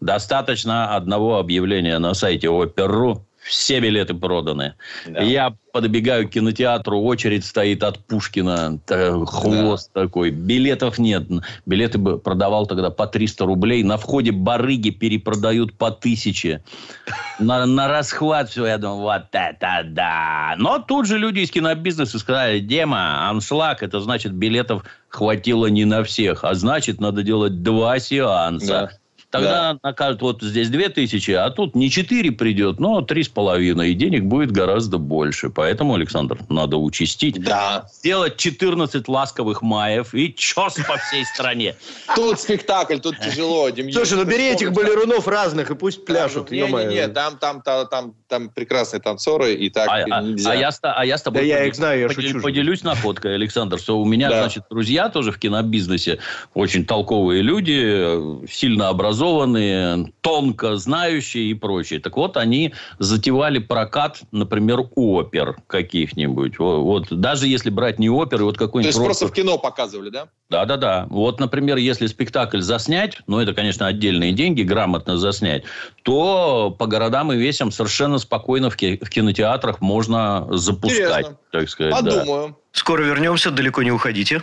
Да. 0.00 0.14
Достаточно 0.14 0.96
одного 0.96 1.38
объявления 1.38 1.98
на 1.98 2.14
сайте 2.14 2.48
Опер.ру 2.48 3.26
все 3.50 3.80
билеты 3.80 4.14
проданы. 4.14 4.74
Да. 5.06 5.20
Я 5.20 5.54
подбегаю 5.72 6.28
к 6.28 6.32
кинотеатру, 6.32 7.02
очередь 7.02 7.44
стоит 7.44 7.82
от 7.82 7.98
Пушкина, 7.98 8.78
хвост 9.26 9.90
да. 9.94 10.02
такой. 10.02 10.30
Билетов 10.30 10.98
нет. 10.98 11.24
Билеты 11.66 11.98
бы 11.98 12.18
продавал 12.18 12.66
тогда 12.66 12.90
по 12.90 13.06
300 13.06 13.44
рублей. 13.44 13.82
На 13.82 13.96
входе 13.96 14.30
барыги 14.30 14.90
перепродают 14.90 15.76
по 15.76 15.88
1000. 15.88 16.62
На, 17.40 17.66
на 17.66 17.88
расхват 17.88 18.50
все. 18.50 18.66
Я 18.66 18.78
думаю, 18.78 19.00
вот 19.00 19.26
это 19.32 19.82
да. 19.84 20.54
Но 20.56 20.78
тут 20.78 21.06
же 21.06 21.18
люди 21.18 21.40
из 21.40 21.50
кинобизнеса 21.50 22.18
сказали, 22.18 22.60
Дема, 22.60 23.28
аншлаг, 23.28 23.82
это 23.82 24.00
значит 24.00 24.32
билетов 24.32 24.84
хватило 25.08 25.66
не 25.66 25.84
на 25.84 26.04
всех. 26.04 26.44
А 26.44 26.54
значит, 26.54 27.00
надо 27.00 27.22
делать 27.22 27.62
два 27.62 27.98
сеанса. 27.98 28.66
Да. 28.66 28.90
Тогда 29.30 29.74
да. 29.74 29.78
накажут, 29.82 30.22
вот 30.22 30.42
здесь 30.42 30.68
2000, 30.68 31.30
а 31.32 31.50
тут 31.50 31.76
не 31.76 31.88
4 31.88 32.32
придет, 32.32 32.80
но 32.80 33.00
3,5. 33.00 33.86
И 33.86 33.94
денег 33.94 34.24
будет 34.24 34.50
гораздо 34.50 34.98
больше. 34.98 35.50
Поэтому, 35.50 35.94
Александр, 35.94 36.38
надо 36.48 36.78
участить. 36.78 37.40
Да. 37.40 37.86
Сделать 37.92 38.36
14 38.36 39.06
ласковых 39.06 39.62
маев 39.62 40.14
и 40.14 40.34
чес 40.34 40.74
по 40.86 40.96
всей 40.96 41.24
стране. 41.24 41.76
Тут 42.16 42.40
спектакль, 42.40 42.98
тут 42.98 43.18
тяжело. 43.20 43.68
Слушай, 43.92 44.18
ну 44.18 44.24
бери 44.24 44.48
этих 44.48 44.72
балерунов 44.72 45.28
разных 45.28 45.70
и 45.70 45.74
пусть 45.76 46.04
пляшут. 46.04 46.50
Не, 46.50 46.62
не, 46.62 46.84
не, 46.86 47.08
там, 47.08 47.38
там, 47.38 47.62
там, 47.62 48.14
там 48.28 48.48
прекрасные 48.48 49.00
танцоры, 49.00 49.54
и 49.54 49.70
так 49.70 49.88
а, 49.88 50.04
а 50.10 50.22
нельзя. 50.22 50.50
А 50.50 50.54
я, 50.54 50.70
а 50.82 51.06
я 51.06 51.18
с 51.18 51.22
тобой 51.22 51.42
да 51.42 51.46
я 51.46 51.64
их 51.64 51.74
знаю, 51.74 52.00
я 52.00 52.08
поделюсь, 52.08 52.42
поделюсь 52.42 52.82
находкой, 52.82 53.34
Александр, 53.34 53.78
что 53.78 54.00
у 54.00 54.04
меня, 54.04 54.28
значит, 54.28 54.64
друзья 54.70 55.08
тоже 55.08 55.30
в 55.30 55.38
кинобизнесе, 55.38 56.18
очень 56.54 56.84
толковые 56.84 57.42
люди, 57.42 58.46
сильно 58.50 58.88
образованные 58.88 59.19
образованные, 59.20 60.12
тонко 60.22 60.76
знающие 60.76 61.50
и 61.50 61.54
прочее. 61.54 62.00
Так 62.00 62.16
вот, 62.16 62.36
они 62.36 62.72
затевали 62.98 63.58
прокат, 63.58 64.20
например, 64.32 64.80
опер 64.94 65.56
каких-нибудь. 65.66 66.58
Вот, 66.58 67.08
даже 67.10 67.46
если 67.46 67.70
брать 67.70 67.98
не 67.98 68.08
оперы, 68.08 68.44
вот 68.44 68.56
какой-нибудь... 68.56 68.94
То 68.94 69.00
есть, 69.00 69.04
просто 69.04 69.28
в 69.28 69.32
кино 69.32 69.58
показывали, 69.58 70.10
да? 70.10 70.28
Да-да-да. 70.48 71.06
Вот, 71.10 71.38
например, 71.38 71.76
если 71.76 72.06
спектакль 72.06 72.60
заснять, 72.60 73.18
ну, 73.26 73.38
это, 73.40 73.52
конечно, 73.52 73.86
отдельные 73.86 74.32
деньги, 74.32 74.62
грамотно 74.62 75.18
заснять, 75.18 75.64
то 76.02 76.74
по 76.78 76.86
городам 76.86 77.32
и 77.32 77.36
весям 77.36 77.70
совершенно 77.70 78.18
спокойно 78.18 78.70
в, 78.70 78.76
кинотеатрах 78.76 79.80
можно 79.80 80.46
запускать, 80.50 81.26
Интересно. 81.26 81.36
так 81.52 81.68
сказать. 81.68 81.92
Подумаю. 81.92 82.48
Да. 82.48 82.54
Скоро 82.72 83.02
вернемся, 83.02 83.50
далеко 83.50 83.82
не 83.82 83.90
уходите. 83.90 84.42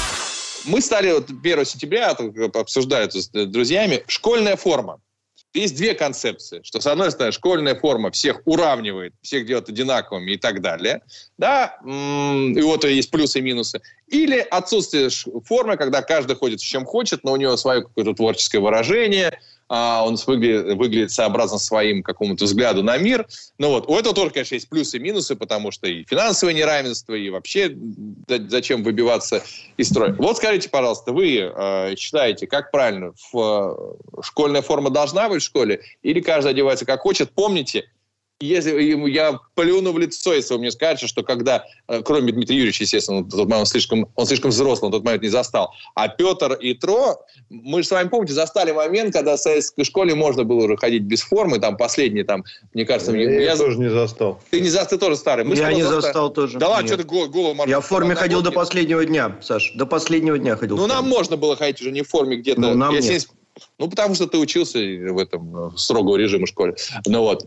Мы 0.71 0.79
стали 0.79 1.11
вот 1.11 1.29
1 1.29 1.65
сентября, 1.65 2.15
обсуждали 2.53 3.03
это 3.03 3.21
с 3.21 3.27
друзьями, 3.27 4.05
школьная 4.07 4.55
форма. 4.55 5.01
Есть 5.53 5.75
две 5.75 5.93
концепции, 5.93 6.61
что, 6.63 6.79
с 6.79 6.87
одной 6.87 7.11
стороны, 7.11 7.33
школьная 7.33 7.75
форма 7.77 8.09
всех 8.09 8.41
уравнивает, 8.45 9.13
всех 9.21 9.45
делает 9.45 9.67
одинаковыми 9.67 10.31
и 10.31 10.37
так 10.37 10.61
далее, 10.61 11.01
да, 11.37 11.75
и 11.83 12.61
вот 12.61 12.85
есть 12.85 13.11
плюсы 13.11 13.39
и 13.39 13.41
минусы. 13.41 13.81
Или 14.07 14.37
отсутствие 14.37 15.09
формы, 15.43 15.75
когда 15.75 16.01
каждый 16.01 16.37
ходит 16.37 16.61
с 16.61 16.63
чем 16.63 16.85
хочет, 16.85 17.25
но 17.25 17.33
у 17.33 17.35
него 17.35 17.57
свое 17.57 17.81
какое-то 17.81 18.13
творческое 18.13 18.59
выражение– 18.59 19.37
а, 19.50 19.50
он 19.71 20.17
выглядит, 20.27 20.77
выглядит 20.77 21.11
сообразно 21.11 21.57
своим 21.57 22.03
какому-то 22.03 22.43
взгляду 22.43 22.83
на 22.83 22.97
мир. 22.97 23.25
Ну 23.57 23.69
вот, 23.69 23.89
у 23.89 23.95
этого 23.95 24.13
тоже, 24.13 24.31
конечно, 24.31 24.55
есть 24.55 24.67
плюсы 24.67 24.97
и 24.97 24.99
минусы, 24.99 25.37
потому 25.37 25.71
что 25.71 25.87
и 25.87 26.03
финансовое 26.03 26.53
неравенство, 26.53 27.13
и 27.13 27.29
вообще 27.29 27.73
зачем 28.27 28.83
выбиваться 28.83 29.43
из 29.77 29.87
строя. 29.87 30.13
Вот 30.19 30.35
скажите, 30.37 30.67
пожалуйста, 30.67 31.13
вы 31.13 31.37
э, 31.37 31.95
считаете, 31.95 32.47
как 32.47 32.71
правильно, 32.71 33.13
в, 33.31 33.97
э, 34.17 34.21
школьная 34.21 34.61
форма 34.61 34.89
должна 34.89 35.29
быть 35.29 35.41
в 35.41 35.45
школе, 35.45 35.81
или 36.03 36.19
каждый 36.19 36.49
одевается 36.49 36.85
как 36.85 36.99
хочет? 36.99 37.31
Помните, 37.31 37.85
если 38.41 39.09
я 39.09 39.39
плюну 39.55 39.91
в 39.91 39.99
лицо, 39.99 40.33
если 40.33 40.53
вы 40.53 40.59
мне 40.59 40.71
скажете, 40.71 41.07
что 41.07 41.23
когда, 41.23 41.65
э, 41.87 42.01
кроме 42.03 42.31
Дмитрия 42.31 42.57
Юрьевича, 42.57 42.83
естественно, 42.83 43.21
момент 43.21 43.53
он 43.53 43.65
слишком, 43.65 44.07
он 44.15 44.25
слишком 44.25 44.51
взрослый, 44.51 44.87
он 44.87 44.91
тот 44.91 45.03
момент 45.03 45.23
не 45.23 45.29
застал, 45.29 45.73
а 45.95 46.07
Петр 46.07 46.53
и 46.53 46.73
Тро, 46.73 47.21
мы 47.49 47.81
же 47.81 47.87
с 47.87 47.91
вами, 47.91 48.09
помните, 48.09 48.33
застали 48.33 48.71
момент, 48.71 49.13
когда 49.13 49.35
в 49.35 49.39
советской 49.39 49.83
школе 49.83 50.15
можно 50.15 50.43
было 50.43 50.65
уже 50.65 50.77
ходить 50.77 51.03
без 51.03 51.21
формы, 51.21 51.59
там 51.59 51.77
последний, 51.77 52.23
там, 52.23 52.43
мне 52.73 52.85
кажется... 52.85 53.11
Я, 53.15 53.29
я, 53.29 53.41
я 53.41 53.55
тоже 53.55 53.77
не 53.77 53.89
застал. 53.89 54.39
Ты 54.49 54.61
не 54.61 54.69
застал, 54.69 54.89
ты 54.89 54.97
тоже 54.97 55.15
старый. 55.15 55.45
Мы 55.45 55.55
я 55.55 55.71
не 55.73 55.83
застал, 55.83 56.01
застал 56.01 56.29
тоже. 56.31 56.57
Да 56.57 56.69
ладно, 56.69 56.87
что 56.87 56.97
ты 56.97 57.03
голову 57.03 57.63
Я 57.67 57.79
в 57.79 57.85
форме 57.85 58.15
ходил 58.15 58.41
до 58.41 58.51
последнего 58.51 59.05
дня, 59.05 59.37
Саш, 59.41 59.73
до 59.75 59.85
последнего 59.85 60.37
дня 60.37 60.55
ходил. 60.55 60.77
Ну, 60.77 60.87
нам 60.87 61.07
можно 61.07 61.37
было 61.37 61.55
ходить 61.55 61.81
уже 61.81 61.91
не 61.91 62.01
в 62.01 62.09
форме 62.09 62.37
где-то. 62.37 62.61
Ну, 62.61 62.73
нам 62.75 62.93
нет. 62.93 63.03
70... 63.03 63.29
Ну, 63.77 63.89
потому 63.89 64.15
что 64.15 64.27
ты 64.27 64.37
учился 64.37 64.79
в 64.79 65.17
этом 65.17 65.67
э, 65.67 65.71
строгого 65.77 66.15
режима 66.15 66.47
школе. 66.47 66.75
Ну 67.05 67.21
вот. 67.21 67.45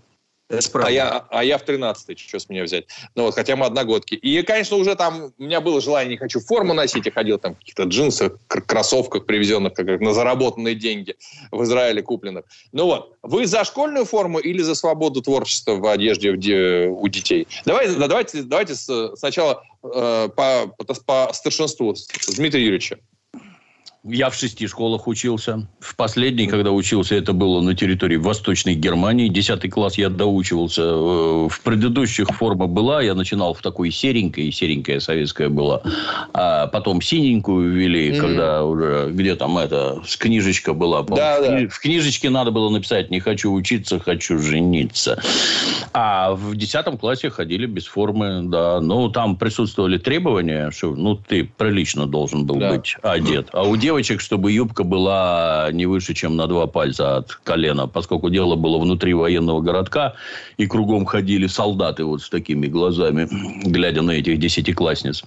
А 0.50 0.90
я, 0.90 1.24
а 1.30 1.42
я 1.42 1.56
в 1.56 1.64
13-й, 1.64 2.16
что 2.16 2.38
с 2.38 2.50
меня 2.50 2.64
взять? 2.64 2.86
Ну 3.14 3.24
вот, 3.24 3.34
хотя 3.34 3.56
мы 3.56 3.64
одногодки. 3.64 4.14
И, 4.14 4.42
конечно, 4.42 4.76
уже 4.76 4.94
там 4.94 5.32
у 5.38 5.42
меня 5.42 5.62
было 5.62 5.80
желание, 5.80 6.10
не 6.10 6.16
хочу 6.18 6.38
форму 6.40 6.74
носить, 6.74 7.06
я 7.06 7.12
ходил 7.12 7.38
там 7.38 7.54
в 7.54 7.58
каких-то 7.58 7.84
джинсах, 7.84 8.32
кроссовках, 8.46 9.24
привезенных 9.24 9.72
как, 9.72 10.00
на 10.00 10.12
заработанные 10.12 10.74
деньги 10.74 11.16
в 11.50 11.62
Израиле 11.62 12.02
купленных. 12.02 12.44
Ну 12.72 12.84
вот, 12.84 13.16
вы 13.22 13.46
за 13.46 13.64
школьную 13.64 14.04
форму 14.04 14.38
или 14.38 14.60
за 14.60 14.74
свободу 14.74 15.22
творчества 15.22 15.76
в 15.76 15.86
одежде 15.86 16.30
у 16.30 17.08
детей? 17.08 17.48
Давайте, 17.64 17.94
давайте, 17.94 18.42
давайте 18.42 18.74
сначала 18.74 19.62
э, 19.82 20.28
по, 20.36 20.74
по, 20.76 20.94
по 20.94 21.30
старшинству 21.32 21.94
Дмитрия 22.36 22.64
Юрьевича. 22.64 22.98
Я 24.06 24.28
в 24.28 24.34
шести 24.34 24.66
школах 24.66 25.08
учился. 25.08 25.66
В 25.80 25.96
последней, 25.96 26.46
когда 26.46 26.72
учился, 26.72 27.14
это 27.14 27.32
было 27.32 27.62
на 27.62 27.74
территории 27.74 28.16
Восточной 28.16 28.74
Германии. 28.74 29.28
Десятый 29.28 29.70
класс 29.70 29.96
я 29.96 30.10
доучивался. 30.10 30.82
Э, 30.82 31.48
в 31.48 31.60
предыдущих 31.62 32.28
форма 32.28 32.66
была. 32.66 33.00
Я 33.00 33.14
начинал 33.14 33.54
в 33.54 33.62
такой 33.62 33.90
серенькой. 33.90 34.52
Серенькая 34.52 35.00
советская 35.00 35.48
была. 35.48 35.80
А 36.34 36.66
потом 36.66 37.00
синенькую 37.00 37.72
ввели, 37.72 38.10
mm-hmm. 38.10 38.20
когда 38.20 38.64
уже... 38.64 39.08
Где 39.10 39.36
там 39.36 39.56
это... 39.56 40.02
С 40.06 40.18
книжечка 40.18 40.74
была. 40.74 41.02
Да, 41.02 41.40
в, 41.40 41.42
да. 41.42 41.68
в 41.70 41.80
книжечке 41.80 42.28
надо 42.28 42.50
было 42.50 42.68
написать 42.68 43.10
«Не 43.10 43.20
хочу 43.20 43.50
учиться, 43.54 43.98
хочу 43.98 44.38
жениться». 44.38 45.18
А 45.94 46.34
в 46.34 46.54
десятом 46.56 46.98
классе 46.98 47.30
ходили 47.30 47.64
без 47.64 47.86
формы, 47.86 48.42
да. 48.42 48.82
Ну, 48.82 49.08
там 49.08 49.36
присутствовали 49.36 49.96
требования, 49.96 50.70
что 50.72 50.94
ну, 50.94 51.16
ты 51.16 51.44
прилично 51.44 52.06
должен 52.06 52.44
был 52.44 52.56
да. 52.56 52.74
быть 52.74 52.96
одет. 53.02 53.48
А 53.52 53.62
у 53.62 53.76
девушек 53.76 53.93
девочек, 53.94 54.20
чтобы 54.20 54.50
юбка 54.50 54.82
была 54.82 55.68
не 55.72 55.86
выше, 55.86 56.14
чем 56.14 56.34
на 56.34 56.48
два 56.48 56.66
пальца 56.66 57.18
от 57.18 57.32
колена, 57.44 57.86
поскольку 57.86 58.28
дело 58.28 58.56
было 58.56 58.78
внутри 58.78 59.14
военного 59.14 59.60
городка, 59.60 60.14
и 60.56 60.66
кругом 60.66 61.04
ходили 61.06 61.46
солдаты 61.46 62.04
вот 62.04 62.20
с 62.20 62.28
такими 62.28 62.66
глазами, 62.66 63.28
глядя 63.64 64.02
на 64.02 64.10
этих 64.10 64.40
десятиклассниц, 64.40 65.22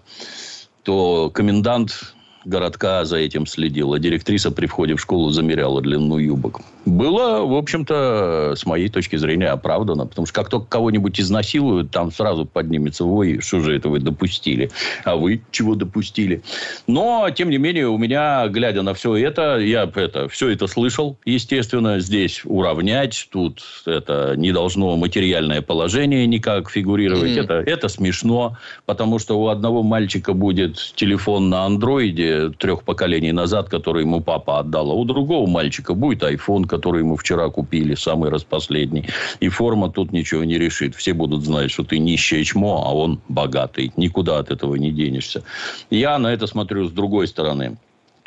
то 0.84 1.30
комендант 1.34 2.14
городка 2.48 3.06
за 3.06 3.18
этим 3.18 3.46
следила. 3.46 4.00
Директриса 4.00 4.52
при 4.52 4.66
входе 4.66 4.96
в 4.96 5.02
школу 5.02 5.30
замеряла 5.30 5.82
длину 5.82 6.18
юбок. 6.18 6.62
Было, 6.86 7.46
в 7.46 7.54
общем-то, 7.54 8.54
с 8.56 8.66
моей 8.66 8.90
точки 8.90 9.18
зрения, 9.18 9.50
оправдано. 9.50 10.06
Потому 10.06 10.26
что 10.26 10.34
как 10.34 10.50
только 10.50 10.68
кого-нибудь 10.68 11.20
изнасилуют, 11.20 11.92
там 11.92 12.12
сразу 12.12 12.46
поднимется 12.46 13.04
вой, 13.04 13.40
что 13.42 13.60
же 13.60 13.76
это 13.76 13.90
вы 13.90 14.00
допустили. 14.00 14.72
А 15.04 15.16
вы 15.16 15.42
чего 15.52 15.76
допустили? 15.76 16.42
Но, 16.88 17.30
тем 17.36 17.50
не 17.50 17.58
менее, 17.58 17.90
у 17.90 17.98
меня, 17.98 18.48
глядя 18.48 18.82
на 18.82 18.94
все 18.94 19.16
это, 19.16 19.58
я 19.58 19.84
это, 19.96 20.30
все 20.30 20.50
это 20.50 20.68
слышал, 20.68 21.18
естественно. 21.26 22.00
Здесь 22.00 22.42
уравнять, 22.46 23.28
тут 23.32 23.62
это 23.86 24.36
не 24.38 24.52
должно 24.52 24.96
материальное 24.96 25.62
положение 25.62 26.26
никак 26.26 26.70
фигурировать. 26.70 27.32
Mm-hmm. 27.32 27.44
Это, 27.44 27.54
это 27.54 27.90
смешно, 27.90 28.58
потому 28.86 29.20
что 29.20 29.40
у 29.40 29.48
одного 29.48 29.84
мальчика 29.84 30.34
будет 30.34 30.94
телефон 30.96 31.50
на 31.50 31.66
андроиде, 31.66 32.37
трех 32.58 32.84
поколений 32.84 33.32
назад, 33.32 33.70
который 33.70 34.04
ему 34.04 34.22
папа 34.22 34.60
отдал. 34.60 34.92
А 34.92 34.94
у 34.94 35.06
другого 35.06 35.48
мальчика 35.48 35.94
будет 35.94 36.24
iPhone, 36.24 36.66
который 36.66 37.02
ему 37.02 37.16
вчера 37.16 37.50
купили, 37.50 37.96
самый 37.96 38.30
распоследний. 38.30 39.06
И 39.40 39.50
форма 39.50 39.90
тут 39.90 40.12
ничего 40.12 40.44
не 40.44 40.58
решит. 40.58 40.96
Все 40.96 41.14
будут 41.14 41.44
знать, 41.44 41.72
что 41.72 41.84
ты 41.84 42.00
нищее 42.00 42.44
чмо, 42.44 42.84
а 42.86 42.94
он 42.94 43.20
богатый. 43.30 43.92
Никуда 43.98 44.40
от 44.40 44.52
этого 44.52 44.76
не 44.76 44.92
денешься. 44.92 45.44
Я 45.90 46.18
на 46.20 46.34
это 46.34 46.48
смотрю 46.48 46.88
с 46.88 46.92
другой 46.92 47.28
стороны. 47.28 47.78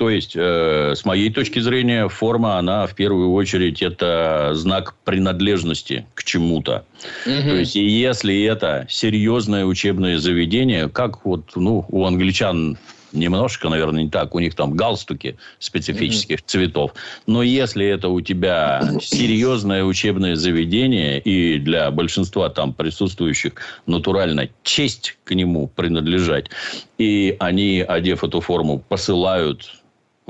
То 0.01 0.09
есть, 0.09 0.33
э, 0.35 0.95
с 0.97 1.05
моей 1.05 1.31
точки 1.31 1.59
зрения, 1.59 2.09
форма, 2.09 2.57
она 2.57 2.87
в 2.87 2.95
первую 2.95 3.35
очередь 3.35 3.83
это 3.83 4.53
знак 4.55 4.95
принадлежности 5.05 6.07
к 6.15 6.25
чему-то. 6.25 6.87
Угу. 7.27 7.49
То 7.49 7.57
есть, 7.57 7.75
если 7.75 8.45
это 8.45 8.87
серьезное 8.89 9.67
учебное 9.67 10.17
заведение, 10.17 10.89
как 10.89 11.27
вот 11.27 11.55
ну, 11.55 11.85
у 11.91 12.07
англичан 12.07 12.79
немножко, 13.13 13.69
наверное, 13.69 14.05
не 14.05 14.11
так. 14.11 14.35
У 14.35 14.39
них 14.39 14.55
там 14.55 14.75
галстуки 14.75 15.37
специфических 15.59 16.39
mm-hmm. 16.39 16.47
цветов. 16.47 16.95
Но 17.27 17.43
если 17.43 17.87
это 17.87 18.09
у 18.09 18.21
тебя 18.21 18.83
серьезное 19.01 19.85
учебное 19.85 20.37
заведение, 20.37 21.21
и 21.21 21.59
для 21.59 21.91
большинства 21.91 22.49
там 22.49 22.73
присутствующих 22.73 23.55
натурально 23.87 24.49
честь 24.63 25.17
к 25.25 25.35
нему 25.35 25.69
принадлежать, 25.69 26.51
и 26.99 27.37
они, 27.39 27.85
одев 27.87 28.25
эту 28.25 28.41
форму, 28.41 28.83
посылают 28.89 29.81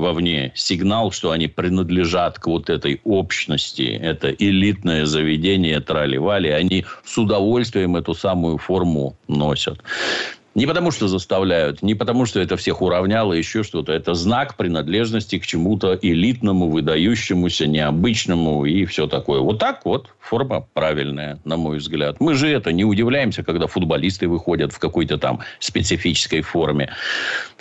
вовне 0.01 0.53
сигнал, 0.55 1.12
что 1.12 1.31
они 1.31 1.47
принадлежат 1.47 2.39
к 2.39 2.47
вот 2.47 2.70
этой 2.70 3.01
общности, 3.05 3.83
это 3.83 4.31
элитное 4.31 5.07
заведение 5.07 5.81
трали-вали, 5.81 6.49
они 6.49 6.85
с 7.05 7.16
удовольствием 7.18 7.97
эту 7.97 8.14
самую 8.14 8.59
форму 8.59 9.16
носят. 9.28 9.81
Не 10.57 10.66
потому, 10.66 10.90
что 10.90 11.07
заставляют, 11.07 11.80
не 11.80 11.94
потому, 11.94 12.26
что 12.26 12.40
это 12.40 12.57
всех 12.57 12.82
уравняло, 12.82 13.32
еще 13.32 13.62
что-то. 13.62 13.92
Это 13.92 14.14
знак 14.14 14.57
принадлежности 14.57 15.38
к 15.38 15.46
чему-то 15.46 15.96
элитному, 16.03 16.68
выдающемуся, 16.68 17.68
необычному 17.68 18.64
и 18.64 18.84
все 18.84 19.07
такое. 19.07 19.40
Вот 19.40 19.61
так 19.61 19.84
вот 19.84 20.09
форма 20.18 20.66
правильная, 20.74 21.38
на 21.44 21.57
мой 21.57 21.78
взгляд. 21.78 22.16
Мы 22.18 22.34
же 22.34 22.48
это 22.48 22.72
не 22.72 22.84
удивляемся, 22.84 23.44
когда 23.44 23.68
футболисты 23.68 24.26
выходят 24.26 24.72
в 24.72 24.80
какой-то 24.80 25.18
там 25.18 25.40
специфической 25.61 26.40
форме 26.42 26.90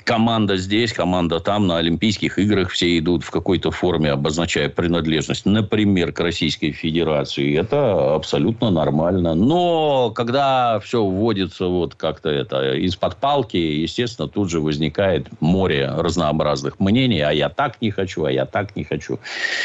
команда 0.09 0.57
здесь, 0.57 0.91
команда 0.91 1.39
там, 1.39 1.67
на 1.67 1.77
Олимпийских 1.77 2.39
играх 2.39 2.71
все 2.71 2.97
идут 2.97 3.23
в 3.23 3.29
какой-то 3.29 3.69
форме, 3.69 4.09
обозначая 4.09 4.67
принадлежность, 4.67 5.45
например, 5.45 6.11
к 6.13 6.19
Российской 6.19 6.71
Федерации. 6.71 7.55
Это 7.55 8.15
абсолютно 8.15 8.71
нормально. 8.71 9.35
Но 9.35 10.09
когда 10.09 10.79
все 10.79 11.05
вводится 11.05 11.67
вот 11.67 11.93
как-то 11.93 12.29
это 12.29 12.75
из-под 12.79 13.17
палки, 13.17 13.57
естественно, 13.57 14.27
тут 14.27 14.49
же 14.49 14.59
возникает 14.59 15.27
море 15.39 15.87
разнообразных 15.87 16.79
мнений, 16.79 17.21
а 17.21 17.31
я 17.31 17.49
так 17.49 17.81
не 17.81 17.91
хочу, 17.91 18.25
а 18.25 18.31
я 18.31 18.45
так 18.45 18.75
не 18.75 18.83
хочу. 18.83 19.19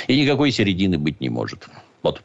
И 0.08 0.20
никакой 0.20 0.50
середины 0.50 0.98
быть 0.98 1.20
не 1.20 1.28
может. 1.28 1.66
Вот. 2.02 2.22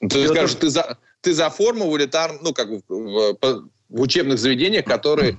Ты 0.00 0.28
скажешь, 0.28 0.54
ты 0.54 0.70
за, 0.70 0.96
ты 1.20 1.34
за 1.34 1.50
форму 1.50 1.90
в 1.90 1.96
элитар, 1.96 2.38
ну, 2.40 2.52
как 2.52 2.68
в, 2.68 2.82
в, 2.88 3.36
в 3.88 4.00
учебных 4.00 4.38
заведениях, 4.38 4.84
которые 4.84 5.36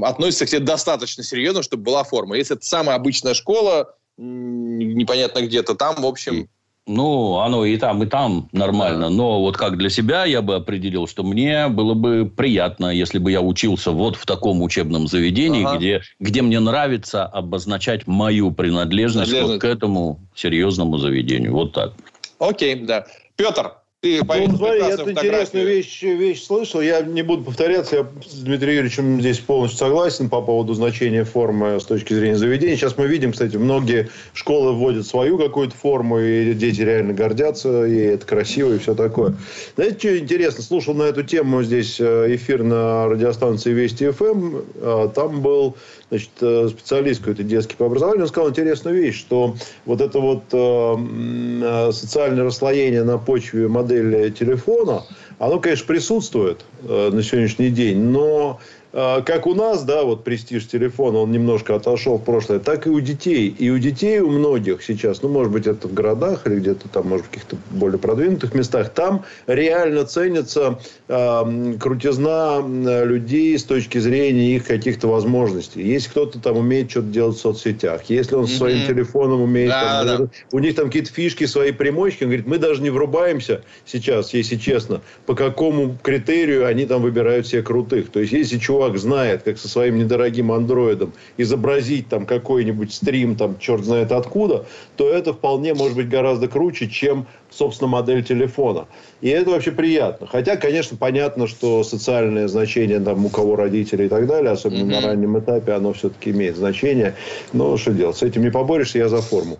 относится 0.00 0.46
к 0.46 0.48
тебе 0.48 0.60
достаточно 0.60 1.22
серьезно, 1.22 1.62
чтобы 1.62 1.84
была 1.84 2.04
форма. 2.04 2.36
Если 2.36 2.56
это 2.56 2.66
самая 2.66 2.96
обычная 2.96 3.34
школа, 3.34 3.94
непонятно 4.16 5.40
где-то, 5.40 5.74
там, 5.74 6.02
в 6.02 6.06
общем... 6.06 6.48
Ну, 6.86 7.38
оно 7.38 7.64
и 7.64 7.78
там, 7.78 8.02
и 8.02 8.06
там 8.06 8.48
нормально. 8.52 9.08
Но 9.08 9.40
вот 9.40 9.56
как 9.56 9.78
для 9.78 9.88
себя 9.88 10.26
я 10.26 10.42
бы 10.42 10.54
определил, 10.56 11.06
что 11.06 11.22
мне 11.22 11.68
было 11.68 11.94
бы 11.94 12.26
приятно, 12.26 12.90
если 12.90 13.18
бы 13.18 13.32
я 13.32 13.40
учился 13.40 13.90
вот 13.90 14.16
в 14.16 14.26
таком 14.26 14.60
учебном 14.62 15.08
заведении, 15.08 15.64
ага. 15.64 15.78
где, 15.78 16.02
где 16.20 16.42
мне 16.42 16.60
нравится 16.60 17.24
обозначать 17.24 18.06
мою 18.06 18.50
принадлежность, 18.50 19.30
принадлежность. 19.30 19.64
вот 19.64 19.70
к 19.70 19.74
этому 19.74 20.20
серьезному 20.34 20.98
заведению. 20.98 21.52
Вот 21.52 21.72
так. 21.72 21.94
Окей, 22.38 22.74
да. 22.74 23.06
Петр, 23.36 23.72
ты 24.04 24.20
ну, 24.22 24.56
смотри, 24.58 24.80
я 24.80 24.94
интересную 24.96 25.66
вещь, 25.66 26.02
вещь 26.02 26.44
слышал. 26.44 26.82
Я 26.82 27.00
не 27.00 27.22
буду 27.22 27.42
повторяться. 27.42 27.96
Я 27.96 28.06
с 28.28 28.34
Дмитрием 28.34 28.76
Юрьевичем 28.76 29.18
здесь 29.18 29.38
полностью 29.38 29.78
согласен 29.78 30.28
по 30.28 30.42
поводу 30.42 30.74
значения 30.74 31.24
формы 31.24 31.80
с 31.80 31.84
точки 31.84 32.12
зрения 32.12 32.36
заведения. 32.36 32.76
Сейчас 32.76 32.98
мы 32.98 33.06
видим, 33.06 33.32
кстати, 33.32 33.56
многие 33.56 34.10
школы 34.34 34.74
вводят 34.74 35.06
свою 35.06 35.38
какую-то 35.38 35.74
форму, 35.74 36.20
и 36.20 36.52
дети 36.52 36.82
реально 36.82 37.14
гордятся, 37.14 37.86
и 37.86 37.96
это 37.96 38.26
красиво, 38.26 38.74
и 38.74 38.78
все 38.78 38.94
такое. 38.94 39.36
Знаете, 39.76 39.98
что 39.98 40.18
интересно? 40.18 40.62
Слушал 40.62 40.92
на 40.92 41.04
эту 41.04 41.22
тему 41.22 41.62
здесь 41.62 41.98
э, 41.98 42.34
эфир 42.34 42.62
на 42.62 43.08
радиостанции 43.08 43.72
Вести 43.72 44.10
ФМ. 44.10 44.56
А, 44.82 45.08
там 45.08 45.40
был 45.40 45.76
значит, 46.10 46.30
э, 46.42 46.68
специалист 46.68 47.20
какой-то 47.20 47.42
детский 47.42 47.76
по 47.76 47.86
образованию, 47.86 48.22
он 48.22 48.28
сказал 48.28 48.50
интересную 48.50 48.96
вещь, 48.96 49.18
что 49.18 49.56
вот 49.86 50.02
это 50.02 50.20
вот 50.20 50.42
э, 50.52 51.90
социальное 51.92 52.44
расслоение 52.44 53.02
на 53.02 53.16
почве 53.16 53.66
модели 53.66 53.93
телефона, 54.30 55.04
оно, 55.38 55.60
конечно, 55.60 55.86
присутствует 55.86 56.64
э, 56.82 57.10
на 57.12 57.22
сегодняшний 57.22 57.70
день, 57.70 57.98
но 57.98 58.60
как 58.94 59.48
у 59.48 59.54
нас, 59.54 59.82
да, 59.82 60.04
вот 60.04 60.22
престиж 60.22 60.68
телефона, 60.68 61.18
он 61.18 61.32
немножко 61.32 61.74
отошел 61.74 62.18
в 62.18 62.22
прошлое, 62.22 62.60
так 62.60 62.86
и 62.86 62.90
у 62.90 63.00
детей. 63.00 63.48
И 63.58 63.68
у 63.68 63.78
детей, 63.78 64.20
у 64.20 64.30
многих 64.30 64.84
сейчас, 64.84 65.20
ну, 65.20 65.28
может 65.28 65.52
быть, 65.52 65.66
это 65.66 65.88
в 65.88 65.92
городах 65.92 66.46
или 66.46 66.60
где-то 66.60 66.88
там, 66.88 67.08
может, 67.08 67.26
в 67.26 67.30
каких-то 67.30 67.56
более 67.70 67.98
продвинутых 67.98 68.54
местах, 68.54 68.90
там 68.90 69.24
реально 69.48 70.04
ценится 70.04 70.78
э, 71.08 71.74
крутизна 71.80 72.62
людей 73.04 73.58
с 73.58 73.64
точки 73.64 73.98
зрения 73.98 74.54
их 74.54 74.64
каких-то 74.64 75.08
возможностей. 75.08 75.82
Если 75.82 76.10
кто-то 76.10 76.38
там 76.38 76.56
умеет 76.56 76.88
что-то 76.88 77.08
делать 77.08 77.36
в 77.36 77.40
соцсетях, 77.40 78.02
если 78.08 78.36
он 78.36 78.46
со 78.46 78.58
своим 78.58 78.78
mm-hmm. 78.78 78.86
телефоном 78.86 79.42
умеет, 79.42 79.70
да, 79.70 80.04
там, 80.04 80.26
да. 80.26 80.30
у 80.52 80.58
них 80.60 80.76
там 80.76 80.86
какие-то 80.86 81.12
фишки, 81.12 81.46
свои 81.46 81.72
примочки, 81.72 82.22
он 82.22 82.30
говорит, 82.30 82.46
мы 82.46 82.58
даже 82.58 82.80
не 82.80 82.90
врубаемся 82.90 83.62
сейчас, 83.84 84.32
если 84.34 84.54
честно, 84.54 85.00
по 85.26 85.34
какому 85.34 85.98
критерию 86.00 86.66
они 86.66 86.86
там 86.86 87.02
выбирают 87.02 87.48
себе 87.48 87.62
крутых. 87.62 88.10
То 88.10 88.20
есть, 88.20 88.32
если 88.32 88.58
чувак 88.58 88.83
чувак 88.84 88.98
знает, 88.98 89.42
как 89.42 89.58
со 89.58 89.68
своим 89.68 89.98
недорогим 89.98 90.52
андроидом 90.52 91.12
изобразить 91.38 92.08
там 92.08 92.26
какой-нибудь 92.26 92.92
стрим, 92.92 93.36
там, 93.36 93.58
черт 93.58 93.84
знает 93.84 94.12
откуда, 94.12 94.66
то 94.96 95.08
это 95.08 95.32
вполне 95.32 95.74
может 95.74 95.96
быть 95.96 96.08
гораздо 96.08 96.48
круче, 96.48 96.88
чем, 96.88 97.26
собственно, 97.50 97.88
модель 97.88 98.22
телефона. 98.22 98.86
И 99.20 99.28
это 99.28 99.50
вообще 99.50 99.72
приятно. 99.72 100.26
Хотя, 100.26 100.56
конечно, 100.56 100.96
понятно, 100.96 101.46
что 101.46 101.84
социальное 101.84 102.48
значение 102.48 103.00
там, 103.00 103.24
у 103.24 103.28
кого 103.28 103.56
родители 103.56 104.04
и 104.04 104.08
так 104.08 104.26
далее, 104.26 104.52
особенно 104.52 104.90
mm-hmm. 104.90 105.00
на 105.00 105.06
раннем 105.06 105.38
этапе, 105.38 105.72
оно 105.72 105.92
все-таки 105.92 106.30
имеет 106.30 106.56
значение. 106.56 107.14
Но 107.52 107.76
что 107.76 107.92
делать? 107.92 108.16
С 108.16 108.22
этим 108.22 108.42
не 108.42 108.50
поборешься, 108.50 108.98
я 108.98 109.08
за 109.08 109.22
форму. 109.22 109.58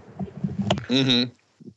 Mm-hmm. 0.91 1.29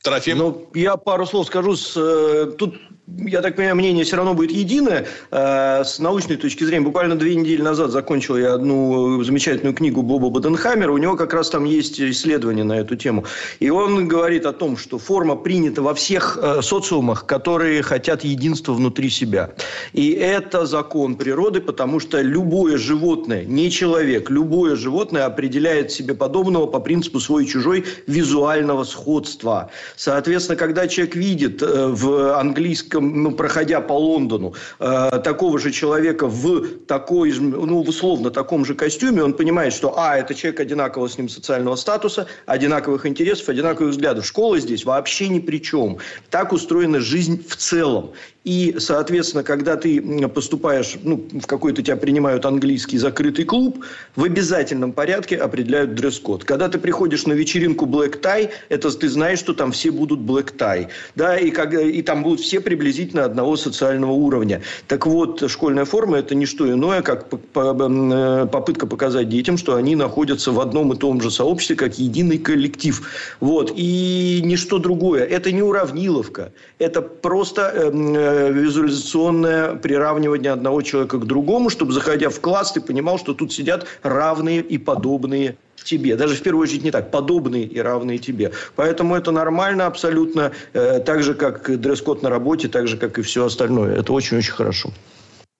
Трофим? 0.02 0.38
Ну, 0.38 0.66
я 0.74 0.96
пару 0.96 1.26
слов 1.26 1.46
скажу. 1.46 1.74
С, 1.74 1.96
э, 1.96 2.52
тут 2.56 2.76
я 3.16 3.42
так 3.42 3.56
понимаю, 3.56 3.76
мнение 3.76 4.04
все 4.04 4.16
равно 4.16 4.34
будет 4.34 4.50
единое. 4.50 5.06
Э, 5.30 5.82
с 5.84 5.98
научной 5.98 6.36
точки 6.36 6.64
зрения, 6.64 6.84
буквально 6.84 7.16
две 7.16 7.34
недели 7.34 7.62
назад 7.62 7.90
закончил 7.90 8.36
я 8.36 8.54
одну 8.54 9.22
замечательную 9.22 9.74
книгу 9.74 10.02
Боба 10.02 10.30
Баденхаммера. 10.30 10.92
У 10.92 10.98
него 10.98 11.16
как 11.16 11.32
раз 11.32 11.50
там 11.50 11.64
есть 11.64 12.00
исследование 12.00 12.64
на 12.64 12.74
эту 12.74 12.96
тему. 12.96 13.24
И 13.60 13.70
он 13.70 14.08
говорит 14.08 14.46
о 14.46 14.52
том, 14.52 14.76
что 14.76 14.98
форма 14.98 15.36
принята 15.36 15.82
во 15.82 15.94
всех 15.94 16.38
э, 16.40 16.62
социумах, 16.62 17.26
которые 17.26 17.82
хотят 17.82 18.24
единства 18.24 18.72
внутри 18.72 19.10
себя. 19.10 19.50
И 19.92 20.10
это 20.10 20.66
закон 20.66 21.16
природы, 21.16 21.60
потому 21.60 22.00
что 22.00 22.20
любое 22.20 22.76
животное, 22.76 23.44
не 23.44 23.70
человек, 23.70 24.30
любое 24.30 24.76
животное 24.76 25.24
определяет 25.24 25.90
себе 25.90 26.14
подобного 26.14 26.66
по 26.66 26.80
принципу 26.80 27.20
свой-чужой 27.20 27.84
визуального 28.06 28.84
сходства. 28.84 29.70
Соответственно, 29.96 30.56
когда 30.56 30.86
человек 30.86 31.16
видит 31.16 31.62
э, 31.62 31.86
в 31.88 32.38
английском 32.38 32.97
ну, 33.00 33.32
проходя 33.32 33.80
по 33.80 33.92
Лондону, 33.92 34.54
э, 34.78 35.20
такого 35.24 35.58
же 35.58 35.70
человека 35.70 36.26
в 36.26 36.78
такой, 36.86 37.32
ну, 37.38 37.80
условно 37.80 38.30
таком 38.30 38.64
же 38.64 38.74
костюме, 38.74 39.22
он 39.22 39.34
понимает, 39.34 39.72
что, 39.72 39.98
а, 39.98 40.16
это 40.16 40.34
человек 40.34 40.60
одинакового 40.60 41.08
с 41.08 41.18
ним 41.18 41.28
социального 41.28 41.76
статуса, 41.76 42.26
одинаковых 42.46 43.06
интересов, 43.06 43.48
одинаковых 43.48 43.92
взглядов. 43.92 44.26
Школа 44.26 44.58
здесь 44.58 44.84
вообще 44.84 45.28
ни 45.28 45.40
при 45.40 45.58
чем. 45.58 45.98
Так 46.30 46.52
устроена 46.52 47.00
жизнь 47.00 47.44
в 47.48 47.56
целом. 47.56 48.12
И, 48.44 48.76
соответственно, 48.78 49.42
когда 49.42 49.76
ты 49.76 50.00
поступаешь, 50.28 50.96
ну, 51.02 51.22
в 51.32 51.46
какой-то 51.46 51.82
тебя 51.82 51.96
принимают 51.96 52.46
английский 52.46 52.96
закрытый 52.96 53.44
клуб, 53.44 53.84
в 54.16 54.24
обязательном 54.24 54.92
порядке 54.92 55.36
определяют 55.36 55.94
дресс-код. 55.94 56.44
Когда 56.44 56.68
ты 56.68 56.78
приходишь 56.78 57.26
на 57.26 57.32
вечеринку 57.32 57.84
Black 57.84 58.20
Tie, 58.20 58.50
это 58.68 58.90
ты 58.90 59.08
знаешь, 59.08 59.40
что 59.40 59.54
там 59.54 59.72
все 59.72 59.90
будут 59.90 60.20
Black 60.20 60.56
Tie. 60.56 60.88
Да, 61.14 61.36
и, 61.36 61.50
как, 61.50 61.74
и 61.74 62.00
там 62.02 62.22
будут 62.22 62.40
все 62.40 62.60
приблизительно 62.60 63.24
одного 63.24 63.56
социального 63.56 64.12
уровня. 64.12 64.62
Так 64.86 65.06
вот, 65.06 65.50
школьная 65.50 65.84
форма– 65.84 66.18
это 66.18 66.34
не 66.34 66.46
что 66.46 66.72
иное, 66.72 67.02
как 67.02 67.26
э, 67.32 68.46
попытка 68.50 68.86
показать 68.86 69.28
детям, 69.28 69.58
что 69.58 69.74
они 69.74 69.96
находятся 69.96 70.52
в 70.52 70.60
одном 70.60 70.92
и 70.92 70.96
том 70.96 71.20
же 71.20 71.30
сообществе, 71.30 71.76
как 71.76 71.98
единый 71.98 72.38
коллектив. 72.38 73.02
Вот. 73.40 73.72
И 73.74 74.40
ничто 74.44 74.78
другое. 74.78 75.24
Это 75.24 75.52
не 75.52 75.62
уравниловка. 75.62 76.52
Это 76.78 77.02
просто 77.02 77.62
эм, 77.74 78.14
э, 78.14 78.27
визуализационное 78.50 79.74
приравнивание 79.74 80.52
одного 80.52 80.82
человека 80.82 81.18
к 81.18 81.26
другому, 81.26 81.70
чтобы, 81.70 81.92
заходя 81.92 82.30
в 82.30 82.40
класс, 82.40 82.72
ты 82.72 82.80
понимал, 82.80 83.18
что 83.18 83.34
тут 83.34 83.52
сидят 83.52 83.86
равные 84.02 84.60
и 84.60 84.78
подобные 84.78 85.56
тебе. 85.84 86.16
Даже 86.16 86.34
в 86.34 86.42
первую 86.42 86.64
очередь 86.64 86.84
не 86.84 86.90
так. 86.90 87.10
Подобные 87.10 87.64
и 87.64 87.78
равные 87.80 88.18
тебе. 88.18 88.52
Поэтому 88.76 89.16
это 89.16 89.30
нормально 89.30 89.86
абсолютно. 89.86 90.52
Э, 90.72 91.00
так 91.00 91.22
же, 91.22 91.34
как 91.34 91.80
дресс-код 91.80 92.22
на 92.22 92.30
работе, 92.30 92.68
так 92.68 92.88
же, 92.88 92.96
как 92.96 93.18
и 93.18 93.22
все 93.22 93.44
остальное. 93.44 93.96
Это 93.96 94.12
очень-очень 94.12 94.52
хорошо. 94.52 94.90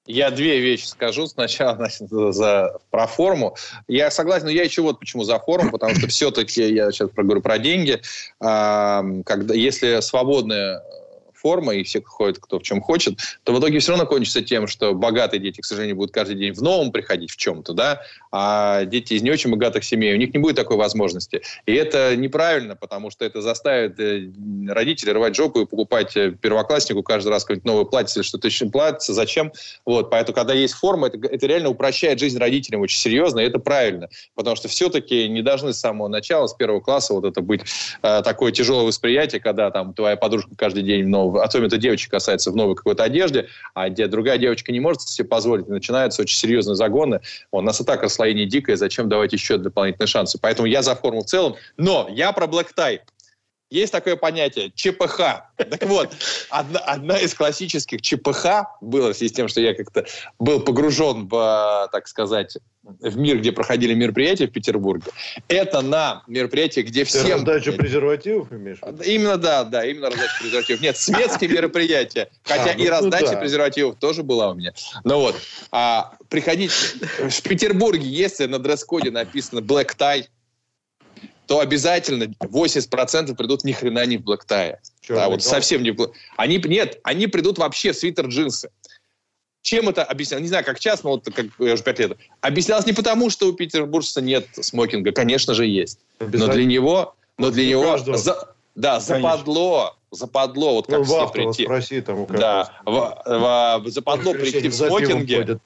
Я 0.06 0.30
две 0.30 0.58
вещи 0.58 0.86
скажу. 0.86 1.26
Сначала 1.26 1.76
значит, 1.76 2.08
за, 2.10 2.78
про 2.90 3.06
форму. 3.06 3.56
Я 3.88 4.10
согласен, 4.10 4.46
но 4.46 4.50
я 4.50 4.64
еще 4.64 4.80
вот 4.82 4.98
почему 4.98 5.22
за 5.24 5.38
форму, 5.38 5.70
потому 5.70 5.94
что 5.94 6.08
все-таки, 6.08 6.72
я 6.72 6.90
сейчас 6.90 7.10
проговорю 7.10 7.42
про 7.42 7.58
деньги, 7.58 8.00
а, 8.40 9.04
когда, 9.26 9.54
если 9.54 10.00
свободная 10.00 10.82
форма, 11.38 11.74
и 11.74 11.82
все 11.82 12.02
ходят 12.02 12.38
кто 12.38 12.58
в 12.58 12.62
чем 12.62 12.80
хочет, 12.80 13.18
то 13.44 13.54
в 13.54 13.60
итоге 13.60 13.78
все 13.78 13.92
равно 13.92 14.06
кончится 14.06 14.42
тем, 14.42 14.66
что 14.66 14.94
богатые 14.94 15.40
дети, 15.40 15.60
к 15.60 15.64
сожалению, 15.64 15.96
будут 15.96 16.12
каждый 16.12 16.36
день 16.36 16.52
в 16.52 16.62
новом 16.62 16.92
приходить 16.92 17.30
в 17.30 17.36
чем-то, 17.36 17.72
да, 17.72 18.02
а 18.30 18.84
дети 18.84 19.14
из 19.14 19.22
не 19.22 19.30
очень 19.30 19.50
богатых 19.50 19.84
семей, 19.84 20.14
у 20.14 20.16
них 20.16 20.34
не 20.34 20.40
будет 20.40 20.56
такой 20.56 20.76
возможности. 20.76 21.42
И 21.66 21.72
это 21.72 22.16
неправильно, 22.16 22.76
потому 22.76 23.10
что 23.10 23.24
это 23.24 23.40
заставит 23.40 23.98
э, 24.00 24.30
родителей 24.68 25.12
рвать 25.12 25.34
жопу 25.34 25.60
и 25.60 25.66
покупать 25.66 26.16
э, 26.16 26.30
первокласснику 26.30 27.02
каждый 27.02 27.28
раз 27.28 27.44
какое-нибудь 27.44 27.66
новое 27.66 27.84
платье 27.84 28.20
или 28.20 28.26
что-то 28.26 28.48
еще 28.48 28.68
платье. 28.68 29.14
Зачем? 29.14 29.52
Вот, 29.84 30.10
поэтому, 30.10 30.34
когда 30.34 30.54
есть 30.54 30.74
форма, 30.74 31.08
это, 31.08 31.18
это 31.26 31.46
реально 31.46 31.70
упрощает 31.70 32.18
жизнь 32.18 32.38
родителям 32.38 32.80
очень 32.80 32.98
серьезно, 32.98 33.40
и 33.40 33.44
это 33.44 33.58
правильно, 33.58 34.08
потому 34.34 34.56
что 34.56 34.68
все-таки 34.68 35.28
не 35.28 35.42
должны 35.42 35.72
с 35.72 35.78
самого 35.78 36.08
начала, 36.08 36.46
с 36.46 36.54
первого 36.54 36.80
класса 36.80 37.14
вот 37.14 37.24
это 37.24 37.40
быть 37.40 37.62
э, 38.02 38.22
такое 38.22 38.52
тяжелое 38.52 38.84
восприятие, 38.84 39.40
когда 39.40 39.70
там 39.70 39.94
твоя 39.94 40.16
подружка 40.16 40.50
каждый 40.56 40.82
день 40.82 41.04
в 41.04 41.08
новом 41.08 41.27
особенно 41.36 41.66
это 41.68 41.78
девочек 41.78 42.10
касается 42.10 42.50
в 42.50 42.56
новой 42.56 42.74
какой-то 42.74 43.04
одежде, 43.04 43.48
а 43.74 43.88
где 43.88 44.06
другая 44.06 44.38
девочка 44.38 44.72
не 44.72 44.80
может 44.80 45.02
себе 45.02 45.28
позволить, 45.28 45.68
начинаются 45.68 46.22
очень 46.22 46.38
серьезные 46.38 46.74
загоны. 46.74 47.20
У 47.52 47.60
нас 47.60 47.80
и 47.80 47.84
так 47.84 48.02
расслоение 48.02 48.46
дикое, 48.46 48.76
зачем 48.76 49.08
давать 49.08 49.32
еще 49.32 49.58
дополнительные 49.58 50.08
шансы? 50.08 50.38
Поэтому 50.40 50.66
я 50.66 50.82
за 50.82 50.94
форму 50.94 51.20
в 51.20 51.26
целом, 51.26 51.56
но 51.76 52.08
я 52.10 52.32
про 52.32 52.46
Tie. 52.46 53.00
Есть 53.70 53.92
такое 53.92 54.16
понятие 54.16 54.72
ЧПХ. 54.74 55.18
Так 55.56 55.84
вот, 55.84 56.10
одна, 56.48 56.78
одна 56.80 57.18
из 57.18 57.34
классических 57.34 58.00
ЧПХ 58.00 58.78
было 58.80 59.12
в 59.12 59.16
связи 59.16 59.28
с 59.28 59.36
тем, 59.36 59.48
что 59.48 59.60
я 59.60 59.74
как-то 59.74 60.06
был 60.38 60.60
погружен 60.60 61.28
в, 61.28 61.88
так 61.92 62.08
сказать, 62.08 62.56
в 63.00 63.16
мир, 63.18 63.38
где 63.38 63.52
проходили 63.52 63.94
мероприятия 63.94 64.46
в 64.46 64.52
Петербурге. 64.52 65.10
Это 65.48 65.82
на 65.82 66.22
мероприятии, 66.26 66.80
где 66.80 67.04
Ты 67.04 67.10
всем... 67.10 67.32
раздачу 67.32 67.72
презервативов 67.74 68.52
имеешь? 68.52 68.78
Именно, 69.04 69.36
да, 69.36 69.64
да, 69.64 69.84
именно 69.84 70.10
раздача 70.10 70.32
презервативов. 70.40 70.80
Нет, 70.80 70.96
светские 70.96 71.50
мероприятия. 71.50 72.30
Хотя 72.42 72.70
а, 72.70 72.72
и 72.72 72.84
ну 72.84 72.90
раздача 72.90 73.36
презервативов 73.36 73.96
тоже 73.98 74.22
была 74.22 74.50
у 74.50 74.54
меня. 74.54 74.72
Ну 75.04 75.20
вот, 75.20 75.36
а, 75.70 76.14
приходить 76.28 76.70
в 76.70 77.42
Петербурге, 77.42 78.06
если 78.06 78.46
на 78.46 78.58
дресс-коде 78.58 79.10
написано 79.10 79.60
black 79.60 79.96
tie, 79.96 80.26
то 81.48 81.60
обязательно 81.60 82.24
80% 82.24 83.34
придут 83.34 83.64
ни 83.64 83.72
хрена 83.72 84.04
не 84.04 84.18
в 84.18 84.22
блэктае. 84.22 84.80
Да, 85.08 85.30
вот 85.30 85.42
совсем 85.42 85.82
не 85.82 85.92
в 85.92 86.12
Они, 86.36 86.58
нет, 86.58 87.00
они 87.02 87.26
придут 87.26 87.56
вообще 87.56 87.92
в 87.92 87.96
свитер-джинсы. 87.96 88.68
Чем 89.62 89.88
это 89.88 90.04
объяснялось? 90.04 90.42
Не 90.42 90.48
знаю, 90.48 90.64
как 90.64 90.78
сейчас, 90.78 91.02
но 91.02 91.10
вот 91.10 91.24
как 91.24 91.46
я 91.58 91.74
уже 91.74 91.82
пять 91.82 91.98
лет. 91.98 92.16
Объяснялось 92.40 92.86
не 92.86 92.92
потому, 92.92 93.28
что 93.30 93.48
у 93.48 93.52
петербуржца 93.52 94.20
нет 94.20 94.46
смокинга. 94.52 95.12
Конечно 95.12 95.54
же, 95.54 95.66
есть. 95.66 95.98
Но 96.20 96.48
для 96.48 96.64
него... 96.64 97.14
Но 97.38 97.50
для 97.50 97.66
него... 97.66 97.98
За, 97.98 98.54
да, 98.74 99.00
западло, 99.00 99.96
западло, 100.10 100.74
вот 100.74 100.86
как 100.86 100.98
ну, 100.98 101.04
все 101.04 101.28
прийти. 101.28 101.64
Спроси, 101.64 102.00
там, 102.00 102.26
да, 102.26 102.72
в, 102.84 102.90
в, 102.90 103.82
в, 103.84 103.90
западло 103.90 104.32
прийти 104.32 104.68
в 104.68 104.74
смокинге. 104.74 105.58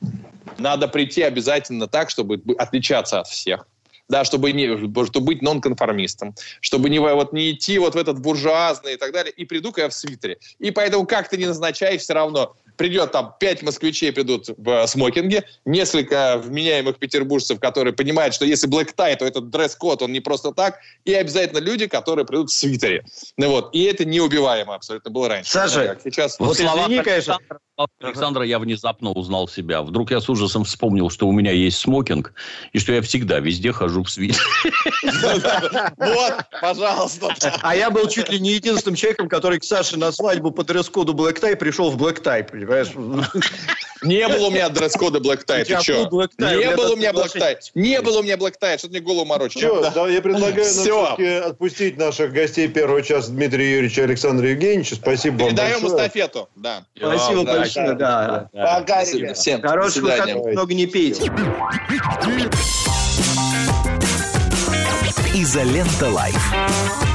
Надо 0.58 0.88
прийти 0.88 1.22
обязательно 1.22 1.86
так, 1.86 2.10
чтобы 2.10 2.42
отличаться 2.58 3.20
от 3.20 3.28
всех 3.28 3.66
да, 4.12 4.24
чтобы, 4.24 4.52
не, 4.52 4.76
чтобы 5.06 5.20
быть 5.20 5.42
нонконформистом, 5.42 6.34
чтобы 6.60 6.90
не, 6.90 6.98
вот, 6.98 7.32
не 7.32 7.52
идти 7.52 7.78
вот 7.78 7.94
в 7.94 7.98
этот 7.98 8.20
буржуазный 8.20 8.94
и 8.94 8.96
так 8.96 9.12
далее, 9.12 9.32
и 9.32 9.46
приду-ка 9.46 9.82
я 9.82 9.88
в 9.88 9.94
свитере. 9.94 10.36
И 10.58 10.70
поэтому 10.70 11.06
как 11.06 11.28
ты 11.28 11.38
не 11.38 11.46
назначаешь, 11.46 12.02
все 12.02 12.12
равно 12.12 12.54
придет 12.76 13.12
там 13.12 13.34
пять 13.38 13.62
москвичей 13.62 14.12
придут 14.12 14.46
в 14.56 14.86
смокинге, 14.86 15.44
несколько 15.64 16.38
вменяемых 16.38 16.98
петербуржцев, 16.98 17.60
которые 17.60 17.92
понимают, 17.92 18.34
что 18.34 18.44
если 18.44 18.68
black 18.68 18.94
tie, 18.96 19.16
то 19.16 19.24
этот 19.24 19.50
дресс-код, 19.50 20.02
он 20.02 20.12
не 20.12 20.20
просто 20.20 20.52
так, 20.52 20.78
и 21.04 21.14
обязательно 21.14 21.58
люди, 21.58 21.86
которые 21.86 22.24
придут 22.24 22.50
в 22.50 22.54
свитере. 22.54 23.04
Ну 23.36 23.50
вот, 23.50 23.74
и 23.74 23.82
это 23.84 24.04
неубиваемо 24.04 24.74
абсолютно 24.74 25.10
было 25.10 25.28
раньше. 25.28 25.50
Саша, 25.50 25.98
сейчас... 26.02 26.38
Вот 26.38 26.58
извини, 26.58 27.02
конечно, 27.02 27.38
Александра 28.00 28.44
я 28.44 28.58
внезапно 28.58 29.10
узнал 29.12 29.48
себя. 29.48 29.82
Вдруг 29.82 30.10
я 30.10 30.20
с 30.20 30.28
ужасом 30.28 30.64
вспомнил, 30.64 31.10
что 31.10 31.26
у 31.26 31.32
меня 31.32 31.52
есть 31.52 31.78
смокинг, 31.78 32.34
и 32.72 32.78
что 32.78 32.92
я 32.92 33.00
всегда 33.02 33.38
везде 33.40 33.72
хожу 33.72 34.02
в 34.04 34.10
свитере. 34.10 34.38
Вот, 35.96 36.34
пожалуйста. 36.60 37.34
А 37.62 37.74
я 37.74 37.90
был 37.90 38.08
чуть 38.08 38.28
ли 38.28 38.38
не 38.38 38.52
единственным 38.52 38.94
человеком, 38.94 39.28
который 39.28 39.58
к 39.58 39.64
Саше 39.64 39.96
на 39.96 40.12
свадьбу 40.12 40.50
по 40.50 40.64
дресс-коду 40.64 41.14
Black 41.14 41.40
Tie 41.40 41.56
пришел 41.56 41.90
в 41.90 41.96
Black 41.96 42.22
Tie, 42.22 42.44
понимаешь? 42.66 43.42
Не 44.02 44.26
было 44.26 44.48
у 44.48 44.50
меня 44.50 44.68
дресс-кода 44.68 45.20
Black 45.20 45.44
Tie, 45.46 45.64
ты 45.64 45.80
что? 45.80 46.28
Не 46.38 46.74
было 46.76 46.92
у 46.92 46.96
меня 46.96 47.12
Black 47.12 47.34
Tie. 47.34 47.56
Не 47.74 48.00
было 48.00 48.18
у 48.18 48.22
меня 48.22 48.36
Black 48.36 48.54
Tie, 48.60 48.78
что 48.78 48.88
ты 48.88 48.94
мне 48.94 49.00
голову 49.00 49.24
морочишь. 49.26 49.60
Что, 49.62 50.08
я 50.08 50.20
предлагаю 50.20 50.66
нам 50.74 51.50
отпустить 51.50 51.98
наших 51.98 52.32
гостей 52.32 52.68
первого 52.68 53.02
часа 53.02 53.30
Дмитрия 53.30 53.76
Юрьевича 53.76 54.02
и 54.02 54.04
Александра 54.04 54.48
Евгеньевича. 54.48 54.96
Спасибо 54.96 55.42
вам 55.42 55.50
Передаем 55.50 55.86
эстафету. 55.86 56.48
Да. 56.56 56.84
Спасибо 56.96 57.44
большое. 57.44 57.94
Да. 57.94 58.48
Пока, 58.52 59.04
Всем. 59.34 59.62
Хороших 59.62 60.02
выходных, 60.02 60.44
много 60.52 60.74
не 60.74 60.86
пейте. 60.86 61.30
Изолента 65.34 66.10
Live. 66.10 67.11